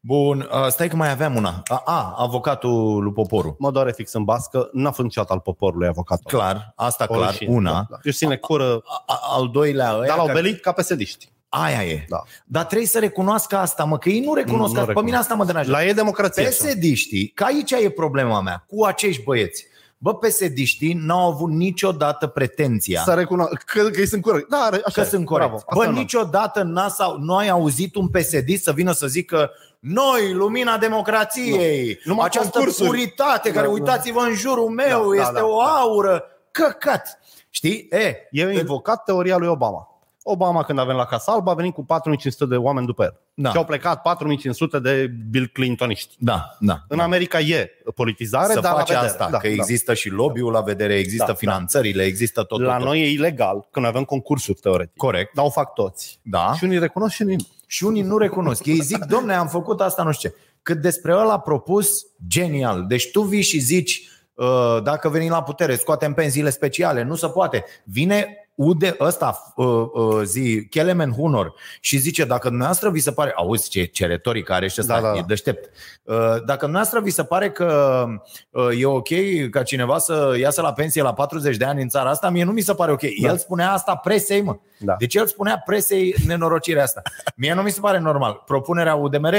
Bun, 0.00 0.48
uh, 0.52 0.66
stai 0.68 0.88
că 0.88 0.96
mai 0.96 1.10
aveam 1.10 1.36
una. 1.36 1.62
A, 1.68 1.82
a 1.86 2.14
avocatul 2.18 3.02
lui 3.02 3.12
Poporu. 3.12 3.56
Mă 3.58 3.70
doare 3.70 3.92
fix 3.92 4.12
în 4.12 4.24
bască, 4.24 4.68
n-a 4.72 4.90
fost 4.90 5.02
niciodată 5.02 5.32
al 5.32 5.40
poporului 5.40 5.88
avocatul. 5.88 6.38
Clar, 6.38 6.72
asta 6.76 7.06
clar, 7.06 7.18
Oricine, 7.28 7.54
una. 7.54 7.72
Da, 7.72 7.86
da. 7.90 7.96
Eu 8.02 8.12
ține 8.12 8.36
cură, 8.36 8.82
A, 8.84 9.02
a, 9.06 9.18
al 9.36 9.48
doilea 9.50 9.92
ăia 9.94 10.06
dar 10.06 10.16
l-au 10.16 10.26
care- 10.26 10.40
belit 10.40 10.60
ca 10.60 10.72
pesediști. 10.72 11.30
Aia 11.48 11.84
e. 11.84 12.04
Da. 12.08 12.22
Dar 12.44 12.64
trebuie 12.64 12.88
să 12.88 12.98
recunoască 12.98 13.56
asta, 13.56 13.84
mă, 13.84 13.98
că 13.98 14.08
ei 14.08 14.20
nu 14.20 14.34
recunosc 14.34 14.50
Nu, 14.50 14.56
nu 14.58 14.64
asta. 14.64 14.80
Pe 14.80 14.86
recunosc. 14.86 15.04
mine 15.04 15.16
asta 15.16 15.34
mă 15.34 15.44
deranjează. 15.44 15.76
La 15.78 15.84
ei 15.84 15.90
e 15.90 15.94
democrație. 15.94 16.46
așa. 16.46 16.64
PSD-știi, 16.64 17.28
că 17.34 17.44
aici 17.44 17.70
e 17.70 17.90
problema 17.90 18.40
mea, 18.40 18.64
cu 18.68 18.84
acești 18.84 19.22
băieți. 19.22 19.66
Bă, 20.02 20.14
PSD-știi 20.14 20.92
n-au 20.92 21.30
avut 21.30 21.50
niciodată 21.50 22.26
pretenția 22.26 23.02
Să 23.04 23.14
recunosc 23.14 23.52
că, 23.52 23.82
că 23.82 24.00
ei 24.00 24.06
sunt 24.06 24.22
corect. 24.22 24.48
Da, 24.48 24.56
are- 24.56 24.80
așa 24.84 25.00
că 25.00 25.06
e. 25.06 25.10
sunt 25.10 25.26
corect. 25.26 25.48
Bravo. 25.48 25.62
Asta 25.66 25.74
Bă, 25.74 25.82
e 25.82 25.84
normal. 25.84 26.02
niciodată 26.02 26.62
n-a, 26.62 26.88
sau, 26.88 27.18
nu 27.18 27.36
ai 27.36 27.48
auzit 27.48 27.94
un 27.94 28.08
PSD 28.08 28.58
să 28.60 28.72
vină 28.72 28.92
să 28.92 29.06
zică 29.06 29.50
noi, 29.78 30.32
lumina 30.32 30.78
democrației, 30.78 31.86
Nu. 32.04 32.12
Numai 32.12 32.26
această 32.26 32.50
concursuri. 32.50 32.88
puritate 32.88 33.48
care, 33.50 33.60
Da, 33.66 33.72
da. 33.72 33.72
uitați-vă 33.72 34.20
în 34.20 34.34
jurul 34.34 34.68
meu, 34.68 35.10
Da, 35.10 35.16
da, 35.16 35.20
este 35.22 35.32
da, 35.40 35.44
o 35.46 35.62
da. 35.64 35.70
aură. 35.70 36.24
Căcat. 36.50 37.18
Știi? 37.50 37.86
E, 37.90 38.14
Eu 38.30 38.46
am 38.48 38.52
invocat 38.52 39.04
teoria 39.04 39.36
lui 39.36 39.48
Obama. 39.48 39.86
Obama, 40.24 40.62
când 40.62 40.78
a 40.78 40.82
venit 40.84 40.98
la 40.98 41.06
Casa 41.06 41.32
Albă, 41.32 41.50
a 41.50 41.54
venit 41.54 41.74
cu 41.74 41.84
4500 41.84 42.44
de 42.44 42.56
oameni 42.56 42.86
după 42.86 43.02
el. 43.02 43.20
Da. 43.34 43.50
Și 43.50 43.56
au 43.56 43.64
plecat 43.64 44.02
4500 44.02 44.78
de 44.78 45.10
Bill 45.30 45.46
Clintoniști. 45.46 46.16
da, 46.18 46.56
da. 46.60 46.84
În 46.88 46.98
America 46.98 47.40
e 47.40 47.70
politizare, 47.94 48.52
să 48.52 48.60
dar 48.60 48.72
la 48.72 48.78
face 48.78 48.92
vedere. 48.92 49.10
asta, 49.10 49.28
Da, 49.30 49.38
că 49.38 49.46
da. 49.48 49.52
există 49.54 49.94
și 49.94 50.08
lobby-ul 50.08 50.52
la 50.52 50.60
vedere, 50.60 50.94
există 50.94 51.24
Da, 51.26 51.34
finanțările, 51.34 52.02
există 52.02 52.42
tot. 52.42 52.60
La 52.60 52.66
tot, 52.70 52.76
tot. 52.78 52.86
noi 52.86 53.00
e 53.00 53.10
ilegal, 53.10 53.68
când 53.70 53.86
avem 53.86 54.04
concursuri 54.04 54.58
teoretic. 54.60 54.96
Corect. 54.96 55.34
Dar 55.34 55.44
o 55.44 55.50
fac 55.50 55.72
toți. 55.74 56.20
Da. 56.22 56.52
Și 56.56 56.64
unii 56.64 56.78
recunosc 56.78 57.14
și 57.14 57.22
unii 57.22 57.36
nu. 57.36 57.46
Și 57.66 57.84
unii 57.84 58.02
nu 58.02 58.18
recunosc. 58.18 58.66
Ei 58.66 58.80
zic, 58.80 59.04
domne, 59.04 59.34
am 59.34 59.48
făcut 59.48 59.80
asta, 59.80 60.02
nu 60.02 60.12
știu 60.12 60.28
ce. 60.28 60.34
Cât 60.62 60.80
despre 60.80 61.12
ăla 61.14 61.38
propus, 61.40 62.06
genial. 62.28 62.84
Deci 62.88 63.10
tu 63.10 63.22
vii 63.22 63.42
și 63.42 63.58
zici, 63.58 64.08
uh, 64.34 64.78
dacă 64.82 65.08
venim 65.08 65.30
la 65.30 65.42
putere, 65.42 65.76
scoatem 65.76 66.14
pensiile 66.14 66.50
speciale. 66.50 67.02
Nu 67.02 67.14
se 67.14 67.26
poate. 67.28 67.64
Vine 67.84 68.36
Ude 68.64 68.96
ăsta, 69.00 69.52
uh, 69.56 69.66
uh, 69.92 70.20
zi, 70.24 70.66
Kelemen 70.70 71.12
Hunor 71.12 71.54
și 71.80 71.96
zice, 71.98 72.24
dacă 72.24 72.48
dumneavoastră 72.48 72.90
vi 72.90 73.00
se 73.00 73.12
pare, 73.12 73.32
auzi 73.36 73.68
ce, 73.68 73.84
ce 73.84 74.06
retorică 74.06 74.52
are 74.52 74.68
și 74.68 74.80
ăsta, 74.80 74.94
Da, 74.94 75.00
da, 75.00 75.12
da. 75.12 75.18
e 75.18 75.24
deștept. 75.26 75.70
Uh, 76.02 76.14
Dacă 76.46 76.58
dumneavoastră 76.60 77.00
vi 77.00 77.10
se 77.10 77.24
pare 77.24 77.50
că 77.50 78.04
uh, 78.50 78.80
e 78.80 78.86
ok 78.86 79.08
ca 79.50 79.62
cineva 79.62 79.98
să 79.98 80.34
iasă 80.38 80.60
la 80.62 80.72
pensie 80.72 81.02
la 81.02 81.12
40 81.12 81.56
de 81.56 81.64
ani 81.64 81.82
în 81.82 81.88
țara 81.88 82.10
asta, 82.10 82.28
mie 82.30 82.44
nu 82.44 82.52
mi 82.52 82.60
se 82.60 82.74
pare 82.74 82.92
ok. 82.92 83.00
Da. 83.00 83.28
El 83.28 83.36
spunea 83.36 83.72
asta 83.72 83.96
presei, 83.96 84.42
mă. 84.42 84.56
Da. 84.78 84.94
Deci 84.98 85.14
el 85.14 85.26
spunea 85.26 85.62
presei 85.66 86.14
nenorocirea 86.26 86.82
asta. 86.82 87.02
Mie 87.36 87.54
nu 87.54 87.62
mi 87.62 87.70
se 87.70 87.80
pare 87.80 87.98
normal. 87.98 88.42
Propunerea 88.46 88.94
UDMR, 88.94 89.34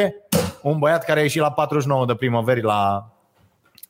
un 0.62 0.80
băiat 0.80 1.04
care 1.06 1.20
a 1.20 1.24
ieșit 1.24 1.42
la 1.42 1.52
49 1.52 2.06
de 2.06 2.16
primăveri 2.16 2.62
la, 2.62 3.08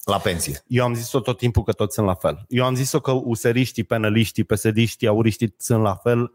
la 0.04 0.18
pensie. 0.18 0.63
Eu 0.68 0.84
am 0.84 0.94
zis-o 0.94 1.20
tot 1.20 1.38
timpul 1.38 1.63
că 1.63 1.72
toți 1.72 1.94
sunt 1.94 2.06
la 2.06 2.13
fel. 2.13 2.46
Eu 2.48 2.66
am 2.66 2.76
zis-o 2.76 3.00
că 3.00 3.12
useriștii, 3.12 3.84
peneliștii, 3.84 4.44
pesediștii, 4.44 5.08
auriștii 5.08 5.56
sunt 5.58 5.82
la 5.82 5.96
fel 5.96 6.32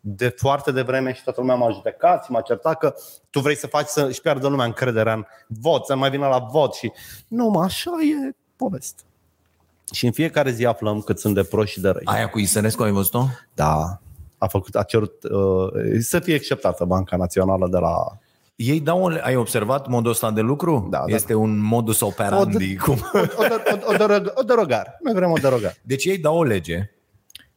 de 0.00 0.28
foarte 0.28 0.72
devreme 0.72 1.12
și 1.12 1.22
toată 1.22 1.40
lumea 1.40 1.54
m-a 1.56 1.70
judecat 1.70 2.24
și 2.24 2.30
m-a 2.30 2.40
certat 2.40 2.78
că 2.78 2.94
tu 3.30 3.40
vrei 3.40 3.56
să 3.56 3.66
faci 3.66 3.86
să-și 3.86 4.20
piardă 4.20 4.48
lumea 4.48 4.64
încrederea 4.64 5.12
în 5.12 5.24
vot, 5.46 5.84
să 5.84 5.96
mai 5.96 6.10
vină 6.10 6.26
la 6.26 6.38
vot 6.38 6.74
și 6.74 6.92
nu, 7.28 7.48
mă, 7.48 7.62
așa 7.62 7.90
e 7.90 8.34
poveste. 8.56 9.02
Și 9.92 10.06
în 10.06 10.12
fiecare 10.12 10.50
zi 10.50 10.66
aflăm 10.66 11.00
cât 11.00 11.18
sunt 11.18 11.34
de 11.34 11.42
proști 11.42 11.74
și 11.74 11.80
de 11.80 11.88
răi. 11.88 12.02
Aia 12.04 12.28
cu 12.28 12.38
Isănescu 12.38 12.82
ai 12.82 12.90
văzut-o? 12.90 13.24
Da. 13.54 14.00
A 14.38 14.46
făcut, 14.46 14.76
a 14.76 14.82
cerut 14.82 15.22
uh, 15.22 15.98
să 16.00 16.18
fie 16.18 16.34
acceptată 16.34 16.84
Banca 16.84 17.16
Națională 17.16 17.68
de 17.68 17.78
la... 17.78 18.18
Ei 18.62 18.80
dau, 18.80 19.02
un- 19.04 19.20
ai 19.22 19.36
observat 19.36 19.86
modul 19.88 20.10
ăsta 20.10 20.30
de 20.30 20.40
lucru? 20.40 20.86
Da, 20.90 21.04
da. 21.08 21.14
este 21.14 21.34
un 21.34 21.58
modus 21.58 22.00
operandi. 22.00 22.76
O- 22.80 22.84
cum? 22.84 22.98
O, 23.12 23.18
o, 23.18 23.44
o, 23.86 23.92
o, 23.92 23.92
derog- 23.96 24.32
o 24.34 24.42
derogare. 24.42 24.98
Noi 25.02 25.14
vrem 25.14 25.30
o 25.30 25.36
derogare. 25.40 25.76
Deci 25.82 26.04
ei 26.04 26.18
dau 26.18 26.36
o 26.38 26.42
lege 26.42 26.90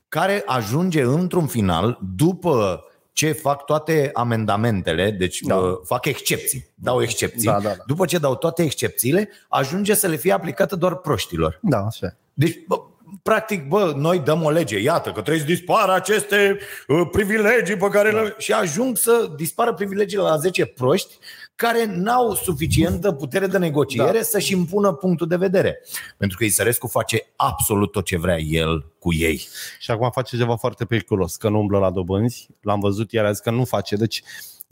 care 0.07 0.43
ajunge 0.45 1.01
într-un 1.03 1.47
final 1.47 1.99
după 2.15 2.83
ce 3.13 3.31
fac 3.31 3.65
toate 3.65 4.09
amendamentele, 4.13 5.11
deci 5.11 5.39
Da. 5.41 5.55
da. 5.55 5.61
fac 5.83 6.05
excepții, 6.05 6.65
dau 6.75 7.01
excepții. 7.01 7.45
Da, 7.45 7.53
da, 7.59 7.69
da. 7.69 7.83
După 7.87 8.05
ce 8.05 8.17
dau 8.17 8.35
toate 8.35 8.63
excepțiile, 8.63 9.29
ajunge 9.49 9.93
să 9.93 10.07
le 10.07 10.15
fie 10.15 10.31
aplicată 10.31 10.75
doar 10.75 10.95
proștilor. 10.95 11.59
Da, 11.61 11.77
așa 11.85 12.05
e. 12.05 12.15
Deci, 12.33 12.59
bă, 12.67 12.75
practic, 13.21 13.67
bă, 13.67 13.93
noi 13.95 14.19
dăm 14.19 14.43
o 14.43 14.49
lege, 14.49 14.79
iată 14.79 15.11
că 15.11 15.21
trebuie 15.21 15.39
să 15.39 15.45
dispară 15.45 15.93
aceste 15.93 16.57
uh, 16.87 17.07
privilegii 17.11 17.77
pe 17.77 17.87
care 17.87 18.11
le... 18.11 18.35
Și 18.37 18.53
ajung 18.53 18.97
să 18.97 19.31
dispară 19.35 19.73
privilegiile 19.73 20.23
la 20.23 20.37
10 20.37 20.65
proști 20.65 21.17
care 21.55 21.85
n-au 21.85 22.33
suficientă 22.33 23.11
putere 23.11 23.47
de 23.47 23.57
negociere 23.57 24.17
da. 24.17 24.23
să-și 24.23 24.51
impună 24.53 24.93
punctul 24.93 25.27
de 25.27 25.35
vedere. 25.35 25.79
Pentru 26.17 26.37
că 26.37 26.43
Isărescu 26.43 26.87
face 26.87 27.31
absolut 27.35 27.91
tot 27.91 28.05
ce 28.05 28.17
vrea 28.17 28.39
el 28.39 28.91
cu 28.99 29.13
ei. 29.13 29.47
Și 29.79 29.91
acum 29.91 30.09
face 30.11 30.37
ceva 30.37 30.55
foarte 30.55 30.85
periculos, 30.85 31.35
că 31.35 31.49
nu 31.49 31.59
umblă 31.59 31.79
la 31.79 31.91
dobânzi. 31.91 32.47
L-am 32.61 32.79
văzut 32.79 33.11
iar 33.11 33.25
azi 33.25 33.41
că 33.41 33.51
nu 33.51 33.65
face. 33.65 33.95
Deci 33.95 34.23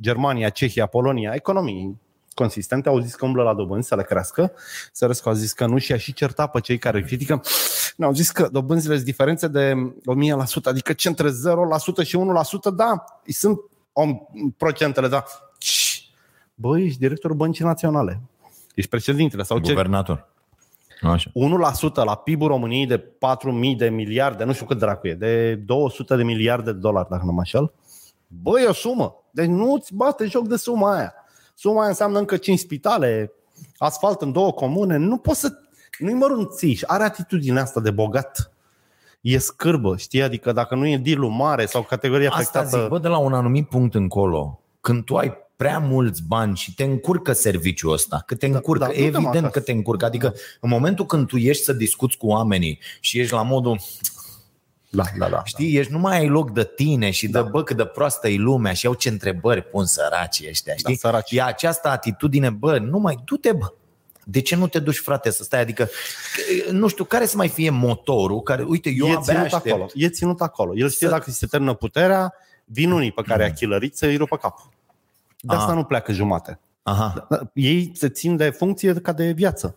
Germania, 0.01 0.49
Cehia, 0.49 0.85
Polonia, 0.85 1.31
economii 1.33 1.99
consistente 2.33 2.89
au 2.89 2.99
zis 2.99 3.15
că 3.15 3.25
umblă 3.25 3.43
la 3.43 3.53
dobânzi 3.53 3.87
să 3.87 3.95
le 3.95 4.03
crească. 4.03 4.51
Sărescu 4.91 5.29
a 5.29 5.33
zis 5.33 5.53
că 5.53 5.65
nu 5.65 5.77
și 5.77 5.91
a 5.91 5.97
și 5.97 6.13
certat 6.13 6.51
pe 6.51 6.59
cei 6.59 6.77
care 6.77 6.97
îl 6.97 7.03
critică. 7.03 7.41
Ne-au 7.95 8.13
zis 8.13 8.31
că 8.31 8.49
dobânzile 8.51 8.93
sunt 8.93 9.05
diferențe 9.05 9.47
de 9.47 9.73
1000%, 9.73 10.63
adică 10.63 10.93
ce 10.93 11.07
între 11.07 11.29
0% 11.29 11.31
și 12.03 12.17
1%, 12.17 12.75
da, 12.75 13.03
sunt 13.27 13.59
om, 13.93 14.17
procentele, 14.57 15.07
da. 15.07 15.23
Ci, 15.57 16.11
Băi, 16.55 16.85
ești 16.85 16.99
directorul 16.99 17.35
Băncii 17.35 17.65
Naționale. 17.65 18.21
Ești 18.75 18.89
președintele 18.89 19.43
sau 19.43 19.59
ce? 19.59 19.69
Guvernator. 19.69 20.29
Așa. 21.01 21.29
1% 21.29 21.33
la 21.93 22.15
PIB-ul 22.15 22.47
României 22.47 22.85
de 22.85 22.99
4.000 22.99 23.77
de 23.77 23.89
miliarde, 23.89 24.43
nu 24.43 24.53
știu 24.53 24.65
cât 24.65 24.77
dracu 24.77 25.07
e, 25.07 25.13
de 25.13 25.55
200 25.55 26.15
de 26.15 26.23
miliarde 26.23 26.71
de 26.71 26.77
dolari, 26.77 27.09
dacă 27.09 27.23
nu 27.25 27.31
mă 27.31 27.37
înșel. 27.37 27.73
Băi, 28.27 28.63
e 28.63 28.67
o 28.67 28.73
sumă. 28.73 29.23
Deci 29.31 29.47
nu-ți 29.47 29.93
bate 29.93 30.25
joc 30.25 30.47
de 30.47 30.55
suma 30.55 30.95
aia. 30.95 31.13
Suma 31.61 31.79
aia 31.79 31.89
înseamnă 31.89 32.19
încă 32.19 32.37
5 32.37 32.59
spitale, 32.59 33.31
asfalt 33.77 34.21
în 34.21 34.31
două 34.31 34.51
comune. 34.51 34.97
Nu 34.97 35.17
poți 35.17 35.39
să... 35.39 35.51
Nu-i 35.97 36.13
mărunțiși. 36.13 36.87
Are 36.87 37.03
atitudinea 37.03 37.61
asta 37.61 37.79
de 37.79 37.91
bogat. 37.91 38.51
E 39.21 39.37
scârbă, 39.37 39.97
știi? 39.97 40.21
Adică 40.21 40.51
dacă 40.51 40.75
nu 40.75 40.87
e 40.87 40.97
deal 40.97 41.19
mare 41.19 41.65
sau 41.65 41.83
categoria 41.83 42.29
Asta 42.29 42.39
afectată... 42.39 42.81
zic, 42.81 42.89
bă, 42.89 42.99
de 42.99 43.07
la 43.07 43.17
un 43.17 43.33
anumit 43.33 43.67
punct 43.67 43.95
încolo, 43.95 44.61
când 44.81 45.03
tu 45.03 45.15
ai 45.15 45.37
prea 45.55 45.79
mulți 45.79 46.21
bani 46.27 46.55
și 46.55 46.73
te 46.73 46.83
încurcă 46.83 47.33
serviciul 47.33 47.93
ăsta, 47.93 48.23
că 48.25 48.35
te 48.35 48.45
încurcă, 48.45 48.85
da, 48.85 48.91
da, 48.91 48.97
du-te, 48.97 49.09
mă, 49.09 49.17
evident 49.17 49.35
acasă. 49.35 49.59
că 49.59 49.59
te 49.59 49.71
încurcă. 49.71 50.05
Adică 50.05 50.33
în 50.59 50.69
momentul 50.69 51.05
când 51.05 51.27
tu 51.27 51.37
ieși 51.37 51.63
să 51.63 51.73
discuți 51.73 52.17
cu 52.17 52.27
oamenii 52.27 52.79
și 52.99 53.19
ești 53.19 53.33
la 53.33 53.43
modul 53.43 53.79
Da, 54.93 55.03
da, 55.17 55.29
da. 55.29 55.43
Știi, 55.43 55.77
ești 55.77 55.91
nu 55.91 55.99
mai 55.99 56.17
ai 56.17 56.27
loc 56.27 56.51
de 56.51 56.63
tine 56.75 57.09
și 57.11 57.27
de 57.27 57.41
bă 57.41 57.63
cât 57.63 57.77
de 57.77 57.85
proastă 57.85 58.27
e 58.27 58.37
lumea 58.37 58.73
și 58.73 58.85
au 58.85 58.93
ce 58.93 59.09
întrebări 59.09 59.61
pun 59.61 59.85
săracii 59.85 60.47
ăștia, 60.49 60.73
știi? 60.75 60.97
săraci. 60.97 61.31
E 61.31 61.41
această 61.41 61.87
atitudine, 61.87 62.49
bă, 62.49 62.77
nu 62.77 62.99
mai, 62.99 63.17
du-te, 63.25 63.51
bă. 63.51 63.73
De 64.23 64.41
ce 64.41 64.55
nu 64.55 64.67
te 64.67 64.79
duci, 64.79 64.97
frate, 64.97 65.29
să 65.29 65.43
stai? 65.43 65.59
Adică, 65.59 65.89
nu 66.71 66.87
știu, 66.87 67.03
care 67.03 67.25
să 67.25 67.37
mai 67.37 67.47
fie 67.47 67.69
motorul 67.69 68.41
care, 68.41 68.63
uite, 68.63 68.89
eu 68.89 69.05
e 69.05 69.09
abia 69.09 69.21
ținut 69.21 69.43
aștept. 69.43 69.65
acolo. 69.67 69.85
E 69.93 70.09
ținut 70.09 70.41
acolo. 70.41 70.77
El 70.77 70.89
știe 70.89 71.07
Să- 71.07 71.13
dacă 71.13 71.23
îi 71.27 71.33
se 71.33 71.45
termină 71.45 71.73
puterea, 71.73 72.33
vin 72.65 72.91
unii 72.91 73.11
pe 73.11 73.21
care 73.21 73.45
a 73.45 73.51
chilărit 73.53 73.97
să-i 73.97 74.15
rupă 74.17 74.37
capul. 74.37 74.69
De 75.39 75.55
asta 75.55 75.69
Ah. 75.71 75.75
nu 75.77 75.83
pleacă 75.83 76.11
jumate. 76.11 76.59
Aha. 76.83 77.25
Da, 77.29 77.39
Ei 77.53 77.91
se 77.95 78.09
țin 78.09 78.35
de 78.35 78.49
funcție 78.49 78.93
ca 78.93 79.11
de 79.11 79.31
viață. 79.31 79.75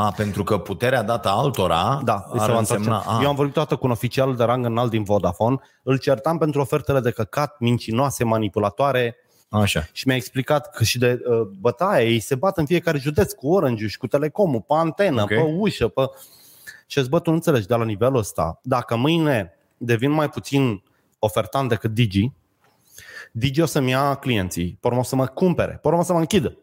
A, 0.00 0.12
pentru 0.16 0.44
că 0.44 0.58
puterea 0.58 1.02
dată 1.02 1.28
altora 1.28 2.00
Da, 2.04 2.26
deci 2.32 2.40
ar 2.40 2.46
se 2.46 2.52
va 2.52 2.58
însemna... 2.58 2.96
întoarce. 2.96 3.20
A, 3.20 3.22
Eu 3.22 3.28
am 3.28 3.34
vorbit 3.34 3.54
toată 3.54 3.76
cu 3.76 3.86
un 3.86 3.92
oficial 3.92 4.36
de 4.36 4.44
rang 4.44 4.64
înalt 4.64 4.90
din 4.90 5.02
Vodafone, 5.02 5.56
îl 5.82 5.98
certam 5.98 6.38
pentru 6.38 6.60
ofertele 6.60 7.00
de 7.00 7.10
căcat, 7.10 7.58
mincinoase, 7.58 8.24
manipulatoare 8.24 9.16
așa. 9.48 9.86
și 9.92 10.06
mi-a 10.06 10.16
explicat 10.16 10.70
că 10.70 10.84
și 10.84 10.98
de 10.98 11.20
uh, 11.26 11.40
bătaie 11.60 12.08
ei 12.08 12.20
se 12.20 12.34
bat 12.34 12.58
în 12.58 12.66
fiecare 12.66 12.98
județ 12.98 13.32
cu 13.32 13.52
Orange 13.52 13.86
și 13.86 13.98
cu 13.98 14.06
Telecomul, 14.06 14.60
pe 14.60 14.74
antenă, 14.76 15.22
Ok. 15.22 15.28
pe 15.28 15.54
ușă, 15.58 15.88
pe... 15.88 16.02
Și 16.86 16.98
îți 16.98 17.08
bă, 17.08 17.20
tu 17.20 17.30
nu 17.30 17.36
înțelegi, 17.36 17.66
de 17.66 17.74
la 17.74 17.84
nivelul 17.84 18.18
ăsta, 18.18 18.60
dacă 18.62 18.96
mâine 18.96 19.58
devin 19.76 20.10
mai 20.10 20.28
puțin 20.28 20.82
ofertant 21.18 21.68
decât 21.68 21.90
Digi, 21.90 22.32
Digi 23.32 23.60
o 23.60 23.66
să-mi 23.66 23.90
ia 23.90 24.14
clienții, 24.14 24.78
pe 24.80 24.86
urmă 24.86 24.98
o 24.98 25.02
să 25.02 25.16
mă 25.16 25.26
cumpere, 25.26 25.78
pe 25.82 25.88
urmă 25.88 26.00
o 26.00 26.02
să 26.02 26.12
mă 26.12 26.18
închidă. 26.18 26.56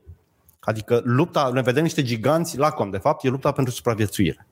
Adică 0.65 1.01
lupta, 1.03 1.49
ne 1.53 1.61
vedem 1.61 1.83
niște 1.83 2.01
giganți, 2.01 2.57
Lacom, 2.57 2.89
de 2.89 2.97
fapt, 2.97 3.23
e 3.23 3.29
lupta 3.29 3.51
pentru 3.51 3.73
supraviețuire. 3.73 4.47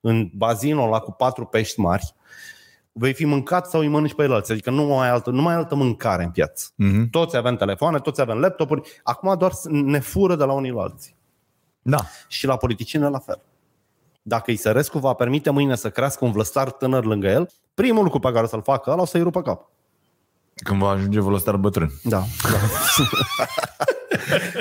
În 0.00 0.30
bazinul 0.34 0.86
ăla 0.86 0.98
cu 0.98 1.12
patru 1.12 1.44
pești 1.44 1.80
mari, 1.80 2.14
vei 2.92 3.12
fi 3.12 3.24
mâncat 3.24 3.66
sau 3.66 3.80
îi 3.80 3.88
mănânci 3.88 4.14
pe 4.14 4.22
el 4.22 4.32
alții. 4.32 4.52
Adică 4.52 4.70
nu 4.70 4.84
mai 4.84 5.06
ai 5.06 5.12
altă, 5.12 5.30
nu 5.30 5.42
mai 5.42 5.52
ai 5.52 5.58
altă 5.58 5.74
mâncare 5.74 6.24
în 6.24 6.30
piață. 6.30 6.68
Mhm. 6.74 7.10
Toți 7.10 7.36
avem 7.36 7.56
telefoane, 7.56 7.98
toți 7.98 8.20
avem 8.20 8.38
laptopuri. 8.38 9.00
Acum 9.02 9.34
doar 9.38 9.52
ne 9.70 9.98
fură 9.98 10.36
de 10.36 10.44
la 10.44 10.52
unii 10.52 10.70
la 10.70 10.82
alții. 10.82 11.16
Da. 11.82 11.98
Și 12.28 12.46
la 12.46 12.56
politicieni 12.56 13.10
la 13.10 13.18
fel. 13.18 13.42
Dacă 14.22 14.50
Isărescu 14.50 14.98
va 14.98 15.12
permite 15.12 15.50
mâine 15.50 15.74
să 15.74 15.90
crească 15.90 16.24
un 16.24 16.32
vlăstar 16.32 16.70
tânăr 16.70 17.04
lângă 17.04 17.26
el, 17.26 17.48
primul 17.74 18.02
lucru 18.02 18.18
pe 18.18 18.30
care 18.32 18.44
o 18.44 18.48
să-l 18.48 18.62
facă 18.62 18.90
ăla 18.90 19.02
o 19.02 19.04
să-i 19.04 19.22
rupă 19.22 19.42
cap. 19.42 19.70
Când 20.62 20.80
va 20.80 20.88
ajunge 20.88 21.20
vlăstar 21.20 21.56
bătrân. 21.56 21.90
Da. 22.02 22.22
da. 22.42 22.58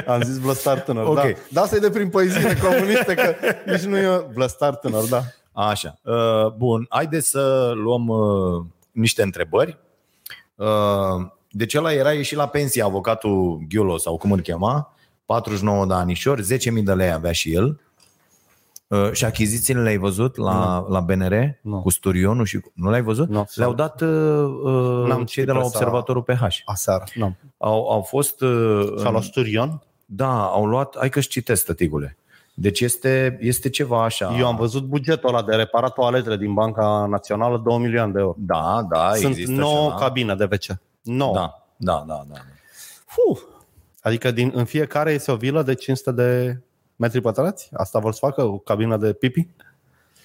Am 0.13 0.21
zis 0.21 0.37
vlăstar 0.37 0.79
tânăr, 0.79 1.05
Ok. 1.05 1.15
da. 1.15 1.29
Da, 1.49 1.65
să-i 1.65 1.79
de 1.79 1.89
prin 1.89 2.09
poezie 2.09 2.57
comuniste, 2.57 3.13
că 3.13 3.35
nici 3.65 3.81
nu 3.81 3.97
e 3.97 4.25
vlăstar 4.33 4.75
tânăr, 4.75 5.03
da. 5.03 5.21
Așa. 5.51 5.99
Uh, 6.03 6.51
bun, 6.57 6.85
haideți 6.89 7.29
să 7.29 7.71
luăm 7.75 8.07
uh, 8.07 8.65
niște 8.91 9.21
întrebări. 9.21 9.77
Uh, 10.55 10.67
deci 11.51 11.73
ăla 11.73 11.93
era 11.93 12.11
ieșit 12.13 12.37
la 12.37 12.47
pensie, 12.47 12.83
avocatul 12.83 13.59
Ghiulo 13.69 13.97
sau 13.97 14.17
cum 14.17 14.31
îl 14.31 14.39
chema, 14.39 14.93
49 15.25 15.85
de 15.85 15.93
anișori, 15.93 16.57
10.000 16.77 16.83
de 16.83 16.93
lei 16.93 17.11
avea 17.11 17.31
și 17.31 17.53
el. 17.53 17.79
Uh, 18.89 19.11
și 19.11 19.25
achizițiile 19.25 19.81
le-ai 19.81 19.97
văzut 19.97 20.35
la, 20.37 20.85
la 20.89 20.99
BNR 20.99 21.33
Nu. 21.61 21.81
cu 21.81 21.89
Sturionul 21.89 22.45
și 22.45 22.59
cu- 22.59 22.71
nu 22.73 22.89
le-ai 22.89 23.01
văzut? 23.01 23.29
Nu. 23.29 23.45
Le-au 23.53 23.73
dat 23.73 24.01
uh, 24.01 24.07
uh, 24.63 25.07
N-am 25.07 25.17
cei 25.17 25.25
citit 25.25 25.45
de 25.45 25.51
la 25.51 25.57
presa. 25.59 25.77
Observatorul 25.77 26.21
PH. 26.23 26.43
Aseară, 26.65 27.03
nu. 27.13 27.35
Au, 27.57 27.89
au 27.89 28.01
fost 28.01 28.41
uh, 28.41 28.93
S-a 28.97 29.09
luat 29.09 29.23
Sturion. 29.23 29.81
Da, 30.05 30.43
au 30.45 30.65
luat, 30.65 30.95
hai 30.97 31.09
că-și 31.09 31.27
citesc, 31.27 31.65
tăticule. 31.65 32.17
Deci 32.53 32.79
este, 32.81 33.37
este 33.41 33.69
ceva 33.69 34.03
așa. 34.03 34.35
Eu 34.37 34.47
am 34.47 34.55
văzut 34.55 34.83
bugetul 34.83 35.29
ăla 35.29 35.43
de 35.43 35.55
reparat 35.55 35.93
toaletele 35.93 36.37
din 36.37 36.53
Banca 36.53 37.05
Națională, 37.09 37.61
2 37.65 37.77
milioane 37.77 38.11
de 38.11 38.19
euro. 38.19 38.35
Da, 38.37 38.87
da, 38.89 39.11
Sunt 39.13 39.31
există 39.35 39.51
9 39.51 39.87
așa. 39.87 39.95
cabine 39.97 40.35
de 40.35 40.43
WC. 40.51 40.77
9. 41.01 41.33
Da, 41.33 41.65
da, 41.77 42.03
da, 42.07 42.23
da. 42.29 42.35
Fuh. 43.05 43.39
Adică 44.01 44.31
din, 44.31 44.51
în 44.55 44.65
fiecare 44.65 45.11
este 45.11 45.31
o 45.31 45.35
vilă 45.35 45.63
de 45.63 45.73
500 45.73 46.11
de 46.11 46.59
metri 46.99 47.21
pătrați? 47.21 47.69
Asta 47.73 47.99
vor 47.99 48.13
să 48.13 48.19
facă 48.21 48.43
o 48.43 48.57
cabină 48.57 48.97
de 48.97 49.13
pipi? 49.13 49.47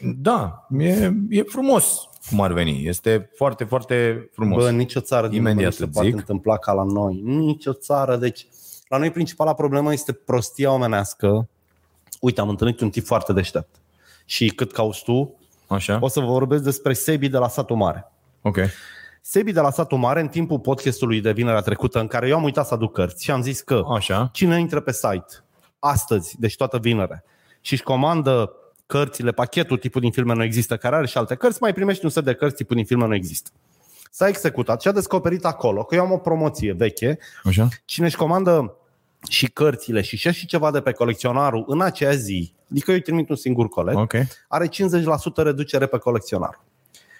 Da, 0.00 0.66
e, 0.78 1.12
e 1.28 1.42
frumos 1.42 2.08
cum 2.28 2.40
ar 2.40 2.52
veni. 2.52 2.86
Este 2.86 3.30
foarte, 3.36 3.64
foarte 3.64 4.28
frumos. 4.32 4.62
Bă, 4.62 4.70
nicio 4.70 5.00
țară 5.00 5.28
din 5.28 5.36
lume 5.36 5.48
nu 5.48 5.54
Imediat 5.54 5.74
se 5.74 5.82
îți 5.82 5.92
poate 5.92 6.08
zic. 6.08 6.16
întâmpla 6.16 6.56
ca 6.56 6.72
la 6.72 6.84
noi. 6.84 7.20
Nicio 7.24 7.72
țară. 7.72 8.16
Deci, 8.16 8.46
la 8.88 8.98
noi 8.98 9.10
principala 9.10 9.54
problemă 9.54 9.92
este 9.92 10.12
prostia 10.12 10.72
omenească. 10.72 11.48
Uite, 12.20 12.40
am 12.40 12.48
întâlnit 12.48 12.80
un 12.80 12.90
tip 12.90 13.06
foarte 13.06 13.32
deștept. 13.32 13.74
Și 14.24 14.48
cât 14.48 14.72
cauți 14.72 15.02
tu, 15.04 15.34
Așa? 15.66 15.98
o 16.00 16.08
să 16.08 16.20
vă 16.20 16.26
vorbesc 16.26 16.62
despre 16.62 16.92
Sebi 16.92 17.28
de 17.28 17.38
la 17.38 17.48
satul 17.48 17.76
mare. 17.76 18.12
Ok. 18.42 18.56
Sebi 19.20 19.52
de 19.52 19.60
la 19.60 19.70
satul 19.70 19.98
mare, 19.98 20.20
în 20.20 20.28
timpul 20.28 20.58
podcastului 20.58 21.20
de 21.20 21.32
vinerea 21.32 21.60
trecută, 21.60 22.00
în 22.00 22.06
care 22.06 22.28
eu 22.28 22.36
am 22.36 22.42
uitat 22.42 22.66
să 22.66 22.74
aduc 22.74 22.92
cărți 22.92 23.24
și 23.24 23.30
am 23.30 23.42
zis 23.42 23.60
că 23.60 23.82
Așa. 23.94 24.28
cine 24.32 24.60
intră 24.60 24.80
pe 24.80 24.92
site 24.92 25.44
astăzi, 25.84 26.36
deci 26.38 26.56
toată 26.56 26.78
vinerea, 26.78 27.24
și 27.60 27.72
își 27.72 27.82
comandă 27.82 28.52
cărțile, 28.86 29.32
pachetul 29.32 29.78
tipul 29.78 30.00
din 30.00 30.10
filme 30.10 30.34
nu 30.34 30.42
există, 30.42 30.76
care 30.76 30.96
are 30.96 31.06
și 31.06 31.18
alte 31.18 31.34
cărți, 31.34 31.58
mai 31.60 31.72
primești 31.72 32.04
un 32.04 32.10
set 32.10 32.24
de 32.24 32.34
cărți 32.34 32.56
tipul 32.56 32.76
din 32.76 32.84
filme 32.84 33.06
nu 33.06 33.14
există. 33.14 33.50
S-a 34.10 34.28
executat 34.28 34.80
și 34.80 34.88
a 34.88 34.92
descoperit 34.92 35.44
acolo 35.44 35.84
că 35.84 35.94
eu 35.94 36.00
am 36.02 36.12
o 36.12 36.18
promoție 36.18 36.72
veche, 36.72 37.18
Așa? 37.44 37.68
cine 37.84 38.06
își 38.06 38.16
comandă 38.16 38.76
și 39.28 39.46
cărțile 39.50 40.00
și 40.00 40.16
și 40.16 40.32
și 40.32 40.46
ceva 40.46 40.70
de 40.70 40.80
pe 40.80 40.92
colecționarul 40.92 41.64
în 41.66 41.80
acea 41.80 42.14
zi, 42.14 42.54
adică 42.70 42.90
eu 42.90 42.96
îi 42.96 43.02
trimit 43.02 43.28
un 43.28 43.36
singur 43.36 43.68
coleg, 43.68 43.96
Ok. 43.96 44.12
are 44.48 44.68
50% 44.68 44.70
reducere 45.36 45.86
pe 45.86 45.98
colecționar. 45.98 46.60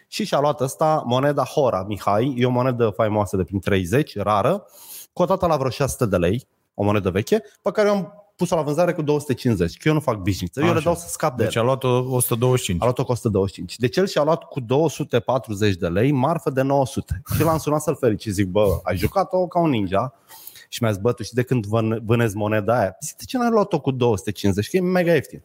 Și 0.09 0.25
și-a 0.25 0.41
luat 0.41 0.61
ăsta 0.61 1.03
moneda 1.07 1.45
Hora 1.45 1.83
Mihai, 1.83 2.35
e 2.37 2.47
o 2.47 2.51
monedă 2.51 2.93
faimoasă 2.97 3.37
de 3.37 3.45
prin 3.45 3.61
30, 3.61 4.19
rară, 4.19 4.67
cotată 5.13 5.47
la 5.47 5.57
vreo 5.57 5.71
600 5.71 6.07
de 6.07 6.17
lei, 6.17 6.47
o 6.75 6.85
monedă 6.85 7.11
veche, 7.11 7.43
pe 7.63 7.71
care 7.71 7.89
eu 7.89 7.95
am 7.95 8.24
pus-o 8.37 8.55
la 8.57 8.63
vânzare 8.63 8.93
cu 8.93 9.03
250, 9.03 9.77
că 9.77 9.89
eu 9.89 9.95
nu 9.95 10.01
fac 10.01 10.17
business, 10.17 10.57
eu 10.57 10.65
Așa. 10.65 10.73
le 10.75 10.81
dau 10.81 10.95
să 10.95 11.09
scap 11.09 11.37
de 11.37 11.43
Deci 11.45 11.55
ele. 11.55 11.63
a 11.63 11.67
luat 11.67 11.83
125. 11.85 12.81
A 12.83 12.85
luat-o 12.85 13.05
cu 13.05 13.13
125. 13.13 13.77
Deci 13.79 13.97
el 13.97 14.07
și-a 14.07 14.23
luat 14.23 14.43
cu 14.45 14.61
240 14.61 15.75
de 15.77 15.87
lei 15.87 16.13
marfă 16.13 16.51
de 16.51 16.63
900. 16.63 17.23
Și 17.37 17.43
l-am 17.43 17.59
sunat 17.59 17.81
să-l 17.81 17.97
ferici. 17.97 18.27
Zic, 18.27 18.47
bă, 18.47 18.81
ai 18.83 18.97
jucat-o 18.97 19.47
ca 19.47 19.59
un 19.61 19.71
ninja? 19.71 20.15
Și 20.69 20.83
mi-a 20.83 20.93
zis, 20.93 21.01
bă, 21.01 21.13
tu 21.13 21.23
și 21.23 21.35
de 21.35 21.43
când 21.43 21.67
vân- 21.67 22.01
vânezi 22.05 22.37
moneda 22.37 22.79
aia? 22.79 22.97
Zic, 23.01 23.17
de 23.17 23.25
ce 23.27 23.39
n-ai 23.39 23.51
luat-o 23.51 23.81
cu 23.81 23.91
250? 23.91 24.71
Că 24.71 24.77
e 24.77 24.81
mega 24.81 25.13
ieftin. 25.13 25.43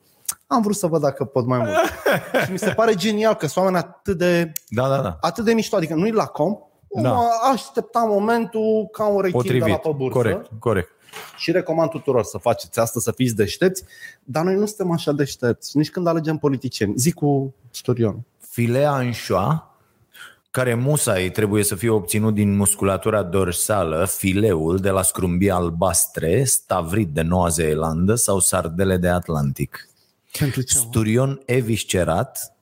Am 0.48 0.62
vrut 0.62 0.76
să 0.76 0.88
văd 0.88 1.02
dacă 1.02 1.26
pot 1.26 1.46
mai 1.46 1.58
mult. 1.58 1.70
și 2.46 2.52
mi 2.52 2.58
se 2.60 2.70
pare 2.72 2.94
genial 2.96 3.34
că 3.34 3.48
sunt 3.48 3.66
oameni 3.66 3.84
atât 3.84 4.18
de, 4.18 4.52
Da, 4.70 4.88
da, 4.88 5.02
da. 5.02 5.18
atât 5.22 5.46
de 5.46 5.54
mișto. 5.54 5.76
Adică 5.76 5.94
nu-i 5.96 6.12
la 6.12 6.26
com, 6.26 6.58
Da. 6.96 7.02
da. 7.02 7.18
aștepta 7.54 8.00
momentul 8.08 8.88
ca 8.92 9.06
un 9.08 9.22
rechim 9.22 9.42
de 9.46 9.52
la 9.58 9.60
Potrivit. 9.60 9.82
pe 9.82 9.90
bursă. 9.98 10.18
Corect, 10.18 10.50
corect. 10.60 10.90
Și 11.38 11.52
recomand 11.52 11.90
tuturor 11.90 12.24
să 12.24 12.38
faceți 12.38 12.80
asta, 12.80 13.00
să 13.00 13.12
fiți 13.12 13.36
deștepți, 13.36 13.84
dar 14.24 14.44
noi 14.44 14.56
nu 14.56 14.66
suntem 14.66 14.92
așa 14.92 15.12
deștepți, 15.12 15.78
nici 15.78 15.90
când 15.90 16.08
alegem 16.08 16.38
politicieni. 16.38 16.94
Zic 16.98 17.14
cu 17.14 17.56
Storion. 17.72 18.26
Filea 18.40 18.92
anșoa, 18.92 19.78
care 20.52 20.74
musai 20.74 21.30
trebuie 21.30 21.64
să 21.64 21.76
fie 21.76 21.90
obținut 21.90 22.34
din 22.34 22.56
musculatura 22.56 23.24
dorsală, 23.24 24.06
fileul 24.06 24.78
de 24.78 24.90
la 24.90 25.02
scrumbii 25.02 25.52
albastre, 25.52 26.44
stavrit 26.44 27.08
de 27.08 27.22
Noua 27.22 27.48
Zeelandă 27.48 28.16
sau 28.16 28.40
sardele 28.40 28.98
de 28.98 29.08
Atlantic. 29.08 29.90
Pentru 30.40 30.62
ce? 30.62 30.78
Sturion 30.78 31.42
eviscerat, 31.46 32.56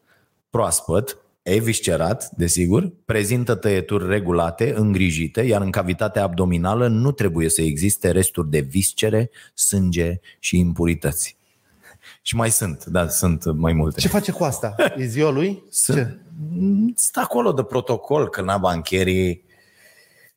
proaspăt, 0.50 1.18
eviscerat, 1.54 2.30
desigur, 2.30 2.92
prezintă 3.06 3.56
tăieturi 3.56 4.08
regulate, 4.08 4.74
îngrijite, 4.76 5.42
iar 5.42 5.62
în 5.62 5.72
cavitatea 5.72 6.24
abdominală 6.24 6.88
nu 6.88 7.12
trebuie 7.12 7.50
să 7.50 7.62
existe 7.62 8.12
resturi 8.12 8.50
de 8.50 8.60
viscere, 8.60 9.30
sânge 9.54 10.20
și 10.40 10.58
impurități. 10.58 11.38
Și 12.22 12.36
mai 12.36 12.52
sunt, 12.52 12.86
da, 12.86 13.08
sunt 13.08 13.54
mai 13.54 13.74
multe. 13.74 14.00
Ce 14.00 14.08
face 14.08 14.32
cu 14.32 14.44
asta? 14.44 14.76
E 14.98 15.06
ziua 15.06 15.32
lui? 15.32 15.64
Sunt, 15.70 15.98
Ce? 15.98 16.18
Stă 16.96 17.20
acolo 17.20 17.52
de 17.52 17.64
protocol, 17.64 18.30
că 18.30 18.42
na 18.42 18.58
bancherii, 18.58 19.44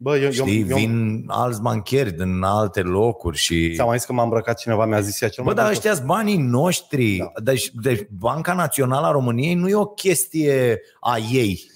Bă, 0.02 0.16
eu, 0.16 0.30
știi, 0.30 0.60
eu, 0.60 0.66
eu 0.68 0.76
vin 0.76 1.24
alți 1.26 1.60
bancheri 1.60 2.12
din 2.12 2.42
alte 2.42 2.80
locuri 2.80 3.36
și... 3.36 3.72
ți-am 3.74 3.86
mai 3.86 3.96
zis 3.96 4.06
că 4.06 4.12
m-am 4.12 4.24
îmbrăcat 4.24 4.58
cineva, 4.58 4.84
mi-a 4.84 5.00
zis 5.00 5.20
ea 5.20 5.28
cel 5.28 5.44
Bă, 5.44 5.52
mai 5.52 5.54
dar 5.54 5.64
bun 5.64 5.74
ăștia 5.74 5.94
sunt 5.94 6.06
banii 6.06 6.36
noștri. 6.36 7.16
Da. 7.16 7.32
Deci, 7.42 7.70
deci 7.82 8.06
Banca 8.18 8.52
Națională 8.52 9.06
a 9.06 9.10
României 9.10 9.54
nu 9.54 9.68
e 9.68 9.74
o 9.74 9.86
chestie 9.86 10.80
a 11.00 11.16
ei. 11.32 11.70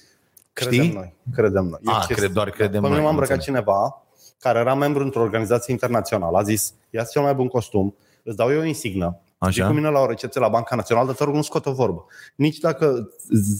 Credem 0.52 0.82
Știi? 0.82 0.94
noi. 0.94 1.14
Credem 1.34 1.64
noi. 1.64 1.78
E 1.82 1.90
A, 1.90 1.94
chestie. 1.94 2.14
cred, 2.14 2.30
doar 2.30 2.50
credem 2.50 2.80
Pe 2.80 2.88
mine 2.88 2.90
noi, 2.90 3.00
m-a 3.00 3.04
am 3.04 3.10
îmbrăcat 3.10 3.36
înțeles. 3.36 3.44
cineva 3.64 4.02
care 4.38 4.58
era 4.58 4.74
membru 4.74 5.02
într-o 5.02 5.20
organizație 5.20 5.72
internațională. 5.72 6.38
A 6.38 6.42
zis, 6.42 6.74
ia 6.90 7.02
cel 7.02 7.22
mai 7.22 7.34
bun 7.34 7.48
costum, 7.48 7.94
îți 8.22 8.36
dau 8.36 8.52
eu 8.52 8.60
o 8.60 8.64
insignă, 8.64 9.18
Așa. 9.38 9.50
Vii 9.50 9.64
cu 9.64 9.72
mine 9.72 9.90
la 9.90 10.00
o 10.00 10.06
recepție 10.06 10.40
la 10.40 10.48
Banca 10.48 10.76
Națională, 10.76 11.06
dar 11.06 11.14
te 11.16 11.24
rog, 11.24 11.34
nu 11.34 11.42
scot 11.42 11.66
o 11.66 11.72
vorbă. 11.72 12.04
Nici 12.34 12.58
dacă 12.58 13.08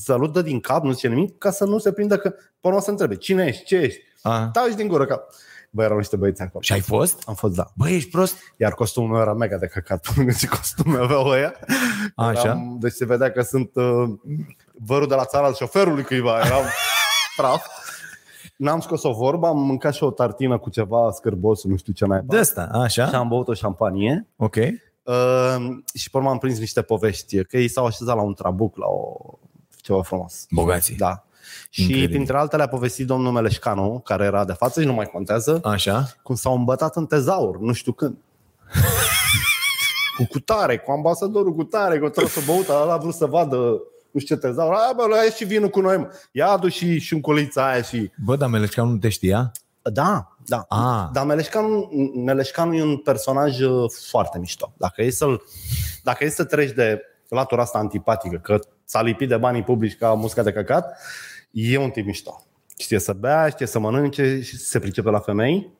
salută 0.03 0.43
din 0.43 0.61
cap, 0.61 0.85
nu 0.85 0.93
zice 0.93 1.09
nimic, 1.09 1.39
ca 1.39 1.51
să 1.51 1.65
nu 1.65 1.79
se 1.79 1.93
prindă 1.93 2.17
că, 2.17 2.35
până 2.61 2.75
o 2.75 2.81
să 2.81 2.91
întrebe, 2.91 3.17
cine 3.17 3.47
ești, 3.47 3.65
ce 3.65 3.77
ești? 3.77 4.01
A. 4.27 4.49
Taci 4.53 4.75
din 4.75 4.89
gură 4.89 5.05
cap. 5.07 5.31
Bă, 5.71 5.83
erau 5.83 5.97
niște 5.97 6.17
băieți 6.17 6.43
acolo. 6.43 6.63
Și 6.63 6.73
ai 6.73 6.81
fost? 6.81 7.23
Am 7.27 7.35
fost, 7.35 7.55
da. 7.55 7.65
Bă, 7.75 7.89
ești 7.89 8.11
prost? 8.11 8.37
Iar 8.57 8.73
costumul 8.73 9.09
meu 9.11 9.21
era 9.21 9.33
mega 9.33 9.57
de 9.57 9.67
căcat. 9.67 10.07
Până 10.15 10.33
ce 10.33 10.47
costume 10.47 10.99
aveau 10.99 11.27
ăia. 11.27 11.55
Așa. 12.15 12.41
Eram, 12.41 12.77
deci 12.81 12.93
se 12.93 13.05
vedea 13.05 13.31
că 13.33 13.43
sunt 13.43 13.71
uh, 13.75 14.11
vărul 14.73 15.09
de 15.09 15.15
la 15.15 15.25
țara 15.25 15.47
al 15.47 15.55
șoferului 15.55 16.05
cuiva, 16.05 16.41
eram 16.45 16.63
praf. 17.37 17.67
N-am 18.57 18.81
scos 18.81 19.03
o 19.03 19.13
vorbă, 19.13 19.47
am 19.47 19.59
mâncat 19.59 19.95
și 19.95 20.03
o 20.03 20.11
tartină 20.11 20.59
cu 20.59 20.71
ceva 20.71 21.11
scârbos, 21.13 21.65
nu 21.65 21.77
știu 21.77 21.93
ce 21.93 22.05
mai 22.05 22.21
De 22.25 22.39
asta, 22.39 22.69
așa? 22.73 23.07
Și 23.07 23.15
am 23.15 23.29
băut 23.29 23.49
o 23.49 23.55
șampanie. 23.55 24.27
Ok. 24.37 24.57
Uh, 24.57 25.57
și 25.95 26.11
pe 26.11 26.17
urmă 26.17 26.31
am 26.31 26.39
prins 26.39 26.59
niște 26.59 26.83
povești, 26.83 27.45
că 27.45 27.57
ei 27.57 27.69
s-au 27.69 27.87
așezat 27.87 28.17
la 28.17 28.23
un 28.23 28.35
trabuc, 28.35 28.77
la 28.77 28.87
o 28.87 29.17
ceva 29.81 30.03
frumos. 30.03 30.47
Bogații. 30.51 30.97
Da. 30.97 31.25
Și 31.71 31.81
Incredibil. 31.81 32.15
printre 32.15 32.37
altele 32.37 32.63
a 32.63 32.69
povestit 32.69 33.07
domnul 33.07 33.33
Meleșcanu, 33.33 34.01
care 34.05 34.25
era 34.25 34.45
de 34.45 34.53
față 34.53 34.81
și 34.81 34.87
nu 34.87 34.93
mai 34.93 35.07
contează, 35.07 35.61
Așa? 35.65 36.09
cum 36.23 36.35
s-au 36.35 36.55
îmbătat 36.55 36.97
în 36.97 37.07
tezaur, 37.07 37.59
nu 37.59 37.73
știu 37.73 37.93
când. 37.93 38.17
cu 40.17 40.27
cutare, 40.27 40.79
cu 40.79 40.91
ambasadorul 40.91 41.55
cu 41.55 41.65
tare, 41.65 41.99
cu 41.99 42.05
o 42.15 42.27
să 42.27 42.41
băut, 42.47 42.69
ăla 42.69 42.93
a 42.93 42.97
vrut 42.97 43.15
să 43.15 43.27
vadă 43.27 43.81
nu 44.15 44.21
știu 44.21 44.35
ce 44.35 44.41
tezaur. 44.41 44.73
A, 44.73 44.93
bă, 44.97 45.05
lua 45.07 45.17
și 45.37 45.45
vinul 45.45 45.69
cu 45.69 45.81
noi, 45.81 45.97
mă. 45.97 46.11
Ia 46.33 46.49
adu 46.49 46.69
și 46.69 46.99
șunculița 46.99 47.71
aia 47.71 47.83
și... 47.83 48.11
Bă, 48.25 48.37
dar 48.37 48.49
Meleșcanu 48.49 48.91
nu 48.91 48.97
te 48.97 49.09
știa? 49.09 49.53
Da, 49.83 50.37
da. 50.47 50.65
Ah. 50.69 51.09
Dar 51.13 51.25
Meleșcanu, 51.25 51.91
Meleșcanu 52.25 52.75
e 52.75 52.83
un 52.83 52.97
personaj 52.97 53.61
uh, 53.61 53.91
foarte 54.09 54.39
mișto. 54.39 54.73
Dacă 54.77 55.03
e, 55.03 55.11
să 55.11 55.27
dacă 56.03 56.25
e 56.25 56.29
să 56.29 56.45
treci 56.45 56.71
de 56.71 57.01
latura 57.29 57.63
asta 57.63 57.79
antipatică, 57.79 58.37
că 58.37 58.59
s-a 58.85 59.03
lipit 59.03 59.29
de 59.29 59.37
banii 59.37 59.63
publici 59.63 59.97
ca 59.97 60.13
musca 60.13 60.43
de 60.43 60.53
căcat, 60.53 60.99
e 61.55 61.79
un 61.79 61.91
tip 61.91 62.07
mișto. 62.07 62.45
Știe 62.79 62.99
să 62.99 63.13
bea, 63.13 63.49
știe 63.49 63.67
să 63.67 63.79
mănânce 63.79 64.41
și 64.41 64.57
se 64.57 64.79
pricepe 64.79 65.11
la 65.11 65.19
femei, 65.19 65.71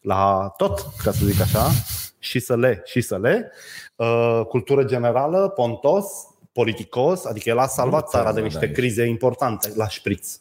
la 0.00 0.52
tot, 0.56 0.86
ca 1.02 1.12
să 1.12 1.24
zic 1.24 1.40
așa, 1.40 1.70
și 2.18 2.38
să 2.38 2.56
le, 2.56 2.82
și 2.84 3.00
să 3.00 3.18
le. 3.18 3.52
Uh, 3.96 4.40
cultură 4.48 4.84
generală, 4.84 5.48
pontos, 5.48 6.04
politicos, 6.52 7.24
adică 7.24 7.48
el 7.48 7.58
a 7.58 7.66
salvat 7.66 8.02
Nu, 8.02 8.08
țara 8.10 8.32
de 8.32 8.38
da, 8.38 8.44
niște 8.44 8.66
da. 8.66 8.72
crize 8.72 9.04
importante 9.04 9.72
la 9.74 9.88
șpriț. 9.88 10.38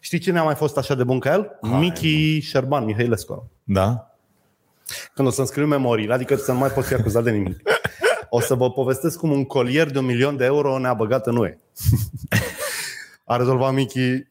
Știi 0.00 0.18
cine 0.18 0.38
a 0.38 0.42
mai 0.42 0.54
fost 0.54 0.76
așa 0.76 0.94
de 0.94 1.04
bun 1.04 1.18
ca 1.18 1.32
el? 1.32 1.58
Michi 1.60 2.40
Șerban, 2.40 2.84
Mihailescu. 2.84 3.50
Da. 3.64 4.12
Când 5.14 5.28
o 5.28 5.30
să-mi 5.30 5.46
scriu 5.46 5.66
memoriile, 5.66 6.14
adică 6.14 6.36
să 6.36 6.52
nu 6.52 6.58
mai 6.58 6.70
pot 6.70 6.84
fi 6.84 6.94
acuzat 6.94 7.24
de 7.24 7.30
nimic. 7.30 7.60
O 8.30 8.40
să 8.40 8.54
vă 8.54 8.70
povestesc 8.70 9.18
cum 9.18 9.30
un 9.30 9.44
colier 9.44 9.90
de 9.90 9.98
un 9.98 10.04
milion 10.04 10.36
de 10.36 10.44
euro 10.44 10.78
ne-a 10.78 10.94
băgat 10.94 11.26
în 11.26 11.36
UE. 11.36 11.58
A 13.28 13.36
rezolvat 13.36 13.72
Michi. 13.74 14.26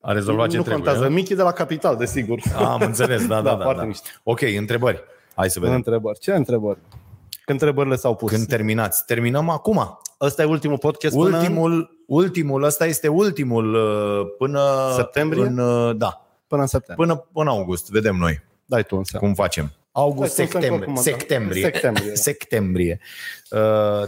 A 0.00 0.12
rezolvat 0.12 0.48
ce 0.48 0.56
nu 0.56 0.62
trebuie. 0.62 0.84
contează. 0.84 1.08
nu? 1.08 1.14
Michi 1.14 1.34
de 1.34 1.42
la 1.42 1.52
Capital, 1.52 1.96
desigur. 1.96 2.40
Am 2.56 2.80
înțeles, 2.80 3.26
da, 3.26 3.34
da, 3.40 3.50
Da, 3.50 3.56
da. 3.56 3.62
foarte 3.62 3.80
da. 3.80 3.86
mișto. 3.86 4.08
Ok, 4.22 4.40
întrebări. 4.58 5.02
Hai 5.34 5.50
să 5.50 5.60
vedem. 5.60 5.74
Întrebări. 5.74 6.18
Ce 6.18 6.32
întrebări? 6.34 6.78
Când 7.44 7.60
întrebările 7.60 7.96
s-au 7.96 8.14
pus. 8.14 8.30
Când 8.30 8.46
terminați? 8.46 9.04
Terminăm 9.04 9.48
acum. 9.48 9.98
Ăsta 10.20 10.42
e 10.42 10.44
ultimul 10.44 10.78
podcast 10.78 11.14
până 11.14 11.28
în- 11.28 11.34
Ultimul, 11.42 12.04
ultimul, 12.06 12.62
ăsta 12.62 12.86
este 12.86 13.08
ultimul 13.08 13.74
uh, 13.74 14.26
până... 14.38 14.60
Septembrie? 14.94 15.42
În, 15.46 15.58
uh, 15.58 15.96
da, 15.96 16.26
până 16.46 16.60
în 16.60 16.66
septembrie. 16.66 17.06
până, 17.06 17.26
până 17.32 17.50
august. 17.50 17.90
Vedem 17.90 18.16
noi 18.16 18.40
Dai 18.64 18.82
tu 18.82 18.96
în 18.96 19.04
seama. 19.04 19.26
cum 19.26 19.34
facem. 19.34 19.70
August, 19.98 20.36
Hai 20.36 20.46
să 20.46 20.52
lăsăm 20.56 20.60
septembrie. 20.60 20.76
oricum, 20.76 20.94
da. 20.94 21.00
Septembrie. 21.00 21.62
Septembrie, 21.62 22.08
da. 22.14 22.14
Septembrie. 22.14 23.00
Uh, 23.50 23.58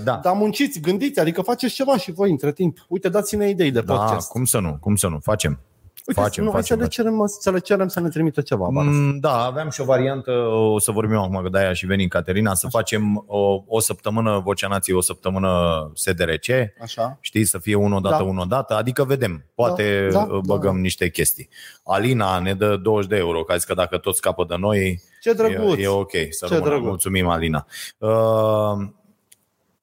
da. 0.05 0.21
Dar 0.23 0.33
munciți, 0.35 0.81
gândiți, 0.81 1.21
adică 1.21 1.43
faceți 1.43 1.75
ceva 1.75 1.97
și 1.97 2.13
voi 2.13 2.31
între 2.31 2.53
timp. 2.53 2.79
Uite, 2.89 3.09
dați-ne 3.09 3.49
idei 3.49 3.71
de 3.71 3.81
Da, 3.81 3.95
podcast. 3.95 4.29
cum 4.29 4.45
să 4.45 4.59
nu, 4.59 4.77
cum 4.81 4.97
să 4.97 5.09
nu, 5.09 5.19
facem. 5.23 5.61
Uite, 6.09 6.21
facem, 6.21 6.45
nu, 6.45 6.51
hai 6.51 6.61
facem, 6.61 6.77
să, 6.77 6.83
le 6.83 6.89
cerem, 6.89 7.27
să 7.27 7.51
le 7.51 7.59
cerem 7.59 7.89
să 7.89 8.01
ne 8.01 8.09
trimită 8.09 8.41
ceva. 8.41 8.69
Mm. 8.71 8.87
Mm, 8.87 9.19
Da, 9.19 9.45
aveam 9.45 9.71
și 9.71 9.81
o 9.81 9.85
variantă, 9.85 10.31
o 10.51 10.79
să 10.79 10.91
vorbim 10.91 11.17
acum, 11.17 11.43
că 11.43 11.49
de-aia 11.49 11.73
și 11.73 11.87
veni 11.87 12.09
Caterina, 12.09 12.55
să 12.55 12.67
facem 12.69 13.25
o, 13.27 13.63
o 13.67 13.81
săptămână 13.81 14.39
Vocea 14.45 14.69
Nației, 14.69 14.97
o 14.97 15.01
săptămână 15.01 15.51
SDRC, 15.95 16.47
Așa. 16.83 17.19
știi, 17.21 17.45
să 17.45 17.59
fie 17.59 17.75
unul 17.75 18.01
dată, 18.03 18.17
Da. 18.17 18.23
unul 18.23 18.49
dată, 18.49 18.75
adică 18.75 19.05
vedem, 19.05 19.45
poate 19.55 20.09
Da, 20.13 20.19
da, 20.19 20.25
da, 20.27 20.39
băgăm 20.47 20.75
da. 20.75 20.81
niște 20.81 21.11
chestii. 21.11 21.49
Alina 21.85 22.39
ne 22.39 22.55
dă 22.55 22.77
20 22.77 23.09
de 23.11 23.17
euro, 23.17 23.43
că 23.43 23.53
a 23.53 23.57
zis 23.57 23.65
că 23.65 23.75
dacă 23.75 23.99
tot 23.99 24.17
scapă 24.17 24.45
de 24.49 24.55
noi, 24.59 25.01
Ce 25.21 25.33
drăguț. 25.33 25.79
e, 25.79 25.83
e 25.83 25.89
ok, 25.89 26.13
să 26.31 26.47
Ce 26.47 26.53
rămână. 26.55 26.71
drăguț. 26.71 26.89
Mulțumim, 26.89 27.29
Alina. 27.29 27.67
Uh, 27.99 28.89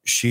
și... 0.01 0.27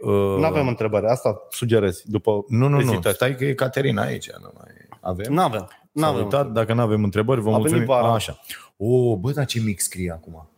Uh, 0.00 0.12
Nu 0.38 0.44
avem 0.44 0.68
întrebări, 0.68 1.06
asta 1.06 1.46
sugerez 1.50 2.02
după 2.04 2.44
nu, 2.48 2.68
nu, 2.68 2.80
nu, 2.80 2.80
ezitări. 2.92 3.14
stai 3.14 3.34
că 3.36 3.44
e 3.44 3.54
Caterina 3.54 4.02
aici. 4.02 4.30
Nu 4.30 4.50
mai 4.58 4.66
avem? 5.02 5.32
Nu 5.32 5.42
avem. 5.42 5.68
Nu 5.92 6.02
S-a 6.02 6.08
avem. 6.08 6.22
uitat, 6.22 6.50
dacă 6.52 6.72
nu 6.74 6.80
avem 6.80 7.04
întrebări, 7.04 7.40
vă 7.40 7.48
A 7.48 7.50
mulțumim. 7.52 7.72
venit 7.74 7.88
vara. 7.88 8.06
A, 8.08 8.12
așa. 8.12 8.38
O, 8.76 9.16
bă, 9.16 9.30
dar 9.32 9.44
ce 9.44 9.60
mic 9.60 9.80
scrie 9.80 10.10
acum. 10.12 10.48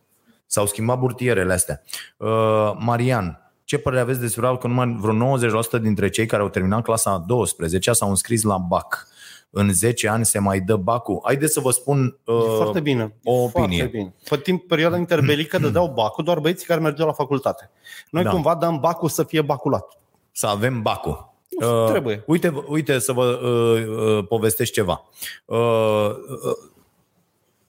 S-au 0.45 0.65
schimbat 0.65 0.99
burtierele 0.99 1.53
astea. 1.53 1.81
Uh, 2.17 2.71
Marian, 2.79 3.39
ce 3.63 3.77
părere 3.77 4.01
aveți 4.01 4.19
despre 4.19 4.41
faptul 4.41 4.59
că 4.59 4.67
numai 4.67 4.95
vreo 4.99 5.37
90% 5.37 5.81
dintre 5.81 6.09
cei 6.09 6.25
care 6.25 6.41
au 6.41 6.49
terminat 6.49 6.83
clasa 6.83 7.11
a 7.11 7.17
12 7.17 7.91
s-au 7.91 8.09
înscris 8.09 8.43
la 8.43 8.57
BAC? 8.57 9.07
În 9.49 9.73
10 9.73 10.07
ani 10.09 10.25
se 10.25 10.39
mai 10.39 10.59
dă 10.59 10.75
bacul? 10.75 11.21
Haideți 11.23 11.53
să 11.53 11.59
vă 11.59 11.71
spun 11.71 12.19
uh, 12.25 12.35
E 12.35 12.55
foarte 12.55 12.79
bine. 12.79 13.15
o 13.23 13.33
E 13.33 13.41
opinie. 13.43 13.77
Foarte 13.79 13.97
bine. 13.97 14.13
Pe 14.29 14.37
timp 14.37 14.67
perioada 14.67 14.97
interbelică 14.97 15.57
dădeau 15.65 15.87
bacul 15.95 16.23
doar 16.23 16.39
băieții 16.39 16.65
care 16.67 16.79
mergeau 16.79 17.07
la 17.07 17.13
facultate. 17.13 17.71
Noi 18.09 18.23
Da. 18.23 18.29
da. 18.29 18.35
cumva 18.35 18.55
dăm 18.55 18.79
bacul 18.79 19.09
să 19.09 19.23
fie 19.23 19.41
baculat. 19.41 19.97
să 20.31 20.47
avem 20.47 20.81
bacul. 20.81 21.33
Nu, 21.59 21.87
trebuie. 21.87 22.23
Uite, 22.27 22.63
uite 22.67 22.99
să 22.99 23.11
vă 23.11 23.23
uh, 23.25 24.17
uh, 24.17 24.27
povestesc 24.27 24.71
ceva. 24.71 25.03
Uh, 25.45 26.09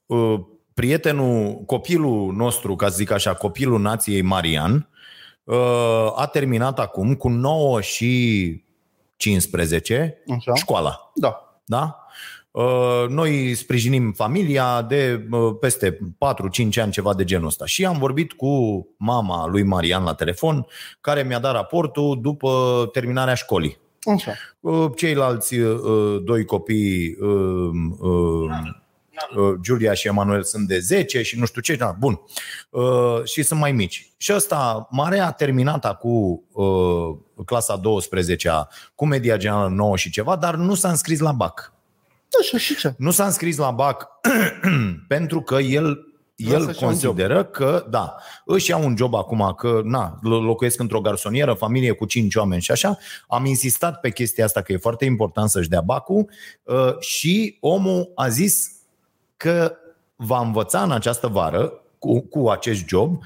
uh, 0.06 0.18
uh, 0.18 0.40
prietenul, 0.74 1.62
copilul 1.66 2.32
nostru, 2.32 2.76
ca 2.76 2.88
să 2.88 2.96
zic 2.96 3.10
așa, 3.10 3.34
copilul 3.34 3.80
nației 3.80 4.22
Marian, 4.22 4.88
uh, 5.44 6.12
a 6.16 6.28
terminat 6.32 6.78
acum 6.78 7.14
cu 7.14 7.28
9 7.28 7.80
și 7.80 8.64
15 9.16 10.22
Așa. 10.36 10.54
școala. 10.54 11.10
Da. 11.14 11.60
Da? 11.64 12.05
Uh, 12.56 13.08
Noi 13.08 13.54
sprijinim 13.54 14.12
familia 14.12 14.82
de 14.82 15.26
uh, 15.30 15.56
peste 15.60 15.98
4-5 15.98 16.82
ani, 16.82 16.92
ceva 16.92 17.14
de 17.14 17.24
genul 17.24 17.46
ăsta. 17.46 17.66
Și 17.66 17.84
am 17.84 17.98
vorbit 17.98 18.32
cu 18.32 18.86
mama 18.98 19.46
lui 19.46 19.62
Marian 19.62 20.04
la 20.04 20.14
telefon, 20.14 20.66
care 21.00 21.22
mi-a 21.22 21.38
dat 21.38 21.52
raportul 21.52 22.18
după 22.20 22.50
terminarea 22.92 23.34
școlii. 23.34 23.78
Așa. 24.14 24.32
Uh, 24.60 24.90
Ceilalți 24.96 25.58
uh, 25.58 26.22
doi 26.24 26.44
copii, 26.44 27.16
uh, 27.20 27.70
uh, 27.98 28.50
uh, 29.36 29.54
Giulia 29.62 29.92
și 29.92 30.06
Emanuel, 30.06 30.42
sunt 30.42 30.68
de 30.68 30.78
10 30.78 31.22
și 31.22 31.38
nu 31.38 31.44
știu 31.44 31.60
ce. 31.60 31.74
Da, 31.74 31.96
bun. 31.98 32.20
Uh, 32.70 33.24
Și 33.24 33.42
sunt 33.42 33.60
mai 33.60 33.72
mici. 33.72 34.12
Și 34.16 34.32
ăsta 34.34 34.88
mare 34.90 35.18
a 35.18 35.30
terminat 35.30 35.84
acum 35.84 36.44
uh, 36.52 37.16
clasa 37.46 37.80
12-a 37.80 38.68
cu 38.94 39.06
media 39.06 39.36
generală 39.36 39.68
9 39.68 39.96
și 39.96 40.10
ceva, 40.10 40.36
dar 40.36 40.54
nu 40.54 40.74
s-a 40.74 40.88
înscris 40.88 41.18
la 41.18 41.32
BAC. 41.32 41.74
Așa 42.40 42.58
și 42.58 42.76
ce? 42.76 42.94
Nu 42.98 43.10
s-a 43.10 43.24
înscris 43.24 43.56
la 43.56 43.70
BAC 43.70 44.08
pentru 45.08 45.40
că 45.40 45.54
el 45.54 46.06
Vrea 46.44 46.58
el 46.58 46.64
să-și 46.64 46.82
ia 46.82 46.88
un 46.88 46.92
consideră 46.92 47.44
că, 47.44 47.86
da, 47.90 48.16
își 48.44 48.70
ia 48.70 48.76
un 48.76 48.96
job 48.96 49.14
acum, 49.14 49.54
că 49.56 49.80
na, 49.84 50.18
lo- 50.18 50.44
locuiesc 50.44 50.80
într-o 50.80 51.00
garsonieră, 51.00 51.52
familie 51.52 51.92
cu 51.92 52.04
cinci 52.04 52.34
oameni 52.34 52.62
și 52.62 52.70
așa. 52.70 52.98
Am 53.28 53.44
insistat 53.44 54.00
pe 54.00 54.10
chestia 54.10 54.44
asta 54.44 54.62
că 54.62 54.72
e 54.72 54.76
foarte 54.76 55.04
important 55.04 55.50
să-și 55.50 55.68
dea 55.68 55.80
bacul 55.80 56.30
uh, 56.62 56.98
și 56.98 57.56
omul 57.60 58.12
a 58.14 58.28
zis 58.28 58.70
că 59.36 59.76
va 60.16 60.40
învăța 60.40 60.82
în 60.82 60.92
această 60.92 61.26
vară 61.26 61.72
cu, 61.98 62.20
cu 62.20 62.48
acest 62.48 62.86
job 62.86 63.22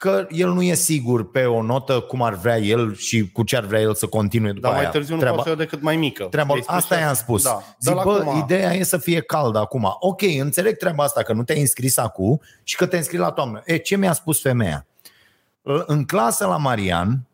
că 0.00 0.26
el 0.30 0.48
nu 0.52 0.62
e 0.62 0.74
sigur 0.74 1.30
pe 1.30 1.44
o 1.44 1.62
notă 1.62 2.00
cum 2.00 2.22
ar 2.22 2.34
vrea 2.34 2.58
el 2.58 2.94
și 2.94 3.30
cu 3.32 3.42
ce 3.42 3.56
ar 3.56 3.64
vrea 3.64 3.80
el 3.80 3.94
să 3.94 4.06
continue 4.06 4.48
după 4.52 4.60
Dar 4.60 4.70
mai 4.72 4.80
aia. 4.80 4.90
târziu 4.90 5.14
nu 5.14 5.20
treaba. 5.20 5.36
poate 5.36 5.50
să 5.50 5.56
o 5.56 5.58
decât 5.58 5.82
mai 5.82 5.96
mică. 5.96 6.24
Treaba, 6.24 6.52
I-ai 6.52 6.62
spus 6.62 6.74
asta 6.74 6.94
și 6.96 7.00
i-am 7.02 7.14
spus. 7.14 7.42
Da. 7.42 7.62
Zic, 7.80 7.94
Dar 7.94 8.04
bă, 8.04 8.12
acum- 8.26 8.38
ideea 8.42 8.72
e 8.74 8.82
să 8.82 8.98
fie 8.98 9.20
cald 9.20 9.56
acum. 9.56 9.96
Ok, 10.00 10.22
înțeleg 10.22 10.76
treaba 10.76 11.04
asta, 11.04 11.22
că 11.22 11.32
nu 11.32 11.42
te-ai 11.42 11.60
înscris 11.60 11.96
acum 11.96 12.40
și 12.62 12.76
că 12.76 12.86
te 12.86 12.96
înscrii 12.96 13.18
la 13.18 13.30
toamnă. 13.30 13.62
E, 13.64 13.76
ce 13.76 13.96
mi-a 13.96 14.12
spus 14.12 14.40
femeia? 14.40 14.86
În 15.86 16.04
clasă 16.04 16.46
la 16.46 16.56
Marian, 16.56 17.26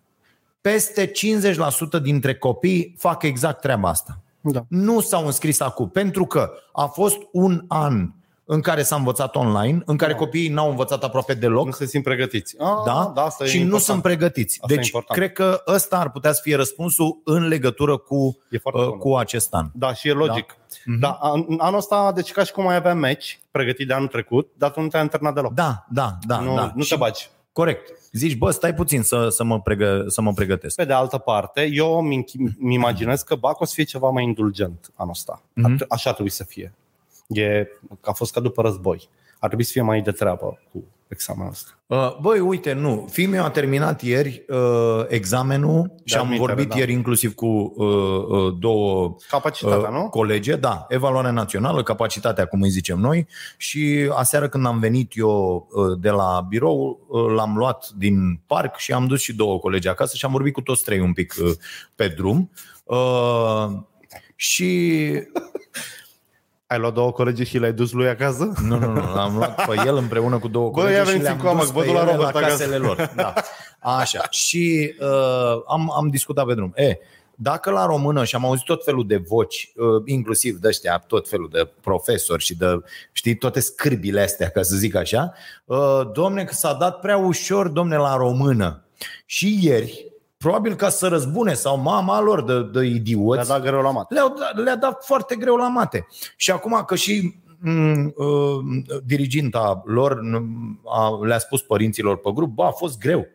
peste 0.61 1.07
50% 1.07 1.99
dintre 2.03 2.35
copii 2.35 2.95
fac 2.99 3.23
exact 3.23 3.61
treaba 3.61 3.89
asta. 3.89 4.19
Da. 4.41 4.64
Nu 4.69 5.01
s-au 5.01 5.27
înscris 5.27 5.61
acum, 5.61 5.89
pentru 5.89 6.25
că 6.27 6.53
a 6.73 6.85
fost 6.87 7.17
un 7.33 7.64
an 7.69 8.11
în 8.49 8.61
care 8.61 8.82
s-a 8.82 8.97
învățat 8.97 9.36
online, 9.36 9.82
în 9.84 9.97
care 9.97 10.14
copiii 10.14 10.49
n-au 10.49 10.70
învățat 10.70 11.05
aproape 11.05 11.34
deloc. 11.34 11.64
Nu 11.64 11.70
se 11.72 11.86
simt 11.86 12.05
pregătiți. 12.05 12.55
Ah, 12.59 12.66
Da? 12.84 13.12
da 13.14 13.22
asta 13.22 13.44
e 13.44 13.47
și 13.47 13.57
nu 13.57 13.62
important. 13.62 13.88
sunt 13.88 14.03
pregătiți. 14.03 14.59
Asta 14.61 14.72
e 14.72 14.76
deci, 14.76 14.86
important. 14.86 15.18
cred 15.18 15.32
că 15.32 15.62
ăsta 15.74 15.99
ar 15.99 16.11
putea 16.11 16.32
să 16.32 16.40
fie 16.42 16.57
răspunsul 16.57 17.20
în 17.24 17.47
legătură 17.49 17.97
cu, 17.97 18.38
E 18.51 18.59
foarte 18.59 18.80
uh, 18.80 18.88
bun. 18.88 18.99
cu 18.99 19.14
acest 19.16 19.55
an. 19.55 19.66
Da, 19.72 19.94
și 19.94 20.09
e 20.09 20.12
logic. 20.12 20.57
Da. 20.84 20.94
da 20.99 21.11
an, 21.20 21.44
anul 21.59 21.78
ăsta, 21.78 22.12
deci 22.14 22.32
ca 22.32 22.44
și 22.44 22.53
cum 22.53 22.66
ai 22.66 22.76
avea 22.76 22.94
meci 22.94 23.40
pregătit 23.51 23.86
de 23.86 23.92
anul 23.92 24.09
trecut, 24.09 24.51
dar 24.59 24.70
tu 24.70 24.80
nu 24.80 24.88
te-ai 24.88 25.03
antrenat 25.03 25.34
deloc. 25.34 25.53
Da, 25.53 25.84
da, 25.90 26.18
da. 26.26 26.38
nu, 26.40 26.55
da. 26.55 26.72
nu 26.74 26.82
Și- 26.82 26.88
te 26.90 26.97
bagi. 26.97 27.28
Corect. 27.53 27.90
Zici, 28.12 28.36
bă, 28.36 28.51
stai 28.51 28.74
puțin 28.74 29.03
să, 29.03 29.28
să, 29.28 29.44
mă, 29.44 29.61
pregă, 29.61 30.05
să 30.07 30.20
mă 30.20 30.32
pregătesc. 30.32 30.76
Pe 30.76 30.84
de 30.84 30.92
altă 30.92 31.18
parte, 31.18 31.68
eu 31.72 31.99
îmi 31.99 32.16
închi- 32.24 32.55
îmi 32.62 32.74
imaginez 32.74 33.22
că 33.22 33.34
BAC 33.34 33.61
o 33.61 33.64
să 33.64 33.72
fie 33.74 33.84
ceva 33.84 34.11
mai 34.11 34.24
indulgent 34.24 34.90
anul 34.94 35.11
ăsta. 35.12 35.42
Mhm. 35.53 35.74
Mm-hmm. 35.74 35.86
Așa 35.88 36.11
trebuie 36.11 36.30
să 36.32 36.44
fie. 36.44 36.74
E, 37.29 37.66
a 38.01 38.12
fost 38.12 38.33
ca 38.33 38.41
după 38.41 38.62
război. 38.62 39.09
Ar 39.39 39.47
trebui 39.47 39.64
să 39.64 39.72
fie 39.72 39.83
mai 39.83 40.01
de 40.01 40.11
treabă 40.11 40.59
cu 40.72 40.85
examenul 41.09 41.51
ăsta. 41.51 41.70
Uh, 41.87 42.16
Băi, 42.20 42.39
uite, 42.41 42.72
nu. 42.72 43.09
Fiul 43.11 43.41
a 43.41 43.51
terminat 43.51 44.03
ieri 44.03 44.45
uh, 44.49 45.05
examenul 45.09 45.95
și 46.05 46.14
am 46.14 46.22
admitere, 46.22 46.47
vorbit 46.47 46.68
da. 46.68 46.77
ieri 46.77 46.93
inclusiv 46.93 47.35
cu 47.35 47.47
uh, 47.47 47.87
uh, 47.87 48.55
două 48.59 49.16
Capacitatea, 49.29 49.89
uh, 49.89 49.95
nu? 49.95 50.09
colege, 50.09 50.57
da, 50.57 50.87
evaluarea 50.89 51.31
națională, 51.31 51.83
capacitatea, 51.83 52.47
cum 52.47 52.62
îi 52.62 52.68
zicem 52.68 52.99
noi, 52.99 53.27
și 53.57 54.11
aseară 54.14 54.49
când 54.49 54.66
am 54.66 54.79
venit 54.79 55.12
eu 55.16 55.68
uh, 55.70 55.99
de 56.01 56.11
la 56.11 56.47
birou, 56.49 57.07
uh, 57.09 57.33
l-am 57.33 57.57
luat 57.57 57.89
din 57.97 58.41
parc 58.47 58.77
și 58.77 58.93
am 58.93 59.07
dus 59.07 59.20
și 59.20 59.35
două 59.35 59.59
colegi 59.59 59.89
acasă 59.89 60.16
și 60.16 60.24
am 60.24 60.33
vorbit 60.33 60.53
cu 60.53 60.61
toți 60.61 60.85
trei 60.85 61.01
un 61.01 61.12
pic 61.12 61.35
uh, 61.43 61.51
pe 61.95 62.09
drum. 62.09 62.51
Uh, 62.85 63.68
și 64.37 65.11
Ai 66.67 66.79
luat 66.79 66.93
două 66.93 67.12
colegi 67.12 67.45
și 67.45 67.59
le-ai 67.59 67.73
dus 67.73 67.93
lui 67.93 68.09
acasă? 68.09 68.53
nu, 68.62 68.79
nu, 68.79 68.93
nu, 68.93 69.14
l-am 69.14 69.37
luat 69.37 69.67
pe 69.67 69.75
el 69.87 69.97
împreună 69.97 70.39
cu 70.39 70.49
două 70.49 70.71
Bă, 70.71 70.81
colegi 70.81 70.97
ia 70.97 71.01
și 71.01 71.07
veniți 71.07 71.25
le-am 71.25 71.39
cu 71.39 71.47
ama, 71.47 71.61
dus 71.61 71.71
vă 71.71 71.81
pe 71.81 71.87
duc 71.87 71.95
la 71.95 72.01
ele 72.01 72.11
Robert 72.11 72.33
la 72.33 72.39
acasă. 72.39 72.57
casele 72.57 72.77
lor. 72.77 73.11
Da. 73.17 73.35
Așa. 73.81 74.27
Și 74.31 74.95
uh, 75.01 75.62
am, 75.67 75.93
am 75.97 76.09
discutat 76.09 76.47
pe 76.47 76.55
drum. 76.55 76.73
E, 76.75 76.99
dacă 77.35 77.71
la 77.71 77.87
română, 77.87 78.25
și 78.25 78.35
am 78.35 78.45
auzit 78.45 78.64
tot 78.64 78.85
felul 78.85 79.07
de 79.07 79.17
voci, 79.17 79.73
uh, 79.77 80.03
inclusiv 80.05 80.57
de 80.57 80.69
ăștia, 80.69 80.99
tot 80.99 81.29
felul 81.29 81.49
de 81.53 81.71
profesori 81.81 82.43
și 82.43 82.57
de, 82.57 82.81
știi, 83.12 83.37
toate 83.37 83.61
scârbile 83.61 84.21
astea, 84.21 84.49
ca 84.49 84.62
să 84.62 84.77
zic 84.77 84.95
așa, 84.95 85.33
uh, 85.64 86.01
domne, 86.12 86.45
că 86.45 86.55
s-a 86.55 86.73
dat 86.73 87.01
prea 87.01 87.17
ușor, 87.17 87.69
domne, 87.69 87.97
la 87.97 88.17
română. 88.17 88.85
Și 89.27 89.59
ieri, 89.62 90.07
probabil 90.47 90.74
ca 90.74 90.88
să 90.88 91.09
răzbune 91.09 91.55
sau 91.55 91.78
mama 91.78 92.20
lor 92.20 92.42
de, 92.44 92.62
de 92.62 92.84
idioți, 92.86 93.36
Le-a 93.36 93.59
dat 93.59 93.62
greu 93.66 93.80
la 93.82 93.90
mat. 93.90 94.11
le-au, 94.12 94.28
dat- 94.28 94.64
le-a 94.64 94.76
dat 94.76 95.05
foarte 95.05 95.36
greu 95.36 95.57
la 95.57 95.68
mate. 95.68 96.07
Și 96.36 96.51
acum 96.51 96.82
că 96.86 96.94
și 96.94 97.34
m, 97.59 98.05
uh, 98.16 98.59
diriginta 99.05 99.82
lor 99.84 100.20
m, 100.22 100.80
a, 100.84 101.18
le-a 101.22 101.38
spus 101.38 101.62
părinților 101.62 102.16
pe 102.16 102.30
grup, 102.34 102.55
bă, 102.55 102.64
a 102.64 102.70
fost 102.70 102.99
greu. 102.99 103.26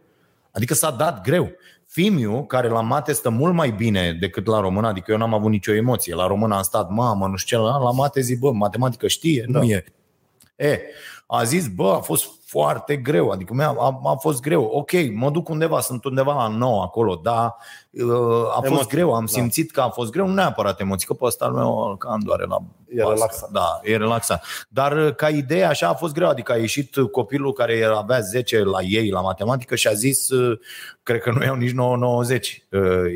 Adică 0.51 0.73
s-a 0.73 0.91
dat 0.91 1.23
greu. 1.23 1.51
Fimiu, 1.85 2.43
care 2.43 2.67
la 2.67 2.81
mate 2.81 3.11
stă 3.13 3.29
mult 3.29 3.53
mai 3.53 3.71
bine 3.71 4.17
decât 4.19 4.45
la 4.45 4.59
română, 4.59 4.87
adică 4.87 5.11
eu 5.11 5.17
n-am 5.17 5.33
avut 5.33 5.49
nicio 5.51 5.73
emoție. 5.73 6.15
La 6.15 6.27
română 6.27 6.55
am 6.55 6.61
stat, 6.63 6.89
mamă, 6.89 7.27
nu 7.27 7.35
știu 7.35 7.57
ce, 7.57 7.63
la, 7.63 7.77
la 7.77 7.91
mate 7.91 8.21
zic, 8.21 8.39
bă, 8.39 8.51
matematică 8.51 9.07
știe, 9.07 9.45
da. 9.49 9.59
nu 9.59 9.65
e. 9.65 9.83
E, 10.55 10.79
a 11.27 11.43
zis, 11.43 11.67
bă, 11.67 11.93
a 11.93 11.99
fost 11.99 12.25
foarte 12.51 12.95
greu, 12.95 13.29
adică 13.29 13.53
mi-a, 13.53 13.75
a, 13.79 13.99
a 14.03 14.15
fost 14.15 14.41
greu. 14.41 14.63
Ok, 14.63 14.91
mă 15.13 15.29
duc 15.29 15.49
undeva, 15.49 15.79
sunt 15.79 16.03
undeva 16.05 16.33
la 16.33 16.47
9 16.47 16.81
acolo, 16.81 17.19
dar 17.23 17.55
uh, 17.91 18.11
a 18.49 18.53
fost 18.55 18.65
Emoții, 18.65 18.87
greu, 18.87 19.13
am 19.13 19.25
da. 19.25 19.31
simțit 19.31 19.71
că 19.71 19.81
a 19.81 19.89
fost 19.89 20.11
greu, 20.11 20.27
nu 20.27 20.33
neapărat 20.33 20.79
emoții, 20.79 21.07
că 21.07 21.13
pe 21.13 21.25
ăsta 21.25 21.45
al 21.45 21.51
meu 21.51 21.95
că 21.99 22.07
îmi 22.07 22.23
doare 22.23 22.45
la 22.45 22.57
E 22.87 22.95
bască. 22.95 23.13
relaxat. 23.13 23.49
Da, 23.49 23.79
e 23.83 23.97
relaxat. 23.97 24.43
Dar 24.69 24.91
uh, 25.05 25.15
ca 25.15 25.29
idee 25.29 25.63
așa 25.65 25.87
a 25.87 25.93
fost 25.93 26.13
greu, 26.13 26.27
adică 26.29 26.51
a 26.51 26.55
ieșit 26.55 26.95
copilul 27.11 27.53
care 27.53 27.83
avea 27.95 28.19
10 28.19 28.63
la 28.63 28.81
ei 28.81 29.09
la 29.09 29.21
matematică 29.21 29.75
și 29.75 29.87
a 29.87 29.93
zis, 29.93 30.29
uh, 30.29 30.59
cred 31.03 31.19
că 31.21 31.31
nu 31.31 31.43
iau 31.43 31.55
nici 31.55 31.73
9-90. 31.73 32.63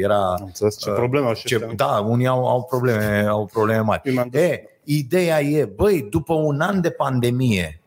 Era 0.01 0.27
Am 0.33 0.43
înțeles 0.45 0.77
ce 0.79 0.89
probleme 0.89 1.27
au 1.27 1.33
și 1.33 1.45
ce, 1.45 1.55
ăștia. 1.55 1.73
da, 1.75 1.85
unii 2.07 2.27
au, 2.27 2.47
au, 2.47 2.63
probleme, 2.63 3.25
au 3.29 3.45
probleme 3.53 3.79
mari. 3.81 4.01
Eu 4.03 4.13
mi-am 4.13 4.27
dus- 4.31 4.41
E, 4.41 4.63
ideea 4.83 5.41
e, 5.41 5.65
băi, 5.65 6.07
după 6.09 6.33
un 6.33 6.59
an 6.61 6.81
de 6.81 6.89
pandemie, 6.89 7.79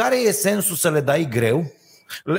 care 0.00 0.16
e 0.16 0.30
sensul 0.30 0.76
să 0.76 0.90
le 0.90 1.00
dai 1.00 1.28
greu? 1.30 1.72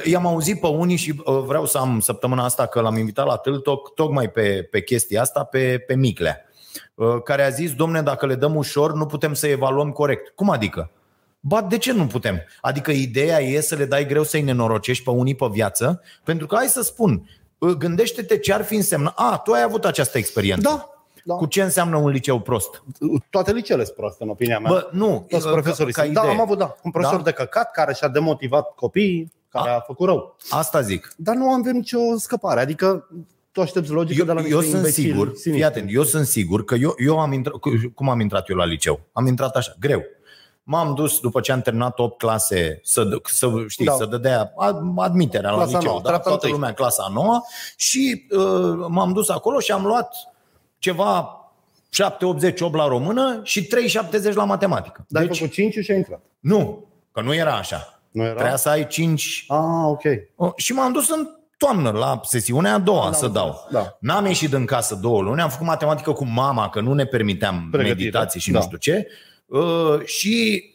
I-am 0.04 0.26
auzit 0.26 0.60
pe 0.60 0.68
unii 0.68 0.96
și 0.96 1.22
uh, 1.26 1.40
vreau 1.46 1.66
să 1.66 1.78
am 1.78 2.00
săptămâna 2.00 2.44
asta 2.44 2.66
că 2.66 2.80
l-am 2.82 2.98
invitat 2.98 3.26
la 3.26 3.36
Tâltoc 3.36 3.94
tocmai 3.94 4.30
pe, 4.30 4.68
pe 4.72 4.82
chestia 4.82 5.22
asta, 5.22 5.44
pe, 5.44 5.84
pe 5.88 5.96
Miclea, 5.96 6.42
uh, 6.96 7.22
care 7.24 7.44
a 7.44 7.50
zis, 7.50 7.74
domne, 7.74 8.02
dacă 8.02 8.26
le 8.26 8.36
dăm 8.36 8.56
ușor, 8.56 8.94
nu 8.94 9.06
putem 9.06 9.34
să 9.34 9.48
evaluăm 9.48 9.92
corect. 9.92 10.36
Cum 10.36 10.50
adică? 10.50 10.92
Ba, 11.40 11.62
de 11.62 11.78
ce 11.78 11.92
nu 11.92 12.08
putem? 12.08 12.44
Adică 12.62 12.92
ideea 12.92 13.42
e 13.42 13.62
să 13.62 13.76
le 13.76 13.86
dai 13.86 14.06
greu 14.06 14.24
să-i 14.24 14.42
nenorocești 14.42 15.04
pe 15.04 15.10
unii 15.10 15.36
pe 15.36 15.48
viață, 15.52 16.02
pentru 16.24 16.48
că 16.48 16.56
hai 16.56 16.68
să 16.68 16.82
spun, 16.82 17.30
uh, 17.58 17.72
gândește-te 17.72 18.38
ce 18.38 18.54
ar 18.54 18.64
fi 18.64 18.76
însemna. 18.76 19.14
A, 19.16 19.38
tu 19.38 19.52
ai 19.52 19.62
avut 19.62 19.86
această 19.86 20.18
experiență. 20.18 20.70
Da, 20.70 20.95
da. 21.28 21.34
Cu 21.36 21.46
ce 21.46 21.62
înseamnă 21.64 21.98
un 21.98 22.10
liceu 22.10 22.40
prost? 22.40 22.84
Toate 23.30 23.52
liceele 23.52 23.84
sunt 23.84 23.96
proaste, 23.96 24.24
în 24.24 24.30
opinia 24.30 24.60
mea. 24.60 24.72
Bă, 24.72 24.88
nu. 24.92 25.26
Toți 25.30 25.46
ca- 25.46 25.52
profesorii 25.52 25.94
ca 25.94 26.02
sunt. 26.02 26.14
Da, 26.14 26.22
idee. 26.22 26.34
am 26.34 26.42
avut, 26.42 26.58
da. 26.58 26.76
Un 26.84 26.92
profesor 26.92 27.18
Da? 27.18 27.24
de 27.24 27.32
căcat 27.32 27.72
care 27.72 27.94
și-a 27.94 28.08
demotivat 28.08 28.74
copiii, 28.76 29.32
care 29.50 29.70
a 29.70 29.80
făcut 29.80 30.08
rău. 30.08 30.36
Asta 30.50 30.82
zic. 30.82 31.14
Dar 31.18 31.36
nu 31.36 31.50
avem 31.50 31.74
nicio 31.76 32.00
scăpare. 32.18 32.60
Adică 32.60 33.08
tu 33.52 33.62
aștepți 33.62 33.92
logică 33.92 34.20
Eu, 34.20 34.26
de 34.26 34.32
la 34.32 34.40
eu 34.40 34.46
niște 34.46 34.62
sunt 34.62 34.74
imbecili 34.76 35.08
sigur, 35.08 35.26
sinistri. 35.26 35.52
fii 35.52 35.64
atent, 35.64 35.90
eu 35.94 36.04
sunt 36.04 36.26
sigur 36.26 36.64
că 36.64 36.76
eu, 36.76 36.94
eu 36.98 37.20
am 37.20 37.34
intrat, 37.34 37.54
cum 37.96 38.10
am 38.10 38.20
intrat 38.20 38.50
eu 38.50 38.56
la 38.56 38.66
liceu? 38.66 39.00
Am 39.14 39.28
intrat 39.28 39.56
așa, 39.56 39.76
greu. 39.80 40.04
M-am 40.64 40.94
dus 40.94 41.20
după 41.20 41.40
ce 41.40 41.52
am 41.52 41.62
terminat 41.62 42.00
8 42.00 42.18
clase 42.18 42.80
să, 42.84 43.04
dă- 43.04 43.22
să 43.24 43.50
știi, 43.68 43.86
Da. 43.86 43.92
să 43.94 44.06
dădea 44.06 44.52
ad- 44.54 44.96
admiterea 44.96 45.50
la 45.50 45.56
Clasa 45.56 45.72
liceu, 45.78 45.90
nouă, 45.90 46.02
da? 46.02 46.08
treapta 46.08 46.28
toată 46.30 46.46
întâi. 46.46 46.52
lumea 46.52 46.70
în 46.70 46.76
clasa 46.76 47.10
9 47.14 47.42
și 47.76 48.26
uh, 48.32 48.86
m-am 48.88 49.14
dus 49.14 49.30
acolo 49.30 49.60
și 49.60 49.72
am 49.72 49.86
luat 49.86 50.16
ceva 50.86 51.40
7-80 52.52 52.72
la 52.72 52.88
română 52.88 53.40
și 53.44 53.68
3-70 54.32 54.34
la 54.34 54.44
matematică. 54.44 55.06
Dar 55.08 55.22
ai 55.22 55.28
deci, 55.28 55.38
făcut 55.38 55.54
5 55.54 55.74
și 55.74 55.92
ai 55.92 55.98
intrat. 55.98 56.22
nu, 56.40 56.88
că 57.12 57.22
nu 57.22 57.34
era 57.36 57.54
așa. 57.56 58.00
Nu 58.12 58.24
era? 58.24 58.34
Trebuia 58.34 58.56
să 58.56 58.70
ai 58.70 58.88
5 58.88 59.46
Ah, 59.48 59.58
ok. 59.86 60.02
Oh, 60.36 60.52
Și 60.56 60.74
m-am 60.74 60.92
dus 60.92 61.10
în 61.10 61.28
toamnă 61.58 61.90
la 61.92 62.20
sesiunea 62.24 62.74
a 62.74 62.78
doua 62.80 63.06
Da, 63.06 63.12
să 63.12 63.26
am 63.26 63.32
dau. 63.32 63.48
înțeles, 63.48 63.84
da. 63.84 63.98
N-am 64.00 64.26
ieșit 64.26 64.50
din 64.50 64.66
casă 64.66 64.96
două 64.96 65.22
luni, 65.22 65.42
am 65.42 65.50
făcut 65.50 65.66
matematică 65.66 66.12
cu 66.12 66.26
mama, 66.26 66.70
că 66.70 66.82
nu 66.82 66.94
ne 66.94 67.06
permiteam 67.06 67.68
Pregătire, 67.72 67.96
meditații 67.96 68.40
și 68.40 68.52
da. 68.52 68.58
nu 68.60 68.64
știu 68.66 68.78
ce. 68.78 69.08
Uh, 69.46 70.06
și 70.06 70.64
uh, 70.64 70.75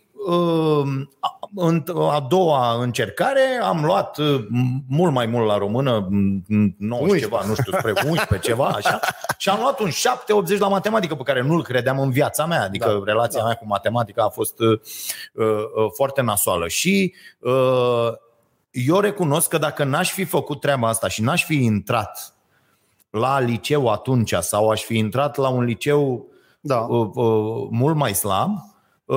a- 1.21 1.39
în 1.55 1.85
a 2.11 2.27
doua 2.29 2.83
încercare 2.83 3.41
am 3.63 3.85
luat 3.85 4.19
uh, 4.19 4.47
mult 4.89 5.13
mai 5.13 5.27
mult 5.27 5.47
la 5.47 5.59
română, 5.59 6.07
m, 6.11 6.75
9 6.79 7.01
11. 7.01 7.29
ceva, 7.29 7.43
nu 7.47 7.55
știu, 7.55 7.73
spre 7.79 7.93
11 8.09 8.39
ceva, 8.49 8.67
așa, 8.67 9.01
și 9.39 9.49
am 9.49 9.59
luat 9.61 9.81
un 9.81 9.91
7-80 9.91 10.59
la 10.59 10.69
matematică 10.69 11.15
pe 11.15 11.23
care 11.23 11.43
nu-l 11.43 11.63
credeam 11.63 11.99
în 11.99 12.11
viața 12.11 12.47
mea, 12.47 12.63
adică 12.63 12.87
Da, 12.89 13.13
relația 13.13 13.41
da. 13.41 13.47
mea 13.47 13.55
cu 13.55 13.67
matematica 13.67 14.25
a 14.25 14.29
fost 14.29 14.59
uh, 14.61 14.69
uh, 15.35 15.45
uh, 15.47 15.91
foarte 15.95 16.21
nasoală 16.23 16.69
și 16.69 17.15
uh, 17.41 18.09
eu 18.71 19.01
recunosc 19.01 19.49
că 19.49 19.59
dacă 19.59 19.85
n-aș 19.85 20.11
fi 20.11 20.25
făcut 20.25 20.61
treaba 20.61 20.89
asta 20.89 21.09
și 21.09 21.23
n-aș 21.23 21.45
fi 21.45 21.55
intrat 21.65 22.35
la 23.11 23.41
liceu 23.41 23.89
atunci 23.89 24.33
sau 24.41 24.69
aș 24.71 24.83
fi 24.83 24.97
intrat 24.99 25.37
la 25.37 25.49
un 25.49 25.65
liceu 25.65 26.27
Da. 26.61 26.77
uh, 26.79 27.09
uh, 27.15 27.69
mult 27.71 27.97
mai 27.97 28.15
slab, 28.15 28.51
uh, 28.51 28.59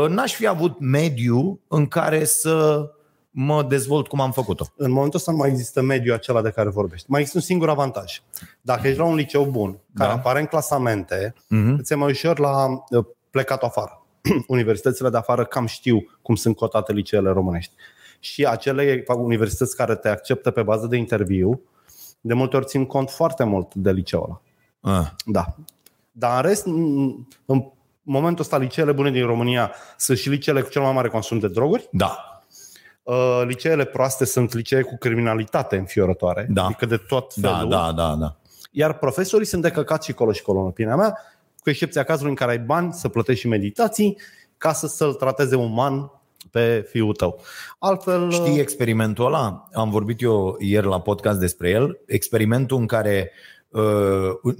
n-aș 0.07 0.33
fi 0.33 0.47
avut 0.47 0.79
mediu 0.79 1.59
în 1.67 1.87
care 1.87 2.23
să 2.23 2.85
mă 3.31 3.63
dezvolt 3.63 4.07
cum 4.07 4.19
am 4.21 4.31
făcut-o. 4.31 4.65
În 4.75 4.91
momentul 4.91 5.19
ăsta 5.19 5.31
nu 5.31 5.37
mai 5.37 5.49
există 5.49 5.81
mediul 5.81 6.15
acela 6.15 6.41
de 6.41 6.49
care 6.49 6.69
vorbești. 6.69 7.09
Mai 7.09 7.19
există 7.19 7.39
un 7.39 7.45
singur 7.45 7.69
avantaj. 7.69 8.21
Dacă 8.61 8.87
ești 8.87 8.99
la 8.99 9.05
un 9.05 9.15
liceu 9.15 9.45
bun, 9.45 9.77
care 9.95 10.09
Da. 10.09 10.15
apare 10.15 10.39
în 10.39 10.45
clasamente, 10.45 11.33
Mhm. 11.47 11.75
îți 11.79 11.91
e 11.93 11.95
mai 11.95 12.09
ușor 12.09 12.39
la 12.39 12.67
uh, 12.89 13.05
plecat 13.29 13.63
afară. 13.63 14.01
Universitățile 14.47 15.09
de 15.09 15.17
afară 15.17 15.45
cam 15.45 15.65
știu 15.65 16.05
cum 16.21 16.35
sunt 16.35 16.55
cotate 16.55 16.93
liceele 16.93 17.29
românești. 17.29 17.73
Și 18.19 18.45
acele 18.45 19.03
universități 19.07 19.75
care 19.75 19.95
te 19.95 20.09
acceptă 20.09 20.51
pe 20.51 20.61
bază 20.63 20.87
de 20.87 20.97
interviu, 20.97 21.61
de 22.21 22.33
multe 22.33 22.55
ori 22.55 22.65
țin 22.65 22.85
cont 22.85 23.09
foarte 23.09 23.43
mult 23.43 23.73
de 23.75 23.91
liceul 23.91 24.23
ăla. 24.23 24.41
Ah. 24.99 25.07
Da. 25.25 25.55
Dar 26.11 26.35
în 26.43 26.49
rest, 26.49 26.65
în 26.65 27.15
în 27.45 27.63
momentul 28.03 28.43
ăsta, 28.43 28.57
liceele 28.57 28.91
bune 28.91 29.11
din 29.11 29.25
România 29.25 29.71
sunt 29.97 30.17
și 30.17 30.29
liceele 30.29 30.61
cu 30.61 30.69
cel 30.69 30.81
mai 30.81 30.93
mare 30.93 31.07
consum 31.07 31.39
de 31.39 31.47
droguri. 31.47 31.87
Da, 31.91 32.27
Uh, 33.05 33.41
Liceele 33.45 33.85
proaste 33.85 34.25
sunt 34.25 34.53
licee 34.53 34.81
cu 34.81 34.97
criminalitate 34.97 35.77
înfiorătoare, 35.77 36.47
Da. 36.49 36.63
adică 36.65 36.85
de 36.85 36.97
tot 36.97 37.33
felul. 37.41 37.69
da, 37.69 37.77
da, 37.77 37.91
da, 37.91 38.15
da. 38.15 38.35
Iar 38.71 38.97
profesorii 38.97 39.45
sunt 39.45 39.61
de 39.61 39.69
căcat 39.69 40.03
și 40.03 40.13
colo 40.13 40.31
și 40.31 40.41
colo, 40.41 40.59
în 40.59 40.65
opinia 40.65 40.95
mea, 40.95 41.17
cu 41.59 41.69
excepția 41.69 42.03
cazului 42.03 42.29
în 42.29 42.35
care 42.35 42.51
ai 42.51 42.59
bani 42.59 42.93
să 42.93 43.07
plătești 43.09 43.41
și 43.41 43.47
meditații 43.47 44.17
ca 44.57 44.73
să 44.73 44.87
să-l 44.87 45.13
trateze 45.13 45.55
uman 45.55 46.11
pe 46.51 46.85
fiul 46.89 47.13
tău. 47.13 47.41
Altfel, 47.79 48.31
Știi 48.31 48.59
experimentul 48.59 49.25
ăla? 49.25 49.67
Am 49.73 49.89
vorbit 49.89 50.21
eu 50.21 50.55
ieri 50.59 50.85
la 50.87 50.99
podcast 51.01 51.39
despre 51.39 51.69
el. 51.69 51.99
Experimentul 52.05 52.77
în 52.77 52.85
care 52.87 53.31
uh, 53.31 53.62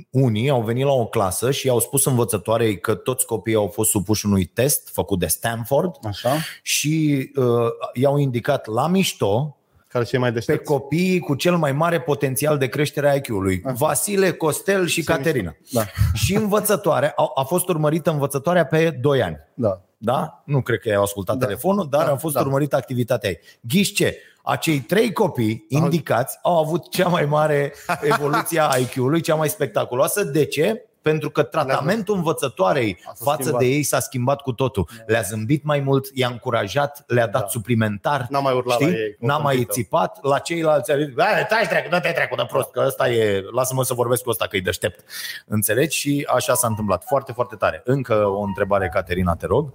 unii 0.10 0.50
au 0.50 0.62
venit 0.62 0.86
la 0.86 0.92
o 0.92 1.06
clasă 1.06 1.52
și 1.52 1.70
au 1.70 1.80
spus 1.80 2.06
învățătoarei 2.06 2.80
că 2.80 2.96
toți 2.96 3.26
copiii 3.26 3.56
au 3.56 3.68
fost 3.68 3.90
supuși 3.90 4.26
unui 4.26 4.46
test 4.46 4.90
făcut 4.94 5.20
de 5.20 5.26
Stanford 5.26 5.96
așa, 6.04 6.30
și 6.62 7.32
uh, 7.36 7.46
i-au 7.94 8.18
indicat 8.18 8.68
la 8.68 8.88
mișto 8.88 9.58
care 9.88 10.06
cei 10.06 10.20
mai 10.20 10.30
pe 10.30 10.36
deștepți. 10.36 10.64
copiii 10.64 11.20
cu 11.20 11.36
cel 11.36 11.58
mai 11.58 11.72
mare 11.72 12.02
potențial 12.02 12.58
de 12.58 12.68
creștere 12.68 13.10
a 13.10 13.16
IQ-ului. 13.16 13.62
Vasile, 13.64 14.32
Costel 14.32 14.86
și 14.88 15.04
Caterina. 15.04 15.56
Da. 15.72 15.84
Și 16.14 16.36
învățătoarea, 16.36 17.14
a, 17.16 17.32
a 17.36 17.44
fost 17.44 17.68
urmărită 17.68 18.12
învățătoarea 18.12 18.66
pe 18.66 18.90
2 18.90 19.22
ani. 19.22 19.38
Da. 19.54 19.82
Da? 20.06 20.42
Nu 20.46 20.62
cred 20.62 20.80
că 20.80 20.90
i-au 20.90 21.04
ascultat 21.04 21.38
Da. 21.38 21.46
telefonul, 21.46 21.88
dar 21.90 22.06
Da, 22.06 22.12
a 22.12 22.16
fost 22.16 22.34
da. 22.34 22.40
urmărită 22.42 22.76
activitatea 22.76 23.30
ei. 23.30 23.40
Ghiși 23.62 23.94
ce? 23.94 24.18
Acei 24.44 24.80
trei 24.80 25.12
copii 25.14 25.66
indicați 25.70 26.40
au 26.42 26.58
avut 26.60 26.92
cea 26.92 27.08
mai 27.08 27.26
mare 27.26 27.74
evoluție 28.14 28.60
a 28.60 28.76
IQ-ului, 28.78 29.22
cea 29.22 29.36
mai 29.36 29.50
spectaculoasă. 29.50 30.24
De 30.24 30.46
ce? 30.46 30.86
pentru 31.02 31.30
că 31.30 31.44
tratamentul 31.44 32.16
învățătoarei 32.16 32.98
S-a 33.04 33.14
față 33.24 33.42
schimbat. 33.42 33.60
de 33.62 33.66
ei 33.68 33.84
s-a 33.84 34.00
schimbat 34.00 34.42
cu 34.42 34.52
totul. 34.52 34.90
Le-a 35.06 35.22
zâmbit 35.22 35.64
mai 35.64 35.80
mult, 35.80 36.10
i-a 36.14 36.28
încurajat, 36.28 37.04
le-a 37.08 37.28
dat 37.28 37.42
Da. 37.42 37.48
suplimentar. 37.48 38.26
N-a 38.30 38.40
mai 38.40 38.54
urlat 38.54 38.80
la 38.80 38.86
Știi? 38.86 38.98
ei, 39.00 39.16
cum 39.20 39.28
N-a 39.28 39.34
sunt 39.34 39.46
mai 39.46 39.56
pică. 39.56 39.72
țipat 39.72 40.24
la 40.24 40.40
ceilalți. 40.40 40.92
a 40.92 40.98
zis, 40.98 41.08
"Hai, 41.18 41.46
Taci 41.50 41.68
treacu, 41.68 41.90
dă-te 41.90 42.12
treacu 42.12 42.36
de 42.36 42.46
prost, 42.50 42.72
că 42.72 42.84
ăsta 42.86 43.10
e, 43.10 43.44
lasă-mă 43.54 43.84
să 43.84 43.94
vorbesc 43.94 44.24
cu 44.24 44.30
ăsta, 44.30 44.48
că 44.48 44.56
e 44.58 44.60
deștept. 44.62 45.04
Înțelegi? 45.48 45.98
Și 45.98 46.28
așa 46.36 46.54
s-a 46.54 46.68
întâmplat. 46.68 47.04
Foarte, 47.06 47.32
foarte 47.32 47.56
tare. 47.56 47.82
Încă 47.86 48.26
o 48.26 48.42
întrebare, 48.42 48.90
Caterina, 48.94 49.36
te 49.36 49.46
rog. 49.46 49.74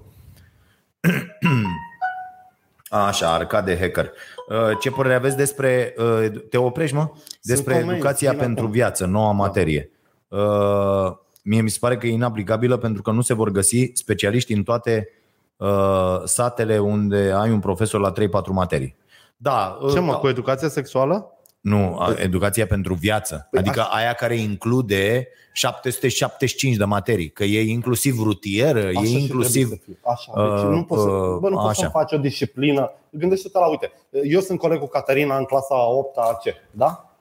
Așa, 2.88 3.32
Arcade 3.32 3.78
Hacker. 3.78 4.12
Uh, 4.48 4.78
Ce 4.80 4.90
părere 4.90 5.14
aveți 5.14 5.36
despre, 5.36 5.94
uh, 5.98 6.42
te 6.50 6.56
oprești 6.56 6.94
mă? 6.96 7.10
Despre 7.42 7.72
comenzi, 7.72 7.94
educația 7.94 8.30
vin 8.30 8.38
pentru 8.38 8.62
acum. 8.62 8.72
viață, 8.72 9.06
noua 9.06 9.32
materie. 9.32 9.90
Uh, 10.28 11.16
Mie 11.42 11.60
mi 11.60 11.70
se 11.70 11.76
pare 11.80 11.96
că 11.96 12.06
e 12.06 12.10
inaplicabilă 12.10 12.76
pentru 12.76 13.02
că 13.02 13.10
nu 13.10 13.20
se 13.20 13.34
vor 13.34 13.50
găsi 13.50 13.90
specialiști 13.94 14.52
în 14.52 14.62
toate 14.62 15.08
uh, 15.56 16.20
satele 16.24 16.78
unde 16.78 17.32
ai 17.36 17.50
un 17.50 17.60
profesor 17.60 18.00
la 18.00 18.12
3-4 18.12 18.14
materii. 18.50 18.96
Da, 19.36 19.78
uh, 19.82 19.92
Ce 19.92 19.98
mă, 19.98 20.12
da. 20.12 20.18
cu 20.18 20.28
educația 20.28 20.68
sexuală? 20.68 21.37
Nu, 21.60 21.98
a- 21.98 22.14
educația 22.16 22.66
pentru 22.66 22.94
viață. 22.94 23.48
Păi 23.50 23.60
Adică 23.60 23.80
aia 23.80 24.12
care 24.12 24.36
include 24.36 25.28
775 25.52 26.76
de 26.76 26.84
materii. 26.84 27.30
Că 27.30 27.44
e 27.44 27.70
inclusiv 27.70 28.22
rutieră, 28.22 28.78
Așa 28.78 29.00
e 29.00 29.04
și 29.04 29.20
inclusiv... 29.20 29.66
trebuie 29.66 29.78
să 29.78 29.84
fie. 29.84 29.98
Așa, 30.02 30.32
deci 30.54 30.62
uh, 30.62 30.76
nu 30.76 30.84
poți 30.84 31.02
să, 31.02 31.08
uh, 31.08 31.38
bă, 31.38 31.48
nu 31.48 31.56
poți 31.56 31.68
așa. 31.68 31.82
să 31.82 31.88
faci 31.88 32.12
o 32.12 32.18
disciplină. 32.18 32.92
Gândește-te 33.10 33.58
la, 33.58 33.68
uite, 33.68 33.92
eu 34.24 34.40
sunt 34.40 34.58
coleg 34.58 34.78
cu 34.78 34.86
Caterina 34.86 35.36
în 35.36 35.44
clasa 35.44 35.88
8 35.88 36.16
C, 36.16 36.54
da? 36.70 37.12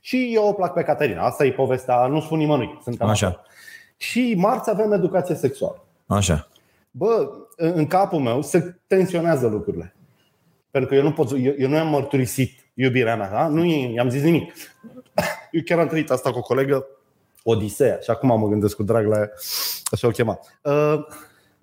Și 0.00 0.30
eu 0.34 0.46
o 0.48 0.52
plac 0.52 0.72
pe 0.72 0.82
Caterina. 0.82 1.22
Asta 1.24 1.44
e 1.44 1.52
povestea, 1.52 2.06
nu 2.06 2.20
spun 2.20 2.38
nimănui. 2.38 2.78
Suntem 2.82 3.08
Așa. 3.08 3.26
acolo. 3.26 3.42
Și 3.96 4.34
marți 4.36 4.70
avem 4.70 4.92
educație 4.92 5.34
sexuală. 5.34 5.84
Așa. 6.06 6.48
Bă, 6.90 7.30
în 7.56 7.72
în 7.74 7.86
capul 7.86 8.20
meu 8.20 8.42
se 8.42 8.76
tensionează 8.86 9.46
lucrurile. 9.46 9.94
Pentru 10.70 10.90
că 10.90 10.96
eu 10.96 11.02
nu 11.02 11.12
pot, 11.12 11.30
eu, 11.30 11.54
eu 11.58 11.68
nu 11.68 11.78
am 11.78 11.88
mărturisit 11.88 12.61
iubirea 12.74 13.16
mea, 13.16 13.30
da? 13.30 13.48
Nu 13.48 13.64
i- 13.64 13.92
i-am 13.94 14.08
zis 14.08 14.22
nimic. 14.22 14.52
Eu 15.50 15.60
chiar 15.64 15.78
am 15.78 15.86
trăit 15.88 16.10
asta 16.10 16.30
cu 16.32 16.38
o 16.38 16.42
colegă, 16.42 16.86
Odiseea, 17.44 17.98
și 18.00 18.10
acum 18.10 18.40
mă 18.40 18.48
gândesc 18.48 18.76
cu 18.76 18.82
drag 18.82 19.06
la 19.06 19.16
ea, 19.18 19.30
așa 19.90 20.06
o 20.06 20.10
chema. 20.10 20.38
Uh, 20.62 20.98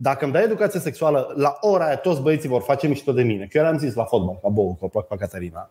Dacă 0.02 0.24
îmi 0.24 0.34
dai 0.34 0.44
educație 0.44 0.80
sexuală, 0.80 1.34
la 1.36 1.58
ora 1.62 1.86
aia 1.86 1.96
toți 1.96 2.22
băieții 2.22 2.50
vor 2.50 2.62
face 2.62 2.88
mișto 2.88 3.12
de 3.12 3.24
mine. 3.24 3.46
Că 3.46 3.58
eu 3.58 3.66
am 3.66 3.78
zis 3.78 3.94
la 3.94 4.04
fotbal, 4.04 4.40
ca 4.42 4.48
bou, 4.50 4.76
că 4.80 4.86
o 4.86 4.88
plac 4.88 5.08
pe 5.08 5.16
Caterina. 5.20 5.70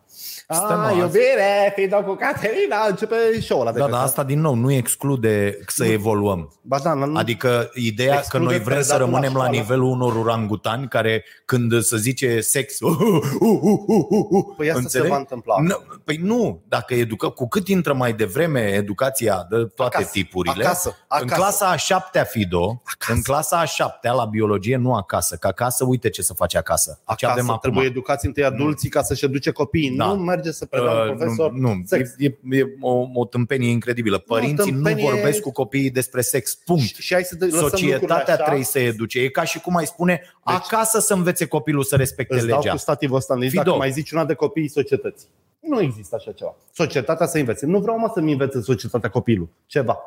Stăm 0.48 0.80
Ah, 0.80 0.86
azi. 0.88 0.98
iubire, 0.98 1.72
fiind 1.74 1.92
cu 1.92 2.14
Caterina, 2.14 2.76
începe 2.88 3.14
show-ul 3.40 3.62
ăla 3.62 3.72
de 3.72 3.78
Da, 3.78 3.84
căcat. 3.84 3.98
dar 3.98 4.08
asta 4.08 4.24
din 4.24 4.40
nou 4.40 4.54
nu 4.54 4.72
exclude 4.72 5.58
să 5.66 5.84
evoluăm. 5.84 6.52
Ba 6.62 6.78
da, 6.78 6.92
nu, 6.94 7.16
Adică 7.18 7.70
ideea 7.74 8.12
că 8.12 8.18
Exclude 8.18 8.44
noi 8.44 8.58
vrem 8.58 8.82
să 8.82 8.86
predatul 8.86 9.00
la 9.00 9.04
rămânem 9.04 9.32
la 9.32 9.44
școală. 9.44 9.56
nivelul 9.56 9.90
unor 9.90 10.16
orangutani 10.16 10.88
care 10.88 11.24
când 11.44 11.80
se 11.82 11.96
zice 11.96 12.40
sex, 12.40 12.80
uh, 12.80 12.90
uh, 13.00 13.22
uh, 13.40 13.58
uh, 13.62 14.04
uh, 14.08 14.26
uh, 14.30 14.44
Păi 14.56 14.68
asta 14.68 14.80
înțelegi? 14.80 15.08
se 15.08 15.14
va 15.14 15.20
întâmpla. 15.20 15.54
Nu, 15.60 15.76
Păi 16.04 16.16
nu, 16.22 16.62
dacă 16.68 16.94
educă, 16.94 17.28
cu 17.28 17.48
cât 17.48 17.68
intră 17.68 17.92
mai 17.92 18.12
devreme 18.12 18.60
educația 18.60 19.46
de 19.50 19.56
toate 19.74 19.96
Acasă, 19.96 20.10
tipurile, 20.12 20.64
acasă, 20.64 20.88
în 20.88 21.16
acasă. 21.16 21.34
clasa 21.34 21.66
a 21.68 21.76
șaptea 21.76 22.24
Fido, 22.24 22.82
în 23.08 23.22
clasa 23.22 23.58
a 23.58 23.64
șaptea 23.64 24.12
la 24.18 24.24
biologie, 24.24 24.76
nu 24.76 24.94
acasă, 24.94 25.36
că 25.36 25.46
acasă 25.46 25.84
uite 25.84 26.08
ce 26.08 26.22
să 26.22 26.34
faci 26.34 26.54
acasă. 26.54 26.90
Ce 26.96 27.02
Acasă 27.04 27.30
avem 27.32 27.44
acum. 27.48 27.58
trebuie 27.60 27.84
educați 27.86 28.26
întâi 28.26 28.44
adulții 28.44 28.88
ca 28.88 29.02
să-și 29.02 29.24
educe 29.24 29.50
copiii. 29.50 29.96
Da. 29.96 30.06
Nu 30.06 30.14
merge 30.14 30.50
să 30.50 30.66
predea 30.66 30.90
un 30.92 31.08
Uh, 31.08 31.14
profesor 31.16 31.52
nu, 31.52 31.68
nu. 31.74 31.82
sex. 31.84 32.10
E, 32.18 32.24
e, 32.26 32.36
e 32.58 32.64
o, 32.80 33.06
o 33.14 33.24
tâmpenie 33.24 33.70
incredibilă. 33.70 34.18
Părinții 34.18 34.70
nu, 34.72 34.76
tâmpenie- 34.82 35.02
vorbesc 35.10 35.40
cu 35.40 35.52
copiii 35.52 35.90
despre 35.90 36.20
sex. 36.20 36.54
Punct. 36.54 36.82
Și, 36.82 36.94
și 37.02 37.12
hai 37.12 37.22
să 37.22 37.34
de, 37.36 37.44
lăsăm 37.44 37.60
lucrurile 37.62 37.92
Societatea 37.92 38.34
așa. 38.34 38.42
trebuie 38.42 38.64
să 38.64 38.78
educe. 38.78 39.20
E 39.20 39.28
ca 39.28 39.44
și 39.44 39.60
cum 39.60 39.76
ai 39.76 39.86
spune 39.86 40.20
acasă 40.44 40.98
să 41.00 41.14
învețe 41.14 41.46
copilul 41.46 41.82
să 41.82 41.96
respecte 41.96 42.34
Îți 42.34 42.46
dau 42.46 42.58
legea. 42.58 42.72
cu 42.72 42.78
stativul 42.78 43.16
ăsta 43.16 43.34
în 43.34 43.40
Fido. 43.48 43.62
dacă 43.62 43.76
mai 43.76 43.90
zici 43.90 44.10
una 44.10 44.24
de 44.24 44.34
copiii 44.34 44.68
societății. 44.68 45.28
Nu 45.60 45.80
există 45.80 46.14
așa 46.18 46.32
ceva. 46.32 46.56
Societatea 46.72 47.26
să 47.26 47.38
învețe. 47.38 47.66
Nu 47.66 47.78
vreau 47.80 47.98
mă 47.98 48.10
să-mi 48.14 48.32
învețe 48.32 48.60
societatea 48.60 49.08
copilul. 49.10 49.48
Ceva. 49.66 49.98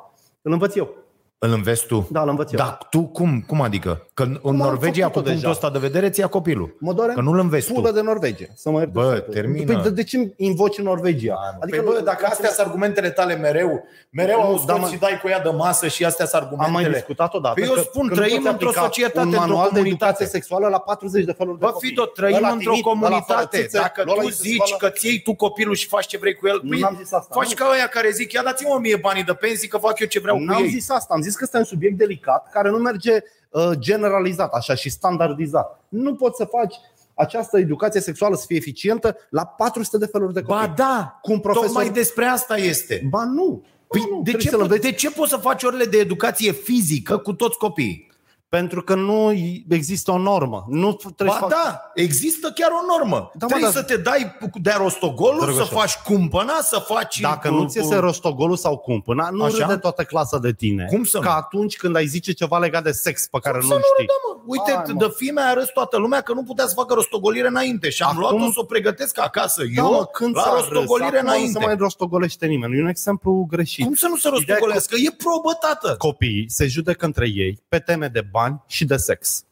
Îl 0.42 0.52
învăț 0.52 0.76
eu. 0.76 0.96
Îl 1.44 1.52
înveți 1.54 1.86
tu? 1.86 2.08
Da, 2.12 2.22
îl 2.22 2.30
învăț 2.30 2.52
eu. 2.52 2.58
Dar 2.58 2.78
tu 2.90 3.02
cum? 3.02 3.44
Cum 3.48 3.62
adică? 3.62 4.08
Că 4.14 4.24
în 4.24 4.40
am 4.46 4.56
Norvegia, 4.56 5.06
cu 5.06 5.12
făcut-o 5.12 5.12
punctul 5.12 5.34
deja. 5.34 5.50
ăsta 5.50 5.70
de 5.70 5.78
vedere, 5.80 6.10
ți 6.10 6.20
ia 6.20 6.28
copilul. 6.28 6.76
Mă 6.80 6.94
doare 6.94 7.14
Că 7.14 7.22
nu-l 7.22 7.40
înveți 7.40 7.74
pulă 7.74 7.88
tu. 7.88 7.94
de 7.94 8.02
Norvegia. 8.02 8.46
Să 8.56 8.70
mă 8.70 8.78
ierte 8.78 8.92
Bă, 8.94 9.04
sufletul. 9.04 9.34
termină. 9.34 9.66
Păi 9.74 9.82
de, 9.84 9.90
de 9.90 10.04
ce 10.04 10.34
invoci 10.38 10.78
Norvegia? 10.82 11.36
Adică, 11.62 11.82
păi, 11.82 11.94
bă, 11.94 12.02
dacă 12.04 12.26
astea 12.30 12.50
sunt 12.50 12.66
argumentele 12.68 13.10
tale 13.10 13.36
mereu, 13.36 13.84
mereu 14.10 14.38
Nu, 14.40 14.46
au 14.46 14.54
da, 14.66 14.74
scos 14.74 14.80
mă- 14.80 14.94
și 14.94 15.00
dai 15.00 15.20
cu 15.22 15.28
ea 15.28 15.40
de 15.42 15.50
masă 15.50 15.88
și 15.88 16.06
astea 16.06 16.26
sunt 16.26 16.42
Am 16.42 16.48
argumentele. 16.48 16.88
mai 16.90 16.94
discutat 16.94 17.34
odată. 17.34 17.54
Păi 17.60 17.68
eu 17.70 17.74
că- 17.74 17.80
spun, 17.82 18.08
că 18.08 18.14
nu 18.14 18.20
trăim 18.20 18.36
poți 18.42 18.48
într-o 18.48 18.68
aplica 18.68 18.82
societate, 18.84 19.20
un 19.20 19.26
într-o 19.26 19.40
manual 19.40 19.70
de 19.74 19.78
comunitate. 19.78 20.06
educație 20.06 20.26
sexuală 20.26 20.68
la 20.68 20.80
40 20.80 21.26
de 21.26 21.32
feluri 21.32 21.60
de 21.60 21.66
Bă, 21.66 21.72
copii. 21.72 21.90
Fido, 21.90 22.06
trăim 22.06 22.36
Ăla 22.36 22.50
într-o 22.50 22.72
timid, 22.72 22.86
ăla 22.86 22.96
fără 22.96 23.10
comunitate. 23.10 23.58
țâțe, 23.62 23.78
Dacă 23.78 24.02
ăla 24.02 24.14
tu 24.14 24.20
îi 24.24 24.32
se 24.32 24.42
zici 24.42 24.56
spală- 24.56 24.78
că 24.80 24.90
ți 24.98 25.08
iei 25.08 25.22
tu 25.22 25.34
copilul 25.36 25.76
și 25.76 25.88
faci 25.88 26.06
ce 26.08 26.18
vrei 26.18 26.34
cu 26.36 26.48
el, 26.48 26.60
Nu 26.64 26.70
păi, 26.70 26.80
n-am 26.80 26.96
zis 27.02 27.12
asta, 27.12 27.34
faci 27.40 27.48
nu. 27.58 27.66
ca 27.66 27.72
ăia 27.76 27.88
care 27.88 28.10
zic, 28.10 28.32
ia 28.34 28.44
dați-mă 28.44 28.78
mie 28.82 28.96
banii 28.96 29.24
de 29.24 29.34
pensii 29.34 29.68
că 29.68 29.78
fac 29.78 30.00
eu 30.00 30.08
ce 30.08 30.20
vreau 30.20 30.36
cu 30.38 30.44
N-am 30.44 30.64
ei. 30.64 30.70
zis 30.70 30.90
asta, 30.90 31.14
am 31.14 31.22
zis 31.22 31.31
că 31.38 31.44
ăsta 31.44 31.58
e 31.58 31.60
un 31.60 31.66
subiect 31.66 31.98
delicat 31.98 32.50
care 32.52 32.70
nu 32.70 32.78
merge 32.78 33.12
uh, 33.50 33.70
generalizat 33.80 34.54
așa 34.54 34.74
și 34.76 34.90
standardizat. 34.90 35.84
Nu 35.90 36.16
poți 36.16 36.38
să 36.38 36.46
faci 36.46 36.76
această 37.16 37.58
educație 37.58 38.02
sexuală 38.02 38.36
să 38.36 38.44
fie 38.48 38.58
eficientă 38.58 39.18
la 39.30 39.46
400 39.46 39.98
de 39.98 40.06
feluri 40.06 40.34
de 40.34 40.42
copii. 40.42 40.68
Ba 40.68 40.74
da, 40.76 41.20
Cu 41.22 41.32
un 41.32 41.40
profesor- 41.40 41.66
tocmai 41.66 41.90
despre 41.90 42.26
asta 42.26 42.58
este. 42.58 43.08
ba 43.10 43.24
nu. 43.24 43.64
Păi 43.88 44.00
Ba 44.02 44.08
nu, 44.10 44.16
de, 44.22 44.22
trebuie 44.32 44.44
ce, 44.44 44.50
să-l 44.50 44.60
po- 44.60 44.62
înveți. 44.62 44.82
de 44.82 44.92
ce 44.92 45.12
poți 45.12 45.30
să 45.30 45.38
faci 45.38 45.64
orele 45.64 45.86
de 45.86 45.98
educație 45.98 46.52
fizică 46.52 47.18
cu 47.18 47.34
toți 47.34 47.58
copiii? 47.58 48.11
Pentru 48.58 48.82
că 48.82 48.96
nu 48.96 49.32
există 49.70 50.12
o 50.12 50.18
normă. 50.18 50.66
Nu 50.70 50.94
trebuie 50.94 51.28
Ba 51.28 51.34
să 51.34 51.40
faci... 51.40 51.64
da, 51.64 51.92
există 51.94 52.52
chiar 52.56 52.70
o 52.72 52.86
normă. 52.98 53.16
Da, 53.16 53.46
mă, 53.46 53.48
Trebuie 53.48 53.62
dar- 53.72 53.72
să 53.72 53.84
te 53.84 53.98
dai 53.98 54.38
de 54.62 54.74
rostogolul, 54.78 55.40
să 55.40 55.46
Drăgușor. 55.46 55.68
faci 55.80 55.96
cumpăna, 56.04 56.54
să 56.62 56.80
faci... 56.88 57.20
Dacă 57.20 57.50
cu- 57.50 57.54
nu 57.56 57.68
ți 57.68 57.78
iese 57.78 57.96
cu- 57.96 58.00
rostogolul 58.02 58.56
sau 58.56 58.78
cumpăna, 58.78 59.30
nu 59.30 59.44
Așa? 59.44 59.66
râde 59.66 59.78
toată 59.80 60.04
clasa 60.04 60.38
de 60.40 60.54
tine. 60.54 60.86
Cum 60.90 61.04
să 61.04 61.18
nu? 61.18 61.24
Ca 61.24 61.34
atunci 61.36 61.78
când 61.78 61.96
ai 61.96 62.06
zice 62.06 62.32
ceva 62.32 62.58
legat 62.58 62.84
de 62.84 62.92
sex 62.92 63.28
pe 63.28 63.40
care 63.42 63.60
Să 63.62 63.68
nu 63.68 63.74
nu 63.74 63.80
știi. 63.80 63.94
râdă, 63.98 64.14
mă. 64.28 64.42
Uite, 64.46 64.72
Hai, 64.72 64.84
mă. 64.94 65.06
de 65.06 65.14
fime 65.16 65.42
a 65.42 65.50
arăs 65.50 65.70
toată 65.74 65.98
lumea 65.98 66.22
că 66.22 66.34
nu 66.34 66.44
putea 66.44 66.68
să 66.68 66.74
facă 66.76 66.94
rostogolire 66.94 67.48
înainte 67.48 67.90
și 67.90 68.04
am 68.04 68.10
Acum- 68.10 68.22
luat-o 68.22 68.52
să 68.52 68.60
o 68.60 68.64
pregătesc 68.64 69.20
acasă. 69.20 69.62
Da, 69.76 69.82
Eu, 69.82 69.92
mă, 69.92 70.06
când 70.06 70.36
la 70.36 70.42
s-a 70.42 70.50
râs? 70.56 70.68
rostogolire 70.68 71.18
Acum 71.18 71.28
înainte. 71.30 71.52
Nu 71.54 71.60
se 71.60 71.66
mai 71.66 71.76
rostogolește 71.76 72.46
nimeni. 72.46 72.78
E 72.78 72.82
un 72.82 72.88
exemplu 72.88 73.46
greșit. 73.50 73.86
Cum 73.86 73.94
să 73.94 74.08
nu 74.08 74.16
se 74.16 74.28
Ideea 74.28 74.42
e 74.46 74.48
rostogolească? 74.50 74.96
E 74.96 75.12
probă, 75.18 75.54
tată. 75.54 75.96
Copiii 75.98 76.46
se 76.50 76.68
judecă 76.68 77.06
între 77.06 77.28
ei 77.36 77.60
pe 77.70 77.80
teme 77.80 78.08
de 78.08 78.22
bani 78.22 78.40
și 78.68 78.86
de 78.86 78.96
sex. 78.96 79.44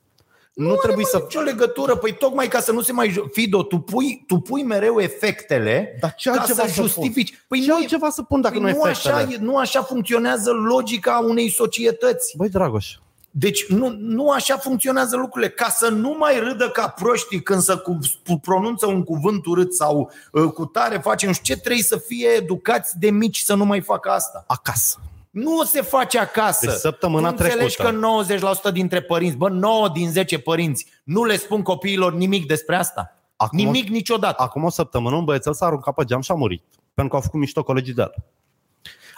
Nu, 0.53 0.67
are, 0.69 0.77
trebuie 0.83 1.05
mă, 1.13 1.17
să... 1.17 1.23
nicio 1.23 1.39
legătură. 1.41 1.95
Păi 1.95 2.13
tocmai 2.17 2.47
ca 2.47 2.59
să 2.59 2.71
nu 2.71 2.81
se 2.81 2.91
mai... 2.91 3.09
ju- 3.09 3.29
Fido, 3.33 3.63
tu 3.63 3.77
pui, 3.77 4.23
tu 4.27 4.37
pui 4.39 4.63
mereu 4.63 4.99
efectele 4.99 5.97
Dar 5.99 6.13
ce 6.17 6.29
ca 6.29 6.35
altceva 6.39 6.61
să 6.61 6.67
să 6.73 6.73
pun? 6.79 6.85
justifici. 6.87 7.43
Păi 7.47 7.59
Ce 7.61 7.67
nu, 7.67 7.73
e- 7.73 7.77
altceva 7.81 8.09
să 8.09 8.21
pun 8.23 8.41
dacă 8.41 8.53
păi 8.53 8.63
nu 8.63 8.69
e 8.69 8.73
nu, 8.73 8.81
așa, 8.81 9.09
efectele? 9.09 9.37
e- 9.41 9.45
nu 9.45 9.57
așa 9.57 9.81
funcționează 9.81 10.51
logica 10.51 11.17
unei 11.27 11.49
societăți. 11.51 12.33
Băi, 12.37 12.49
Dragoș, 12.49 12.95
Deci 13.31 13.65
nu, 13.67 13.95
nu 13.99 14.29
așa 14.29 14.57
funcționează 14.57 15.15
lucrurile. 15.15 15.49
Ca 15.51 15.69
să 15.69 15.89
nu 15.89 16.15
mai 16.19 16.39
râdă 16.39 16.69
ca 16.69 16.87
proștii 16.87 17.41
când 17.41 17.61
să 17.61 17.77
cu, 17.77 17.97
cu- 18.27 18.39
pronunță 18.39 18.85
un 18.87 19.03
cuvânt 19.03 19.45
urât 19.45 19.73
sau 19.73 20.11
uh, 20.31 20.43
cu 20.51 20.65
tare 20.65 20.97
face 20.97 21.25
nu 21.25 21.33
știu 21.33 21.53
ce, 21.53 21.61
trebuie 21.61 21.83
să 21.83 21.97
fie 21.97 22.27
educați 22.27 22.99
de 22.99 23.09
mici 23.11 23.37
să 23.39 23.53
nu 23.53 23.65
mai 23.65 23.81
facă 23.81 24.09
asta. 24.09 24.43
acasă. 24.47 24.97
Nu 25.29 25.63
se 25.63 25.81
face 25.81 26.19
acasă. 26.19 26.65
Deci 26.65 26.75
săptămâna 26.75 27.27
tu 27.31 27.35
înțelegi 27.39 27.75
trecută. 27.75 27.99
că 28.63 28.69
90% 28.69 28.71
dintre 28.73 29.01
părinți, 29.01 29.37
bă, 29.37 29.49
9 29.49 29.89
din 29.89 30.11
10 30.11 30.39
părinți 30.39 30.85
nu 31.03 31.23
le 31.23 31.37
spun 31.37 31.61
copiilor 31.61 32.13
nimic 32.13 32.47
despre 32.47 32.75
asta. 32.75 33.13
Acum- 33.35 33.57
nimic 33.57 33.89
niciodată. 33.89 34.43
Acum 34.43 34.63
o 34.63 34.69
săptămână 34.69 35.15
un 35.15 35.23
băiețel 35.23 35.53
s-a 35.53 35.65
aruncat 35.65 35.93
pe 35.93 36.03
geam 36.03 36.21
și 36.21 36.31
a 36.31 36.35
murit. 36.35 36.63
Pentru 36.93 37.07
că 37.07 37.15
au 37.15 37.21
făcut 37.21 37.39
mișto 37.39 37.63
colegii 37.63 37.93
de 37.93 38.01
el. 38.01 38.13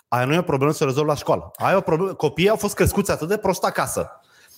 Aia 0.08 0.26
nu 0.26 0.34
e 0.34 0.38
o 0.38 0.42
problemă 0.42 0.72
să 0.72 0.78
se 0.78 0.84
rezolvă 0.84 1.12
la 1.12 1.18
școală. 1.18 1.52
Aia 1.56 1.74
e 1.74 1.78
o 1.78 1.82
problemă. 1.82 2.14
Copiii 2.14 2.50
au 2.50 2.56
fost 2.56 2.76
crescuți 2.76 3.12
atât 3.12 3.28
de 3.28 3.38
prost 3.38 3.64
acasă. 3.64 4.10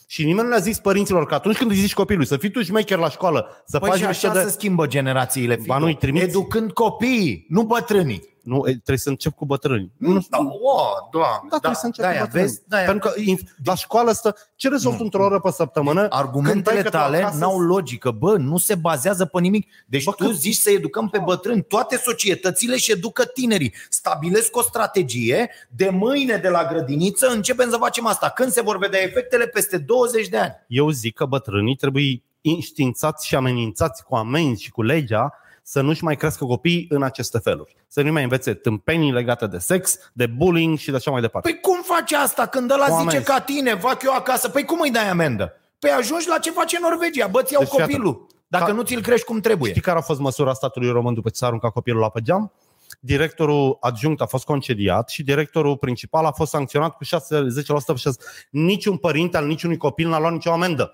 Și 0.08 0.24
nimeni 0.24 0.44
nu 0.44 0.50
le-a 0.50 0.60
zis 0.60 0.80
părinților 0.80 1.26
că 1.26 1.34
atunci 1.34 1.58
când 1.58 1.72
îi 1.72 1.78
zici 1.78 1.94
copilului 1.94 2.28
să 2.28 2.38
fii 2.38 2.52
tu 2.52 2.62
șmecher 2.64 2.98
la 2.98 3.10
școală, 3.10 3.64
să 3.66 3.80
Păi 3.80 3.90
faci 3.90 4.00
și 4.00 4.06
mișto 4.06 4.28
așa 4.28 4.40
de... 4.40 4.44
se 4.46 4.52
schimbă 4.52 4.88
generațiile. 4.88 5.60
Ba 5.66 5.78
nu, 5.78 5.86
îi 5.86 5.96
trimiți? 5.96 6.24
Educând 6.24 6.72
copiii, 6.72 7.46
nu 7.50 7.64
bătrânii. 7.64 8.33
Nu, 8.44 8.58
e, 8.58 8.72
trebuie 8.72 8.98
să 8.98 9.10
încep 9.10 9.34
cu 9.36 9.46
bătrâni. 9.46 9.92
Nu, 9.98 10.26
Da, 10.30 10.38
o, 10.38 10.48
da, 11.20 11.20
Da, 11.20 11.58
trebuie 11.58 11.76
să 11.76 11.86
încep 11.86 12.04
da, 12.06 12.12
cu 12.12 12.18
bătrâni. 12.20 12.44
vezi? 12.46 12.62
Da, 12.68 12.78
Pentru 12.78 13.10
că 13.10 13.20
in- 13.22 13.40
la 13.66 13.76
școală 13.76 14.12
stă, 14.12 14.36
ce 14.56 14.70
rezolvi 14.70 15.02
într-o 15.02 15.24
oră 15.24 15.40
pe 15.40 15.52
săptămână? 15.52 16.00
când 16.00 16.12
Argumentele 16.14 16.74
dai 16.76 16.84
că 16.84 16.90
tu 16.90 16.96
tale 16.98 17.18
acasă- 17.18 17.38
n-au 17.38 17.60
logică. 17.60 18.12
Bă, 18.12 18.38
nu 18.38 18.58
se 18.58 18.76
bazează 18.76 19.26
pe 19.26 19.40
nimic. 19.42 19.68
Deci 19.88 20.04
Bă, 20.04 20.12
tu 20.12 20.26
că- 20.28 20.32
zici 20.32 20.56
să 20.56 20.70
educăm 20.70 21.10
pe 21.10 21.20
bătrâni. 21.20 21.64
Toate 21.64 21.98
societățile 21.98 22.78
și 22.78 22.92
educă 22.92 23.26
tinerii. 23.26 23.74
Stabilesc 23.90 24.56
o 24.56 24.62
strategie. 24.62 25.50
De 25.76 25.90
mâine 25.90 26.38
de 26.38 26.50
la 26.50 26.66
grădiniță 26.66 27.28
începem 27.28 27.70
să 27.70 27.78
facem 27.78 28.06
asta. 28.06 28.30
Când 28.30 28.52
se 28.52 28.62
vor 28.62 28.78
vedea 28.78 29.02
efectele? 29.02 29.48
Peste 29.48 29.78
20 29.78 30.28
de 30.28 30.38
ani. 30.38 30.54
Eu 30.68 30.90
zic 30.90 31.16
că 31.16 31.26
bătrânii 31.26 31.76
trebuie 31.76 32.24
înștiințați 32.42 33.28
și 33.28 33.36
amenințați 33.36 34.04
cu 34.04 34.16
amenzi 34.16 34.64
și 34.64 34.72
cu 34.72 34.82
legea 34.82 35.34
să 35.64 35.82
nu-și 35.82 36.04
mai 36.04 36.16
crească 36.16 36.46
copiii 36.46 36.86
în 36.90 37.04
aceste 37.04 37.38
feluri. 37.38 37.76
Să 37.88 38.02
nu 38.02 38.12
mai 38.12 38.24
învețe 38.24 38.54
tâmpenii 38.54 39.12
legate 39.12 39.48
de 39.48 39.58
sex, 39.58 39.98
de 40.14 40.26
bullying 40.26 40.78
și 40.78 40.90
de 40.90 40.96
așa 40.96 41.12
mai 41.12 41.22
departe. 41.22 41.50
Păi 41.50 41.60
cum 41.60 41.82
faci 41.84 42.12
asta 42.12 42.46
când 42.46 42.72
ăla 42.72 42.86
Cu 42.86 42.92
zice 42.92 43.10
amenzi. 43.10 43.26
ca 43.26 43.40
tine, 43.40 43.76
fac 43.76 44.04
eu 44.04 44.14
acasă? 44.14 44.50
Păi 44.50 44.66
cum 44.66 44.80
îi 44.82 44.92
dai 44.92 45.10
amendă? 45.10 45.54
Păi 45.80 45.90
ajungi 45.90 46.28
la 46.28 46.38
ce 46.38 46.52
face 46.52 46.78
Norvegia, 46.82 47.28
bă, 47.28 47.42
ți 47.42 47.54
iau 47.54 47.62
Deci, 47.62 47.72
iată, 47.72 47.84
copilul. 47.92 48.28
Dacă 48.48 48.66
ca- 48.66 48.72
nu 48.72 48.82
ți-l 48.82 49.02
crești 49.02 49.26
cum 49.26 49.40
trebuie. 49.40 49.70
Știi 49.70 49.82
care 49.82 49.98
a 49.98 50.02
fost 50.02 50.20
măsura 50.20 50.54
statului 50.54 50.90
român 50.90 51.14
după 51.14 51.30
ce 51.30 51.36
s-a 51.36 51.46
aruncat 51.46 51.72
copilul 51.72 52.00
la 52.00 52.10
pe 52.10 52.22
geam? 52.22 52.52
Directorul 53.00 53.78
adjunct 53.80 54.22
a 54.22 54.26
fost 54.26 54.46
concediat 54.46 55.10
și 55.10 55.24
directorul 55.24 55.78
principal 55.78 56.26
a 56.26 56.32
fost 56.32 56.52
sancționat 56.52 56.96
cu 56.96 57.04
6-10% 57.04 57.08
pe 57.86 57.96
6. 57.96 58.18
Niciun 58.50 58.98
părinte 58.98 59.38
al 59.38 59.46
niciunui 59.46 59.78
copil 59.78 60.10
n-a 60.10 60.20
luat 60.20 60.32
nicio 60.32 60.52
amendă. 60.52 60.94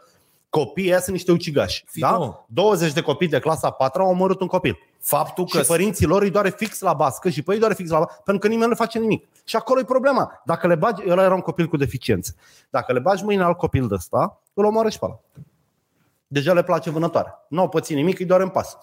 Copiii 0.49 0.87
ăia 0.87 0.99
sunt 0.99 1.15
niște 1.15 1.31
ucigași. 1.31 1.83
Fii 1.87 2.01
Da? 2.01 2.11
tu. 2.11 2.45
20 2.49 2.93
de 2.93 3.01
copii 3.01 3.27
de 3.27 3.39
clasa 3.39 3.69
4 3.69 4.01
au 4.01 4.09
omorât 4.09 4.41
un 4.41 4.47
copil. 4.47 4.77
Faptul 4.99 5.45
că 5.45 5.59
Și 5.61 5.67
părinții 5.67 6.05
lor 6.05 6.21
îi 6.21 6.29
doare 6.29 6.49
fix 6.49 6.79
la 6.79 6.93
bască 6.93 7.29
și 7.29 7.41
pe 7.41 7.53
ei 7.53 7.59
doare 7.59 7.73
fix 7.73 7.89
la 7.89 7.97
bască, 7.97 8.21
pentru 8.23 8.43
că 8.43 8.53
nimeni 8.53 8.69
nu 8.69 8.75
face 8.75 8.99
nimic. 8.99 9.27
Și 9.43 9.55
acolo 9.55 9.79
e 9.79 9.83
problema. 9.83 10.41
Dacă 10.45 10.67
le 10.67 10.75
bagi, 10.75 11.09
ăla 11.09 11.23
era 11.23 11.33
un 11.33 11.41
copil 11.41 11.67
cu 11.67 11.77
deficiențe. 11.77 12.35
Dacă 12.69 12.93
le 12.93 12.99
bagi 12.99 13.23
mâine 13.23 13.43
alt 13.43 13.57
copil 13.57 13.87
de 13.87 13.93
ăsta, 13.93 14.41
îl 14.53 14.65
omoară 14.65 14.89
și 14.89 14.99
pe 14.99 15.05
ăla. 15.05 15.19
Deja 16.27 16.53
le 16.53 16.63
place 16.63 16.89
vânătoare. 16.89 17.33
Nu 17.47 17.59
au 17.59 17.69
pățit 17.69 17.95
nimic, 17.95 18.19
îi 18.19 18.25
doare 18.25 18.43
în 18.43 18.49
pas. 18.49 18.77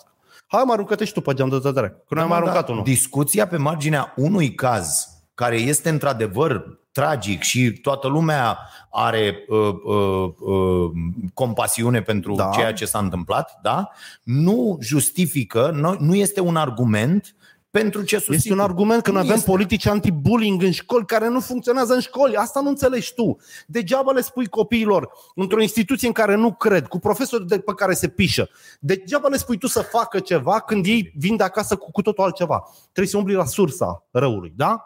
Hai 0.46 0.62
mă 0.66 0.72
aruncă-te 0.72 1.04
și 1.04 1.12
tu 1.12 1.20
pe 1.20 1.34
geam 1.34 1.48
de 1.48 1.58
tătere. 1.58 1.88
Că 1.88 2.14
noi 2.14 2.22
am 2.22 2.28
mai 2.28 2.38
aruncat 2.38 2.68
unul. 2.68 2.82
Discuția 2.82 3.46
pe 3.46 3.56
marginea 3.56 4.12
unui 4.16 4.54
caz 4.54 5.08
care 5.34 5.56
este 5.56 5.88
într-adevăr 5.88 6.78
tragic 6.96 7.42
și 7.42 7.70
toată 7.70 8.08
lumea 8.08 8.58
are 8.90 9.44
uh, 9.48 9.58
uh, 9.84 10.30
uh, 10.38 10.90
compasiune 11.34 12.02
pentru 12.02 12.34
Da. 12.34 12.50
ceea 12.54 12.72
ce 12.72 12.84
s-a 12.84 12.98
întâmplat, 12.98 13.58
da? 13.62 13.90
nu 14.22 14.78
justifică, 14.80 15.70
nu, 15.74 15.96
nu 15.98 16.14
este 16.14 16.40
un 16.40 16.56
argument 16.56 17.34
pentru 17.70 18.02
ce 18.02 18.16
susțin. 18.16 18.34
Este 18.34 18.52
un 18.52 18.60
argument 18.60 19.02
că 19.02 19.10
noi 19.10 19.20
Nu 19.20 19.26
avem 19.26 19.36
este. 19.38 19.50
politici 19.50 19.86
anti-bullying 19.86 20.62
în 20.62 20.70
școli 20.70 21.04
care 21.06 21.28
nu 21.28 21.40
funcționează 21.40 21.94
în 21.94 22.00
școli. 22.00 22.36
Asta 22.36 22.60
nu 22.60 22.68
înțelegi 22.68 23.14
tu. 23.14 23.36
Degeaba 23.66 24.12
le 24.12 24.20
spui 24.20 24.46
copiilor 24.46 25.10
într-o 25.34 25.60
instituție 25.60 26.06
în 26.06 26.12
care 26.12 26.34
nu 26.34 26.52
cred, 26.52 26.86
cu 26.86 26.98
profesori 26.98 27.46
de 27.46 27.58
pe 27.58 27.72
care 27.74 27.94
se 27.94 28.08
pișă. 28.08 28.48
Degeaba 28.80 29.28
le 29.28 29.36
spui 29.36 29.58
tu 29.58 29.66
să 29.66 29.80
facă 29.80 30.18
ceva 30.18 30.60
când 30.60 30.86
ei 30.86 31.12
vin 31.16 31.36
de 31.36 31.42
acasă 31.42 31.76
cu, 31.76 31.90
cu 31.90 32.02
totul 32.02 32.24
altceva. 32.24 32.68
Trebuie 32.82 33.06
să 33.06 33.16
umbli 33.16 33.34
la 33.34 33.44
sursa 33.44 34.04
răului, 34.10 34.52
da? 34.56 34.84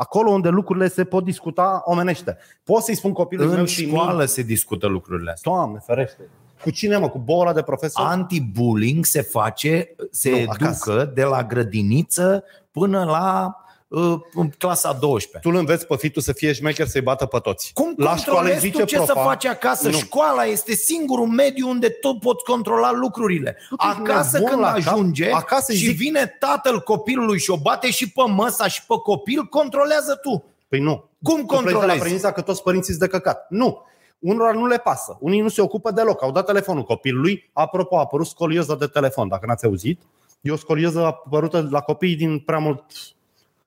Acolo 0.00 0.30
unde 0.30 0.48
lucrurile 0.48 0.88
se 0.88 1.04
pot 1.04 1.24
discuta 1.24 1.82
omenește. 1.84 2.36
Poți 2.64 2.84
să-i 2.84 2.94
spun 2.94 3.12
copilului 3.12 3.50
În 3.50 3.56
meu 3.56 3.66
și 3.66 3.86
școală 3.86 4.24
se 4.24 4.42
discută 4.42 4.86
lucrurile 4.86 5.30
astea. 5.30 5.52
Doamne, 5.52 5.78
ferește. 5.86 6.28
Cu 6.62 6.70
cine, 6.70 6.96
mă? 6.96 7.08
Cu 7.08 7.18
boala 7.18 7.52
de 7.52 7.62
profesor? 7.62 8.06
Anti-bullying 8.06 9.04
se 9.04 9.22
face, 9.22 9.94
se 10.10 10.30
Nu, 10.30 10.36
educă 10.36 10.64
acasă. 10.64 11.10
de 11.14 11.24
la 11.24 11.44
grădiniță 11.44 12.44
până 12.70 13.04
la 13.04 13.56
uh, 13.88 14.14
clasa 14.58 14.92
12. 14.92 15.38
Tu 15.42 15.48
îl 15.54 15.60
înveți 15.60 15.86
pe 15.86 15.96
fitul 15.96 16.22
să 16.22 16.32
fie 16.32 16.52
șmecher, 16.52 16.86
să-i 16.86 17.00
bată 17.00 17.26
pe 17.26 17.38
toți. 17.38 17.70
Cum 17.74 17.94
la 17.96 18.16
școală 18.16 18.16
îi 18.16 18.24
controlezi 18.34 18.60
zice 18.66 18.78
tu 18.78 18.84
ce 18.86 18.96
profa, 18.96 19.12
să 19.12 19.18
faci 19.24 19.44
acasă? 19.44 19.88
Nu. 19.88 19.96
Școala 19.98 20.44
este 20.44 20.72
singurul 20.74 21.26
mediu 21.26 21.68
unde 21.68 21.88
tu 21.88 22.14
poți 22.14 22.44
controla 22.44 22.92
lucrurile. 22.92 23.56
ești 23.60 23.74
Acasă 24.00 24.30
nebun 24.38 24.48
când 24.48 24.60
la 24.60 24.72
cap? 24.72 24.76
ajunge 24.76 25.30
Acasă 25.30 25.72
îi 25.72 25.78
și 25.78 25.86
zic- 25.86 25.96
vine 25.96 26.36
tatăl 26.38 26.80
copilului 26.80 27.38
și 27.38 27.50
o 27.50 27.56
bate 27.56 27.90
și 27.90 28.10
pe 28.12 28.22
măsa 28.26 28.68
și 28.68 28.86
pe 28.86 28.94
copil, 29.02 29.42
controlează 29.44 30.14
tu. 30.22 30.44
Păi 30.68 30.80
nu. 30.80 31.08
Cum 31.22 31.40
Tu 31.40 31.46
pleci 31.46 31.62
de 31.64 31.64
la 31.70 31.72
controlezi? 31.72 32.00
premisa 32.00 32.32
că 32.32 32.40
toți 32.40 32.62
părinții 32.62 32.94
sunt 32.94 33.10
de 33.10 33.16
căcat. 33.16 33.46
Nu. 33.48 33.82
Unora 34.18 34.52
nu 34.52 34.66
le 34.66 34.76
pasă. 34.78 35.16
Unii 35.20 35.40
nu 35.40 35.48
se 35.48 35.60
ocupă 35.60 35.90
deloc. 35.90 36.22
Au 36.22 36.30
dat 36.32 36.46
telefonul 36.46 36.82
copilului. 36.82 37.50
Apropo, 37.52 37.96
a 37.96 38.00
apărut 38.00 38.26
scolioză 38.26 38.76
de 38.78 38.86
telefon, 38.86 39.28
dacă 39.28 39.46
n-ați 39.46 39.64
auzit. 39.64 40.00
E 40.40 40.50
o 40.50 40.56
scolioză 40.56 41.04
apărută 41.04 41.68
la 41.70 41.80
copii 41.80 42.16
din 42.16 42.38
prea 42.38 42.58
mult... 42.58 42.84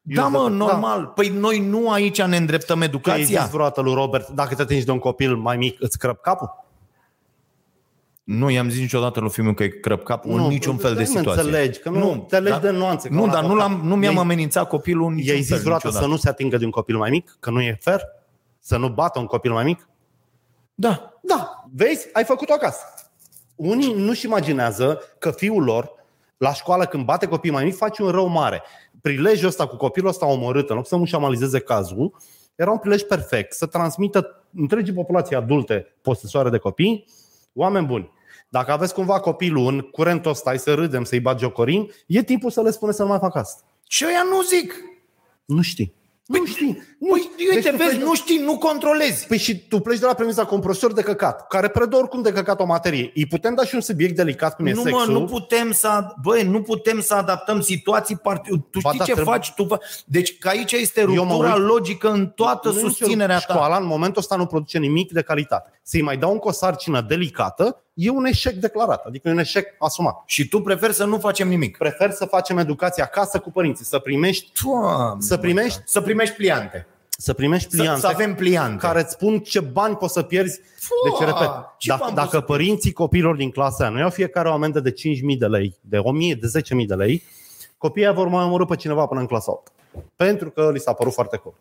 Da, 0.02 0.28
mă, 0.28 0.39
Da. 0.41 0.47
normal. 0.49 1.06
Păi 1.06 1.28
noi 1.30 1.60
nu 1.60 1.91
aici 1.91 2.22
ne 2.22 2.38
îndreptăm 2.38 2.76
Tu 2.78 2.82
ai 2.84 2.88
educația. 2.88 3.41
zis 3.41 3.49
vreodată 3.52 3.82
lui 3.82 3.93
Robert, 3.93 4.30
dacă 4.30 4.56
te 4.56 4.62
atingi 4.62 4.86
de 4.86 4.91
un 4.91 4.99
copil 4.99 5.36
mai 5.36 5.58
mic, 5.58 5.78
îți 5.80 5.97
crăp 5.97 6.22
capul? 6.22 6.60
Nu 8.24 8.49
i-am 8.49 8.70
zis 8.70 8.80
niciodată 8.80 9.20
lui 9.20 9.30
fiul 9.30 9.45
meu 9.45 9.56
că 9.56 9.64
e 9.64 9.68
crăp 9.68 10.04
capul 10.04 10.32
în 10.32 10.47
niciun 10.47 10.78
fel 10.78 10.93
de 10.93 10.99
nu 10.99 11.06
situație. 11.06 11.41
înțelegi, 11.41 11.80
că 11.80 11.89
nu, 11.89 12.26
te 12.30 12.39
legi 12.39 12.52
dar- 12.52 12.62
de 12.62 12.70
nuanțe. 12.70 13.08
că 13.08 13.14
Nu, 13.14 13.24
un 13.24 13.30
dar 13.30 13.43
nu, 13.43 13.47
avocat- 13.52 13.68
l-am, 13.70 13.82
nu 13.88 13.95
mi-am 13.95 14.14
Ei- 14.14 14.20
amenințat 14.20 14.68
copilul 14.68 15.08
în 15.08 15.14
niciun 15.14 15.30
I-ai 15.34 15.41
zis 15.41 15.49
fel, 15.49 15.60
vreodată 15.60 15.86
niciodată. 15.88 16.10
să 16.12 16.18
nu 16.18 16.22
se 16.22 16.30
atingă 16.30 16.58
de 16.58 16.66
un 16.66 16.72
copil 16.72 16.97
mai 16.97 17.10
mic? 17.10 17.38
Că 17.39 17.49
nu 17.49 17.62
e 17.62 17.78
fair? 17.82 17.99
Să 18.60 18.78
nu 18.78 18.89
bată 18.89 19.20
un 19.20 19.26
copil 19.26 19.52
mai 19.52 19.64
mic? 19.64 19.89
Da. 20.74 21.14
Da, 21.22 21.64
vezi, 21.76 22.08
ai 22.14 22.24
făcut-o 22.24 22.54
acasă. 22.54 22.82
Unii 23.56 23.93
nu-și 23.93 24.26
imaginează 24.26 24.99
că 25.20 25.32
fiul 25.32 25.64
lor, 25.64 25.91
la 26.38 26.54
școală, 26.54 26.86
când 26.86 27.06
bate 27.06 27.28
copii 27.28 27.52
mai 27.52 27.64
mici, 27.64 27.76
face 27.76 28.04
un 28.04 28.10
rău 28.10 28.28
mare. 28.28 28.62
Prilejul 29.02 29.47
ăsta 29.47 29.68
cu 29.68 29.76
copilul 29.76 30.10
ăsta 30.10 30.26
omorât, 30.26 30.70
în 30.70 30.76
loc 30.76 30.88
să 30.88 30.95
mușamalizeze 30.95 31.60
cazul, 31.60 32.18
era 32.56 32.72
un 32.72 32.78
prilej 32.78 33.02
perfect 33.02 33.54
să 33.54 33.66
transmită 33.66 34.45
întregii 34.56 34.93
populații 34.93 35.36
adulte 35.36 35.97
posesoare 36.02 36.49
de 36.49 36.58
copii, 36.58 37.06
oameni 37.54 37.86
buni. 37.86 38.12
Dacă 38.49 38.72
aveți 38.72 38.93
cumva 38.93 39.20
copilul 39.20 39.68
în 39.68 39.80
curentul 39.80 40.32
ăsta, 40.32 40.49
hai 40.49 40.60
să 40.60 40.74
râdem, 40.74 41.04
să-i 41.04 41.20
bat 41.20 41.39
jocorim, 41.39 41.89
e 42.08 42.24
timpul 42.24 42.49
să 42.49 42.62
le 42.62 42.72
spune 42.72 42.91
să 42.91 43.02
nu 43.02 43.08
mai 43.08 43.20
facă 43.20 43.38
asta. 43.38 43.64
Și 43.88 44.06
ăia 44.08 44.24
nu 44.30 44.41
zic. 44.41 44.74
Nu 45.45 45.62
știi. 45.62 45.95
Nu 46.39 46.45
știi. 46.45 46.82
Nu. 46.99 47.07
Păi, 47.09 47.29
uite, 47.55 47.69
tu 47.69 47.75
vezi, 47.75 47.89
pleci- 47.95 48.01
nu 48.03 48.15
știi, 48.15 48.38
nu 48.38 48.57
controlezi. 48.57 49.27
Păi 49.27 49.38
și 49.38 49.67
tu 49.67 49.79
pleci 49.79 49.99
de 49.99 50.05
la 50.05 50.13
premisa 50.13 50.45
că 50.45 50.53
un 50.53 50.59
profesor 50.59 50.93
de 50.93 51.01
căcat, 51.01 51.47
care 51.47 51.67
predă 51.67 51.95
oricum 51.97 52.21
de 52.21 52.32
căcat 52.32 52.59
o 52.59 52.65
materie, 52.65 53.11
îi 53.15 53.25
putem 53.25 53.53
da 53.55 53.63
și 53.65 53.75
un 53.75 53.82
subiect 53.82 54.15
delicat 54.15 54.55
cum 54.55 54.65
e 54.65 54.71
Nu, 54.71 54.82
mă, 54.82 54.89
sexul? 54.89 55.13
nu 55.13 55.25
putem 55.25 55.71
să, 55.71 56.03
băi, 56.23 56.43
nu 56.43 56.61
putem 56.61 57.01
să 57.01 57.13
adaptăm 57.13 57.61
situații 57.61 58.15
part... 58.17 58.43
Tu 58.47 58.79
Ba 58.82 58.89
știi 58.89 58.97
da, 58.99 59.05
ce 59.05 59.11
trebuie- 59.13 59.36
faci? 59.36 59.51
Tu... 59.55 59.65
fa- 59.65 60.03
Deci 60.05 60.38
că 60.38 60.47
aici 60.47 60.71
este 60.71 61.03
mă 61.03 61.13
ruptura 61.13 61.53
uit- 61.53 61.63
logică 61.67 62.09
în 62.11 62.27
toată 62.27 62.69
Nu 62.69 62.73
e 62.79 62.82
nicio- 62.82 62.88
susținerea 62.88 63.39
ta. 63.39 63.53
Școala 63.53 63.77
în 63.77 63.86
momentul 63.86 64.21
ăsta 64.21 64.36
nu 64.36 64.45
produce 64.45 64.77
nimic 64.77 65.11
de 65.11 65.21
calitate. 65.21 65.69
Să-i 65.84 66.01
mai 66.01 66.17
dau 66.17 66.32
încă 66.32 66.47
o 66.47 66.51
sarcină 66.51 67.01
delicată, 67.07 67.84
e 67.94 68.10
un 68.10 68.26
eșec 68.26 68.54
declarat, 68.54 69.06
adică 69.06 69.28
e 69.28 69.32
un 69.32 69.38
eșec 69.38 69.68
asumat. 69.80 70.24
Și 70.26 70.48
tu 70.48 70.62
preferi 70.62 70.94
să 70.94 71.06
nu 71.06 71.18
facem 71.20 71.48
nimic. 71.48 71.78
Prefer 71.78 72.12
să 72.12 72.26
facem 72.26 72.58
educație 72.58 73.04
acasă 73.04 73.39
cu 73.39 73.52
părinții, 73.52 73.86
să 73.86 74.00
primești, 74.00 74.52
Doamne, 74.64 75.22
să 75.22 75.38
primești, 75.38 75.82
Să 75.86 76.02
primești 76.02 76.36
pliante. 76.36 76.88
să 77.18 77.34
primești 77.34 77.70
Să, 77.70 77.76
pliante 77.78 78.00
să 78.00 78.08
avem 78.08 78.36
pliante. 78.36 78.86
care 78.86 79.00
îți 79.00 79.12
spun 79.12 79.39
ce 79.39 79.60
bani 79.60 79.96
poți 79.96 80.14
să 80.14 80.22
pierzi. 80.22 80.60
Fua, 80.80 80.96
Deci, 81.10 81.28
repet, 81.28 81.50
ce 81.78 81.89
dacă, 81.89 82.02
bani 82.04 82.16
dacă 82.16 82.28
poți 82.28 82.39
să 82.39 82.42
părinții 82.42 82.92
copiilor 82.94 83.36
din 83.36 83.52
clasa 83.52 83.84
aia 83.84 83.89
nu 83.94 84.00
iau 84.00 84.10
fiecare 84.10 84.50
o 84.50 84.52
amendă 84.52 84.80
de 84.80 84.92
5.000 84.92 85.38
de 85.38 85.46
lei, 85.46 85.78
de 85.82 85.98
1.000, 85.98 86.39
de 86.39 86.48
10.000 86.60 86.86
de 86.88 86.96
lei, 86.96 87.24
copiii 87.78 88.06
aia 88.06 88.14
vor 88.14 88.28
mai 88.28 88.44
omorâ 88.44 88.66
pe 88.66 88.76
cineva 88.76 89.06
până 89.06 89.20
în 89.20 89.26
clasa 89.26 89.52
8. 89.52 89.72
Pentru 90.16 90.50
că 90.50 90.70
li 90.74 90.80
s-a 90.80 90.94
părut 90.94 91.14
foarte 91.14 91.38
cool. 91.38 91.54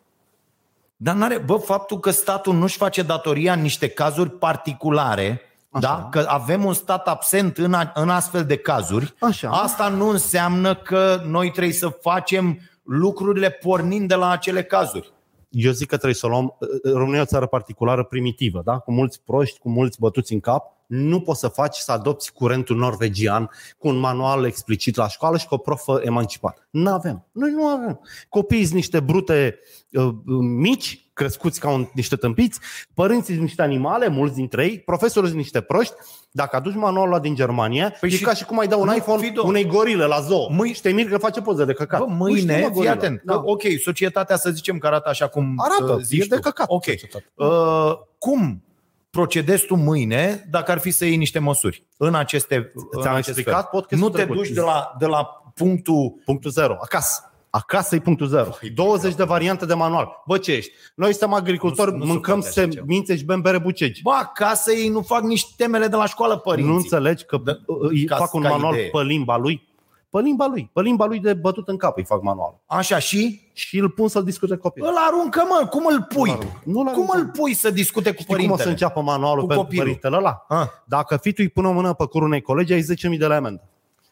Dar 0.96 1.14
n-are, 1.14 1.38
bă, 1.38 1.56
faptul 1.56 1.98
că 1.98 2.10
statul 2.10 2.54
nu-și 2.54 2.76
face 2.76 3.02
datoria 3.02 3.52
în 3.52 3.60
niște 3.60 3.88
cazuri 3.88 4.30
particulare, 4.30 5.40
Așa. 5.70 5.86
da? 5.86 6.08
că 6.10 6.26
avem 6.28 6.64
un 6.64 6.72
stat 6.72 7.08
absent 7.08 7.58
în, 7.58 7.72
a, 7.72 7.92
în 7.94 8.08
astfel 8.08 8.44
de 8.44 8.56
cazuri, 8.56 9.14
Așa. 9.20 9.50
asta 9.50 9.88
nu 9.88 10.08
înseamnă 10.08 10.74
că 10.74 11.22
noi 11.26 11.50
trebuie 11.50 11.72
să 11.72 11.88
facem 11.88 12.58
lucrurile 12.82 13.50
pornind 13.50 14.08
de 14.08 14.14
la 14.14 14.30
acele 14.30 14.62
cazuri. 14.62 15.12
Eu 15.50 15.72
zic 15.72 15.88
că 15.88 15.94
trebuie 15.94 16.14
să 16.14 16.26
o 16.26 16.28
luăm. 16.28 16.56
România 16.84 17.18
e 17.18 17.22
o 17.22 17.24
țară 17.24 17.46
particulară 17.46 18.04
primitivă, 18.04 18.62
da? 18.64 18.78
cu 18.78 18.92
mulți 18.92 19.22
proști, 19.24 19.58
cu 19.58 19.68
mulți 19.68 20.00
bătuți 20.00 20.32
în 20.32 20.40
cap. 20.40 20.76
Nu 20.90 21.20
poți 21.20 21.40
să 21.40 21.48
faci 21.48 21.76
să 21.76 21.92
adopți 21.92 22.32
curentul 22.32 22.76
norvegian 22.76 23.50
cu 23.78 23.88
un 23.88 23.96
manual 23.96 24.44
explicit 24.44 24.96
la 24.96 25.08
școală 25.08 25.36
și 25.36 25.46
cu 25.46 25.54
o 25.54 25.58
profă 25.58 26.00
emancipat. 26.04 26.68
Nu 26.70 26.90
avem. 26.92 27.26
Noi 27.32 27.50
nu 27.50 27.66
avem. 27.66 28.00
Copiii 28.28 28.62
sunt 28.64 28.74
niște 28.74 29.00
brute 29.00 29.58
uh, 29.92 30.08
mici, 30.40 31.10
crescuți 31.12 31.60
ca 31.60 31.70
un, 31.70 31.88
niște 31.94 32.16
tâmpiți, 32.16 32.60
părinții 32.94 33.32
sunt 33.34 33.44
niște 33.46 33.62
animale, 33.62 34.08
mulți 34.08 34.34
dintre 34.34 34.64
ei, 34.64 34.78
profesorii 34.78 35.28
sunt 35.28 35.40
niște 35.40 35.60
proști. 35.60 35.94
Dacă 36.30 36.56
aduci 36.56 36.74
manualul 36.74 37.12
ăla 37.12 37.22
din 37.22 37.34
Germania, 37.34 37.88
păi 37.88 37.96
Păi 38.00 38.08
e 38.08 38.12
și- 38.16 38.22
ca 38.24 38.34
și 38.34 38.44
cum 38.44 38.58
ai 38.58 38.66
da 38.68 38.76
un 38.76 38.86
Nu, 38.86 38.94
iPhone 38.94 39.22
Fido. 39.26 39.42
unei 39.46 39.66
gorile 39.66 40.04
la 40.04 40.20
zoo. 40.20 40.38
Mâine- 40.38 40.56
Mâine... 40.56 40.74
Și 40.74 40.80
te 40.80 40.90
miri 40.90 41.08
că 41.08 41.18
face 41.18 41.40
poze 41.40 41.64
de 41.64 41.72
căcat. 41.72 41.98
Bă, 42.00 42.04
Nu 42.06 42.12
știu, 42.12 42.26
mâine, 42.46 42.52
mă, 42.60 42.64
fii 42.64 42.72
gorilă. 42.74 42.92
atent. 42.92 43.22
Da. 43.24 43.32
Da. 43.34 43.42
Ok, 43.44 43.62
societatea 43.82 44.36
să 44.36 44.50
zicem 44.50 44.78
că 44.78 44.86
arată 44.86 45.08
așa 45.08 45.26
cum 45.28 45.54
Arată, 45.56 45.92
uh, 45.92 46.00
zici 46.02 46.24
e 46.24 46.26
de 46.28 46.34
tu. 46.34 46.40
căcat 46.40 46.66
Ok. 46.68 46.84
societatea. 46.84 47.30
Uh, 47.34 47.92
cum 48.18 48.62
procedezi 49.10 49.66
tu 49.66 49.74
mâine 49.74 50.46
dacă 50.50 50.70
ar 50.70 50.78
fi 50.78 50.90
să 50.90 51.04
iei 51.04 51.16
niște 51.16 51.38
măsuri 51.38 51.84
în 51.96 52.14
aceste 52.14 52.72
în 52.90 53.00
Ți-am 53.02 53.14
acest 53.14 53.28
explicat 53.38 53.60
fel? 53.60 53.80
podcastul 53.80 54.08
Nu 54.08 54.14
te 54.14 54.16
trecut. 54.22 54.36
duci 54.36 54.48
de 54.50 54.60
la, 54.60 54.94
de 54.98 55.06
la 55.06 55.24
punctul 55.54 56.20
Punctul 56.24 56.50
zero. 56.50 56.76
Acasă. 56.80 57.24
Acasă 57.52 57.94
e 57.94 57.98
punctul 57.98 58.26
zero. 58.26 58.48
20 58.74 59.14
de 59.14 59.24
variante 59.24 59.66
de 59.66 59.74
manual. 59.74 60.22
Bă, 60.26 60.38
ce 60.38 60.52
ești? 60.52 60.72
Noi 60.94 61.10
suntem 61.10 61.32
agricultori, 61.32 61.90
Nu- 61.90 61.96
nu 61.96 62.04
se 62.04 62.10
mâncăm 62.10 62.40
poate 62.40 62.48
așa 62.60 62.68
ceva. 62.68 62.84
semințe 62.86 63.16
și 63.16 63.24
bem 63.24 63.40
bere 63.40 63.58
bucegi. 63.58 64.02
Bă, 64.02 64.10
acasă 64.10 64.72
ei 64.72 64.88
nu 64.88 65.00
fac 65.02 65.22
nici 65.22 65.54
temele 65.56 65.86
de 65.86 65.96
la 65.96 66.06
școală 66.06 66.36
părinții. 66.36 66.70
Nu 66.72 66.76
înțelegi 66.76 67.24
că 67.24 67.36
Da, 67.44 67.52
îi 67.88 68.04
ca- 68.04 68.16
fac 68.16 68.34
un 68.34 68.42
ca 68.42 68.48
manual 68.48 68.74
idee. 68.74 68.88
pe 68.88 69.02
limba 69.02 69.36
lui? 69.36 69.68
Pe 70.10 70.20
limba 70.20 70.46
lui. 70.46 70.70
Pe 70.72 70.80
limba 70.80 71.04
lui 71.04 71.18
de 71.20 71.34
bătut 71.34 71.68
în 71.68 71.76
cap 71.76 71.96
îi 71.96 72.04
fac 72.04 72.22
manual. 72.22 72.54
Așa 72.66 72.98
și 72.98 73.48
Și 73.52 73.78
îl 73.78 73.88
pun 73.90 74.08
să-l 74.08 74.24
discute 74.24 74.56
copilul. 74.56 74.88
îl 74.88 74.94
aruncă, 75.08 75.42
mă, 75.48 75.66
cum 75.66 75.86
îl 75.86 76.02
pui? 76.02 76.28
Nu-l 76.64 76.84
Cum 76.84 76.88
aruncă. 76.88 77.16
îl 77.16 77.26
pui 77.26 77.54
să 77.54 77.70
discute 77.70 78.12
cu 78.12 78.20
Știi 78.20 78.24
cum 78.26 78.34
o 78.34 78.36
părintele? 78.36 78.62
să 78.62 78.68
înceapă 78.68 79.00
manualul 79.00 79.40
Cu 79.40 79.46
pentru 79.46 79.64
copilul. 79.64 79.84
părintele 79.84 80.16
ăla? 80.16 80.44
Ah. 80.48 80.66
Dacă 80.84 81.16
fitul 81.16 81.44
îi 81.44 81.50
pune 81.50 81.68
o 81.68 81.72
mână 81.72 81.92
pe 81.92 82.04
curul 82.06 82.26
unei 82.26 82.40
colegi, 82.40 82.72
ai 82.72 82.80
10.000 82.82 83.18
de 83.18 83.26
lei 83.26 83.36
amendă. 83.36 83.62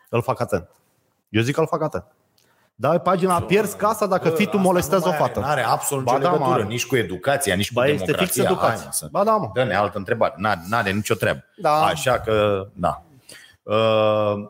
Îl 0.09 0.23
fac 0.23 0.41
atent. 0.41 0.69
Eu 1.29 1.43
zic 1.43 1.55
că 1.55 1.61
îl 1.61 1.67
fac 1.67 1.83
atât. 1.83 2.05
Dai 2.75 3.01
pagina, 3.01 3.41
pierzi 3.43 3.77
casa 3.77 4.07
dacă 4.07 4.29
fitul 4.31 4.61
molestează 4.61 5.09
o 5.09 5.13
fată. 5.13 5.41
Nu 5.41 5.47
are 5.47 5.63
absolut 5.63 6.05
Ba 6.05 6.13
nicio 6.13 6.23
da, 6.25 6.29
mă, 6.31 6.37
legătură, 6.37 6.61
are. 6.63 6.69
nici 6.73 6.87
cu 6.87 6.97
educația, 6.97 7.55
nici 7.55 7.73
Ba, 7.73 7.83
cu 7.83 7.89
este 7.89 8.05
democrația. 8.05 8.43
fix 8.43 8.51
educație. 8.51 8.83
Hai, 8.83 8.93
să- 8.93 9.09
Ba 9.11 9.25
da, 9.25 9.37
mă. 9.37 9.51
Dă-ne 9.55 9.75
altă 9.75 9.99
întrebare. 9.99 10.35
N-are, 10.37 10.61
n-are 10.69 10.91
nicio 10.93 11.15
treabă. 11.15 11.45
Da. 11.57 11.71
Așa 11.85 12.19
că, 12.21 12.67
da. 12.73 13.03
Uh, 13.69 13.75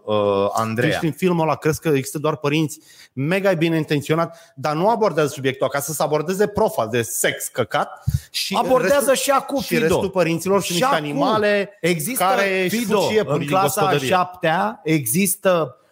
uh, 0.05 0.15
Deci 0.43 0.61
Andreea. 0.61 0.99
în 1.03 1.13
filmul 1.13 1.43
ăla 1.43 1.55
crezi 1.57 1.81
că 1.81 1.89
există 1.89 2.19
doar 2.19 2.37
părinți 2.37 2.81
mega 3.13 3.53
bine 3.53 3.77
intenționat, 3.77 4.53
dar 4.55 4.75
nu 4.75 4.91
abordează 4.91 5.29
subiectul 5.29 5.69
ca 5.69 5.81
să 5.81 5.93
se 5.93 6.03
abordeze 6.03 6.47
profa 6.47 6.87
de 6.87 7.03
sex 7.03 7.49
căcat 7.49 8.05
și 8.31 8.55
Abordează 8.59 8.95
restul, 8.95 9.15
și 9.15 9.31
acum 9.31 9.61
și 9.61 9.67
Fido. 9.67 9.81
restul 9.81 10.11
părinților 10.11 10.63
sunt 10.63 10.67
Și 10.67 10.73
niște 10.73 10.95
acum 10.97 11.09
animale 11.09 11.79
există, 11.81 12.25
care 12.25 12.63
își 12.63 12.77
Fido, 12.77 12.99
fug 13.01 13.09
și 13.09 13.15
iepuri 13.15 13.35
în 13.35 13.41
din 13.41 13.49
clasa 13.49 13.65
a 13.65 13.85
gospodărie. 13.85 14.09
șaptea 14.09 14.81
există 14.85 15.51
uh, 15.67 15.67
uh, 15.69 15.88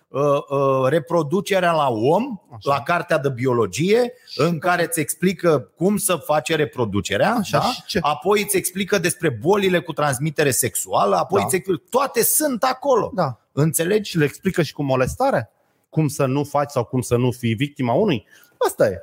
reproducerea 0.89 1.73
la 1.73 1.89
om, 1.91 2.23
Așa. 2.57 2.75
la 2.75 2.83
cartea 2.83 3.19
de 3.19 3.29
biologie, 3.29 4.13
în 4.37 4.59
care 4.59 4.85
îți 4.85 5.01
explică 5.01 5.71
cum 5.77 5.97
să 5.97 6.17
face 6.17 6.55
reproducerea, 6.57 7.35
Așa, 7.35 7.59
da? 7.59 7.65
și 7.65 7.83
ce? 7.87 7.99
apoi 8.03 8.43
îți 8.43 8.57
explică 8.57 8.99
despre 8.99 9.29
bolile 9.29 9.81
cu 9.81 9.93
transmitere 9.93 10.51
sexuală, 10.51 11.17
apoi 11.17 11.41
Da. 11.41 11.47
îți 11.47 11.57
explică, 11.57 11.83
toate 11.91 12.23
sunt 12.23 12.63
acolo. 12.63 13.11
Da. 13.15 13.41
Înțelegi? 13.53 14.11
Și 14.11 14.19
le 14.19 14.25
explică 14.25 14.63
și 14.63 14.73
cu 14.73 14.83
molestare? 14.83 15.51
Cum 15.89 16.09
să 16.09 16.27
nu 16.27 16.45
faci 16.45 16.71
sau 16.71 16.85
cum 16.85 17.01
să 17.01 17.17
nu 17.17 17.31
fii 17.31 17.55
victima 17.55 17.93
unui? 17.93 18.27
Asta 18.67 18.87
e. 18.87 19.01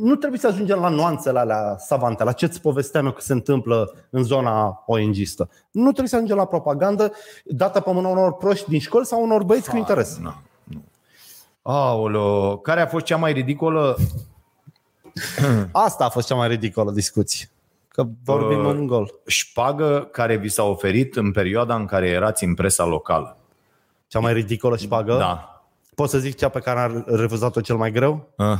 Nu 0.00 0.14
trebuie 0.14 0.40
să 0.40 0.46
ajungem 0.46 0.78
la 0.78 0.88
nuanțele 0.88 1.38
alea 1.38 1.76
savante, 1.78 2.24
la 2.24 2.32
ce-ți 2.32 2.60
povesteam 2.60 3.04
eu 3.06 3.12
că 3.12 3.20
se 3.20 3.32
întâmplă 3.32 3.94
în 4.10 4.22
zona 4.22 4.82
ONG-istă. 4.86 5.48
Nu 5.70 5.84
trebuie 5.84 6.08
să 6.08 6.14
ajungem 6.16 6.36
la 6.36 6.44
propagandă 6.44 7.12
dată 7.44 7.80
pe 7.80 7.92
mâna 7.92 8.08
unor 8.08 8.34
proști 8.34 8.68
din 8.68 8.80
școli 8.80 9.06
sau 9.06 9.22
unor 9.22 9.42
băieți 9.44 9.70
cu 9.70 9.76
interes. 9.76 10.18
Nu, 10.18 10.34
nu. 10.64 10.84
Aoleo, 11.62 12.56
care 12.58 12.80
a 12.80 12.86
fost 12.86 13.04
cea 13.04 13.16
mai 13.16 13.32
ridicolă? 13.32 13.96
Asta 15.72 16.04
a 16.04 16.08
fost 16.08 16.26
cea 16.26 16.34
mai 16.34 16.48
ridicolă 16.48 16.90
discuție. 16.90 17.50
Că 17.88 18.04
vorbim 18.24 18.64
Uh, 18.64 18.74
în 18.74 18.86
gol. 18.86 19.10
șpagă 19.26 20.08
care 20.12 20.36
vi 20.36 20.48
s-a 20.48 20.62
oferit 20.62 21.16
în 21.16 21.32
perioada 21.32 21.74
în 21.74 21.86
care 21.86 22.08
erați 22.08 22.44
în 22.44 22.54
presa 22.54 22.84
locală. 22.84 23.36
Cea 24.06 24.18
mai 24.20 24.32
ridicolă 24.32 24.76
șpagă. 24.76 25.16
Da. 25.16 25.62
Pot 25.94 26.08
să 26.08 26.18
zic 26.18 26.36
cea 26.36 26.48
pe 26.48 26.58
care 26.60 26.78
a 26.78 27.02
refuzat-o 27.16 27.60
cel 27.60 27.76
mai 27.76 27.90
greu? 27.92 28.28
Ah. 28.36 28.58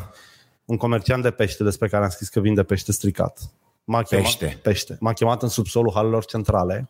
Un 0.66 0.76
comerciant 0.76 1.22
de 1.22 1.30
pește 1.30 1.62
despre 1.64 1.88
care 1.88 2.04
am 2.04 2.10
scris 2.10 2.28
că 2.28 2.40
vinde 2.40 2.62
pește 2.62 2.92
stricat. 2.92 3.38
M-a 3.84 4.02
chemat, 4.02 4.24
Pește. 4.24 4.58
pește. 4.62 4.96
M-a 5.00 5.12
chemat 5.12 5.42
în 5.42 5.48
subsolul 5.48 5.92
halelor 5.94 6.24
centrale, 6.24 6.88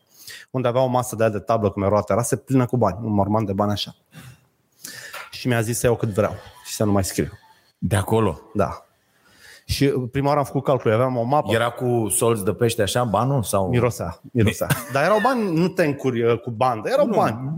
unde 0.51 0.69
avea 0.69 0.81
o 0.81 0.87
masă 0.87 1.17
de 1.17 1.23
aia 1.23 1.33
de 1.33 1.39
tablă, 1.39 1.71
cum 1.71 1.83
era 1.83 1.97
o 1.99 2.03
terasă, 2.03 2.37
plină 2.37 2.67
cu 2.67 2.77
bani, 2.77 2.99
un 3.03 3.13
morman 3.13 3.45
de 3.45 3.53
bani 3.53 3.71
așa. 3.73 3.95
Și 5.31 5.49
mi-a 5.49 5.61
zis 5.61 5.79
să 5.79 5.87
iau 5.87 5.97
cât 5.97 6.09
vreau 6.09 6.35
și 6.67 6.75
să 6.75 6.85
nu 6.85 6.93
mai 6.93 7.05
scriu. 7.05 7.29
De 7.79 7.97
acolo. 7.97 8.41
Da. 8.55 8.81
Și 9.65 9.87
prima 9.87 10.27
oară 10.27 10.39
am 10.39 10.45
făcut 10.45 10.65
calcul, 10.65 10.93
aveam 10.93 11.17
o 11.17 11.23
mapă. 11.23 11.53
Era 11.55 11.71
cu 11.71 12.09
solți 12.09 12.45
de 12.45 12.53
pește 12.53 12.83
așa, 12.83 13.05
banul? 13.05 13.43
Sau... 13.43 13.69
Mirosea, 13.69 14.21
mirosea. 14.33 14.67
Dar 14.93 15.05
erau 15.05 15.19
bani, 15.23 15.59
nu 15.59 15.69
te 15.69 15.85
încuri 15.85 16.23
uh, 16.23 16.39
cu 16.41 16.51
bandă, 16.51 16.89
erau 16.89 17.07
Nu, 17.07 17.17
bani. 17.17 17.53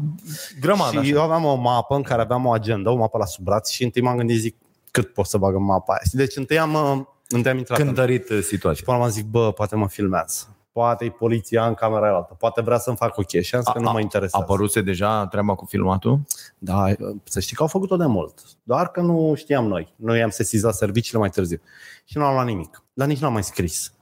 Grămadă 0.61 0.91
și 0.91 0.99
așa. 0.99 1.09
eu 1.09 1.23
aveam 1.23 1.45
o 1.45 1.55
mapă 1.55 1.95
în 1.95 2.03
care 2.03 2.23
aveam 2.23 2.47
o 2.47 2.53
agenda, 2.53 2.91
o 2.91 2.97
mapă 2.97 3.19
la 3.19 3.25
sub 3.25 3.45
braț 3.45 3.71
și 3.71 3.85
întâi 3.85 4.03
m-am 4.03 4.17
gândit, 4.17 4.39
zic, 4.39 4.57
cât 4.91 5.13
pot 5.13 5.27
să 5.27 5.39
bag 5.39 5.55
în 5.55 5.65
mapa 5.65 5.93
aia. 5.93 6.03
Deci 6.13 6.37
întâi 6.37 6.59
am, 6.59 6.75
uh, 6.75 7.05
întâi 7.29 7.51
am 7.51 7.59
intrat 7.59 7.79
în 7.79 7.85
Cântărit 7.85 8.29
uh, 8.29 8.41
situația. 8.43 8.83
Până 8.87 9.03
am 9.03 9.09
zic, 9.09 9.27
bă, 9.27 9.53
poate 9.53 9.77
mă 9.77 9.89
filmează. 9.89 10.57
Poate 10.73 11.05
e 11.05 11.11
poliția 11.11 11.67
în 11.67 11.75
camera 11.75 12.15
altă. 12.15 12.35
Poate 12.39 12.61
vrea 12.61 12.79
să-mi 12.79 12.97
fac 12.97 13.17
o 13.19 13.23
cheie. 13.23 13.43
Și 13.43 13.55
am 13.55 13.61
zis 13.61 13.73
că 13.73 13.79
nu 13.79 13.91
mă 13.91 13.97
A 13.97 14.01
interesează. 14.01 14.45
apăruse 14.45 14.81
deja 14.81 15.27
treaba 15.27 15.55
cu 15.55 15.65
filmatul? 15.65 16.21
Da, 16.59 16.85
să 17.25 17.41
știi 17.41 17.57
că 17.57 17.63
au 17.63 17.69
făcut-o 17.69 17.97
de 17.97 18.07
mult. 18.07 18.41
Doar 18.63 18.91
că 18.91 19.01
nu 19.01 19.33
știam 19.37 19.67
noi. 19.67 19.93
Noi 19.97 20.23
am 20.23 20.31
sesizat 20.31 20.75
serviciile 20.75 21.19
mai 21.19 21.29
târziu. 21.31 21.61
Și 22.05 22.19
nu 22.19 22.25
am 22.25 22.33
luat 22.33 22.47
nimic. 22.47 22.83
Dar 22.93 23.07
nici 23.07 23.19
nu 23.19 23.27
am 23.27 23.33
mai 23.33 23.43
scris. 23.45 23.93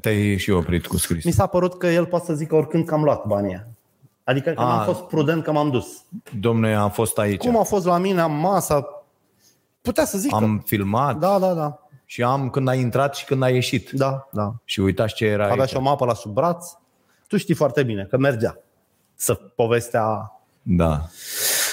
Te-ai 0.00 0.36
și 0.36 0.50
oprit 0.50 0.86
cu 0.86 0.96
scris. 0.96 1.24
Mi 1.24 1.32
s-a 1.32 1.46
părut 1.46 1.78
că 1.78 1.86
el 1.86 2.06
poate 2.06 2.24
să 2.24 2.34
zică 2.34 2.54
oricând 2.54 2.84
că 2.86 2.94
am 2.94 3.02
luat 3.02 3.26
banii 3.26 3.50
aia. 3.50 3.68
Adică 4.24 4.50
că 4.50 4.60
A. 4.60 4.64
n-am 4.64 4.84
fost 4.84 5.00
prudent 5.02 5.42
că 5.42 5.52
m-am 5.52 5.70
dus. 5.70 5.86
Domne, 6.40 6.74
am 6.74 6.90
fost 6.90 7.18
aici. 7.18 7.40
Cum 7.40 7.58
a 7.58 7.62
fost 7.62 7.84
la 7.84 7.98
mine, 7.98 8.20
am 8.20 8.32
masa. 8.32 8.95
Putea 9.86 10.04
să 10.04 10.18
zică. 10.18 10.34
Am 10.34 10.62
filmat 10.66 11.16
Da, 11.18 11.38
da, 11.38 11.52
da. 11.54 11.78
și 12.04 12.22
am 12.22 12.50
când 12.50 12.68
ai 12.68 12.80
intrat 12.80 13.14
și 13.14 13.24
când 13.24 13.42
ai 13.42 13.54
ieșit. 13.54 13.90
Da, 13.90 14.28
da. 14.32 14.54
Și 14.64 14.80
uitați 14.80 15.14
ce 15.14 15.24
era 15.24 15.44
Avea 15.44 15.56
aici. 15.60 15.68
și 15.68 15.76
o 15.76 15.80
mapă 15.80 16.04
la 16.04 16.14
sub 16.14 16.32
braț. 16.32 16.66
Tu 17.28 17.36
știi 17.36 17.54
foarte 17.54 17.82
bine 17.82 18.06
că 18.10 18.16
mergea 18.16 18.58
să 19.14 19.34
povestea. 19.34 20.32
Da. 20.62 21.00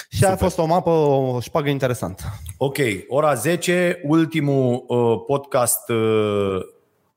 Și 0.10 0.26
a 0.26 0.36
fost 0.36 0.58
o 0.58 0.66
mapă, 0.66 0.90
o 0.90 1.40
șpagă 1.40 1.70
interesantă. 1.70 2.24
Ok, 2.58 2.78
ora 3.08 3.34
10, 3.34 4.02
ultimul 4.04 4.84
uh, 4.88 5.24
podcast 5.28 5.90
uh, 5.90 6.58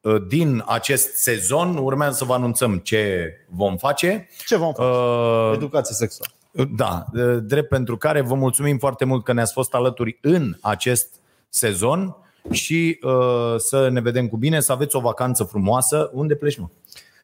uh, 0.01 0.23
din 0.29 0.63
acest 0.67 1.15
sezon. 1.17 1.77
Urmează 1.77 2.17
să 2.17 2.25
vă 2.25 2.35
anunțăm 2.35 2.79
ce 2.79 3.31
vom 3.49 3.77
face. 3.77 4.29
Ce 4.47 4.57
vom 4.57 4.73
face? 4.73 4.89
Uh, 4.89 5.53
Educație 5.55 5.95
sexuală. 5.95 6.33
Da, 6.77 7.05
drept 7.43 7.69
pentru 7.69 7.97
care 7.97 8.21
vă 8.21 8.35
mulțumim 8.35 8.79
foarte 8.79 9.05
mult 9.05 9.25
că 9.25 9.33
ne-ați 9.33 9.53
fost 9.53 9.75
alături 9.75 10.19
în 10.23 10.57
acest 10.61 11.15
sezon 11.49 12.17
și 12.51 12.99
uh, 13.03 13.55
să 13.57 13.89
ne 13.89 14.01
vedem 14.01 14.29
cu 14.29 14.37
bine, 14.37 14.61
să 14.61 14.73
aveți 14.73 14.97
o 14.97 15.01
vacanță 15.01 15.45
frumoasă. 15.45 16.11
Unde 16.13 16.35
pleci, 16.35 16.59
mă? 16.59 16.67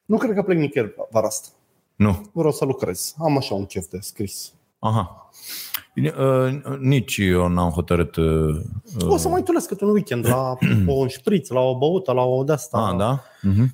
Nu 0.04 0.16
cred 0.16 0.34
că 0.34 0.42
plec 0.42 0.58
nicăieri 0.58 0.94
vara 1.10 1.26
asta. 1.26 1.48
Nu. 1.96 2.30
Vreau 2.32 2.52
să 2.52 2.64
lucrez. 2.64 3.14
Am 3.18 3.36
așa 3.36 3.54
un 3.54 3.66
chef 3.66 3.86
de 3.90 3.98
scris. 4.00 4.52
Aha. 4.78 5.30
Uh, 5.96 6.62
nici 6.78 7.16
eu 7.16 7.48
n-am 7.48 7.70
hotărât. 7.70 8.16
Uh, 8.16 8.60
O 9.08 9.16
să 9.16 9.28
mai 9.28 9.42
tulesc 9.42 9.68
cât 9.68 9.80
un 9.80 9.88
weekend 9.88 10.28
la 10.28 10.56
un 10.86 11.08
șpriț, 11.08 11.48
la 11.48 11.60
o 11.60 11.78
băută, 11.78 12.12
la 12.12 12.22
o 12.22 12.44
de-asta. 12.44 12.78
ah, 12.78 12.96
da? 12.96 13.22
Uh-huh. 13.22 13.66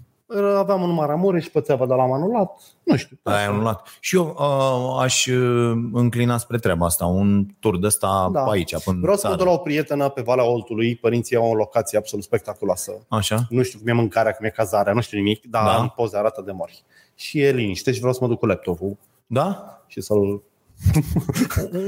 Aveam 0.56 0.82
un 0.82 0.90
Maramureș 0.90 1.42
și 1.44 1.50
pe 1.50 1.60
țeavă 1.60 1.86
de 1.86 1.94
la 1.94 2.02
anulat. 2.02 2.60
Nu 2.82 2.96
știu. 2.96 3.18
Ai 3.22 3.46
anulat. 3.46 3.88
Și 4.00 4.16
eu 4.16 4.36
uh, 4.38 5.02
aș 5.02 5.26
uh, 5.26 5.72
înclina 5.92 6.38
spre 6.38 6.58
treaba 6.58 6.86
asta, 6.86 7.06
un 7.06 7.46
tur 7.60 7.78
de 7.78 7.86
ăsta 7.86 8.28
Da. 8.32 8.42
pe 8.42 8.50
aici, 8.52 8.82
până 8.82 8.98
Vreau 9.00 9.16
să 9.16 9.28
mă 9.28 9.32
țară. 9.34 9.36
duc 9.44 9.46
la 9.54 9.58
o 9.60 9.62
prietenă 9.62 10.08
pe 10.08 10.20
Valea 10.22 10.44
Oltului. 10.44 10.96
Părinții 10.96 11.36
au 11.36 11.50
o 11.50 11.54
locație 11.54 11.98
absolut 11.98 12.24
spectaculoasă. 12.24 12.92
Așa? 13.08 13.38
Nu 13.48 13.62
știu 13.62 13.78
cum 13.78 13.88
e 13.88 13.92
mâncarea, 13.92 14.32
cum 14.32 14.44
e 14.46 14.50
cazarea, 14.50 14.92
nu 14.92 15.00
știu 15.00 15.18
nimic, 15.18 15.46
dar 15.46 15.64
Da. 15.64 15.70
da. 15.70 15.80
în 15.80 15.88
poze 15.88 16.16
arată 16.16 16.42
de 16.46 16.52
mori. 16.52 16.84
Și 17.14 17.40
e 17.40 17.50
liniște 17.50 17.92
și 17.92 17.98
vreau 17.98 18.12
să 18.14 18.18
mă 18.22 18.28
duc 18.28 18.38
cu 18.38 18.46
laptopul 18.46 18.96
Da? 19.26 19.78
și 19.86 20.00
să-l... 20.00 20.42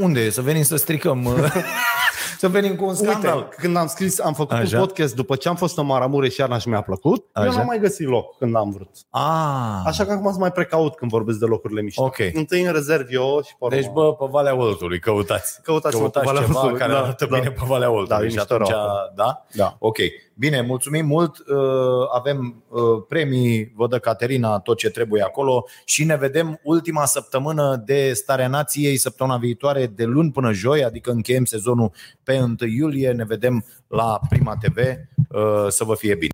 Unde 0.00 0.20
e? 0.20 0.30
Să 0.30 0.40
venim 0.40 0.62
să 0.62 0.76
stricăm. 0.76 1.24
uh, 1.24 1.52
să 2.38 2.48
venim 2.48 2.76
cu 2.76 2.84
un 2.84 2.94
scandal. 2.94 3.36
Uite, 3.36 3.56
când 3.58 3.76
am 3.76 3.86
scris, 3.86 4.20
am 4.20 4.32
făcut 4.34 4.52
Așa. 4.56 4.76
un 4.78 4.84
podcast 4.86 5.14
după 5.14 5.36
ce 5.36 5.48
am 5.48 5.56
fost 5.56 5.78
în 5.78 5.86
Maramureș 5.86 6.32
și 6.34 6.40
iarna 6.40 6.58
și 6.58 6.68
mi-a 6.68 6.80
plăcut, 6.80 7.26
Așa. 7.32 7.46
eu 7.46 7.52
n-am 7.52 7.66
mai 7.66 7.78
găsit 7.78 8.08
loc 8.08 8.36
când 8.38 8.56
am 8.56 8.70
vrut. 8.70 8.90
Ah, 9.10 9.82
Așa 9.84 10.04
că 10.04 10.12
acum 10.12 10.26
sunt 10.28 10.38
mai 10.40 10.52
precaut 10.52 10.94
când 10.96 11.10
vorbesc 11.10 11.38
de 11.38 11.44
locurile 11.46 11.82
mișto. 11.82 12.02
Ok. 12.04 12.16
Întâi 12.32 12.62
în 12.62 12.72
rezerv 12.72 13.06
eu 13.10 13.40
și 13.46 13.50
pe 13.58 13.64
urmă- 13.64 13.76
Deci, 13.76 13.90
bă, 13.92 14.14
pe 14.14 14.24
Valea 14.30 14.54
Oltului, 14.56 14.98
căutați. 14.98 15.62
Căutați-mă 15.62 16.00
căutați 16.00 16.26
pe 16.26 16.32
Valea 16.32 16.46
ceva 16.46 16.58
Oltului, 16.60 16.78
care 16.80 16.92
da, 16.92 16.98
arată 16.98 17.26
da. 17.30 17.36
bine 17.38 17.50
pe 17.50 17.62
Valea 17.66 17.90
Oltului. 17.90 18.08
Da, 18.18 18.24
e 18.24 18.28
și 18.28 18.34
mișto 18.36 18.54
atunci, 18.54 18.68
rău 18.70 18.78
acolo. 18.80 19.12
da? 19.14 19.44
Da. 19.54 19.76
Ok. 19.78 19.96
Bine, 20.40 20.60
mulțumim 20.60 21.06
mult. 21.06 21.38
Uh, 21.38 21.56
Avem 22.14 22.64
uh, 22.68 22.80
premii, 23.08 23.72
vă 23.74 23.86
dă 23.86 23.98
Caterina 23.98 24.58
tot 24.58 24.78
ce 24.78 24.90
trebuie 24.90 25.22
acolo 25.22 25.66
și 25.84 26.04
ne 26.04 26.16
vedem 26.16 26.60
ultima 26.62 27.04
săptămână 27.04 27.82
de 27.84 28.12
Starea 28.12 28.48
Nației, 28.48 28.96
săptămâna 28.96 29.36
viitoare, 29.36 29.86
de 29.86 30.04
luni 30.04 30.30
până 30.30 30.52
joi, 30.52 30.84
adică 30.84 31.10
încheiem 31.10 31.44
sezonul 31.44 31.92
pe 32.22 32.38
1 32.38 32.54
iulie. 32.76 33.12
Ne 33.12 33.24
vedem 33.24 33.64
la 33.88 34.20
Prima 34.28 34.56
TV. 34.56 34.76
Uh, 34.76 35.66
Să 35.68 35.84
vă 35.84 35.94
fie 35.94 36.14
bine. 36.14 36.32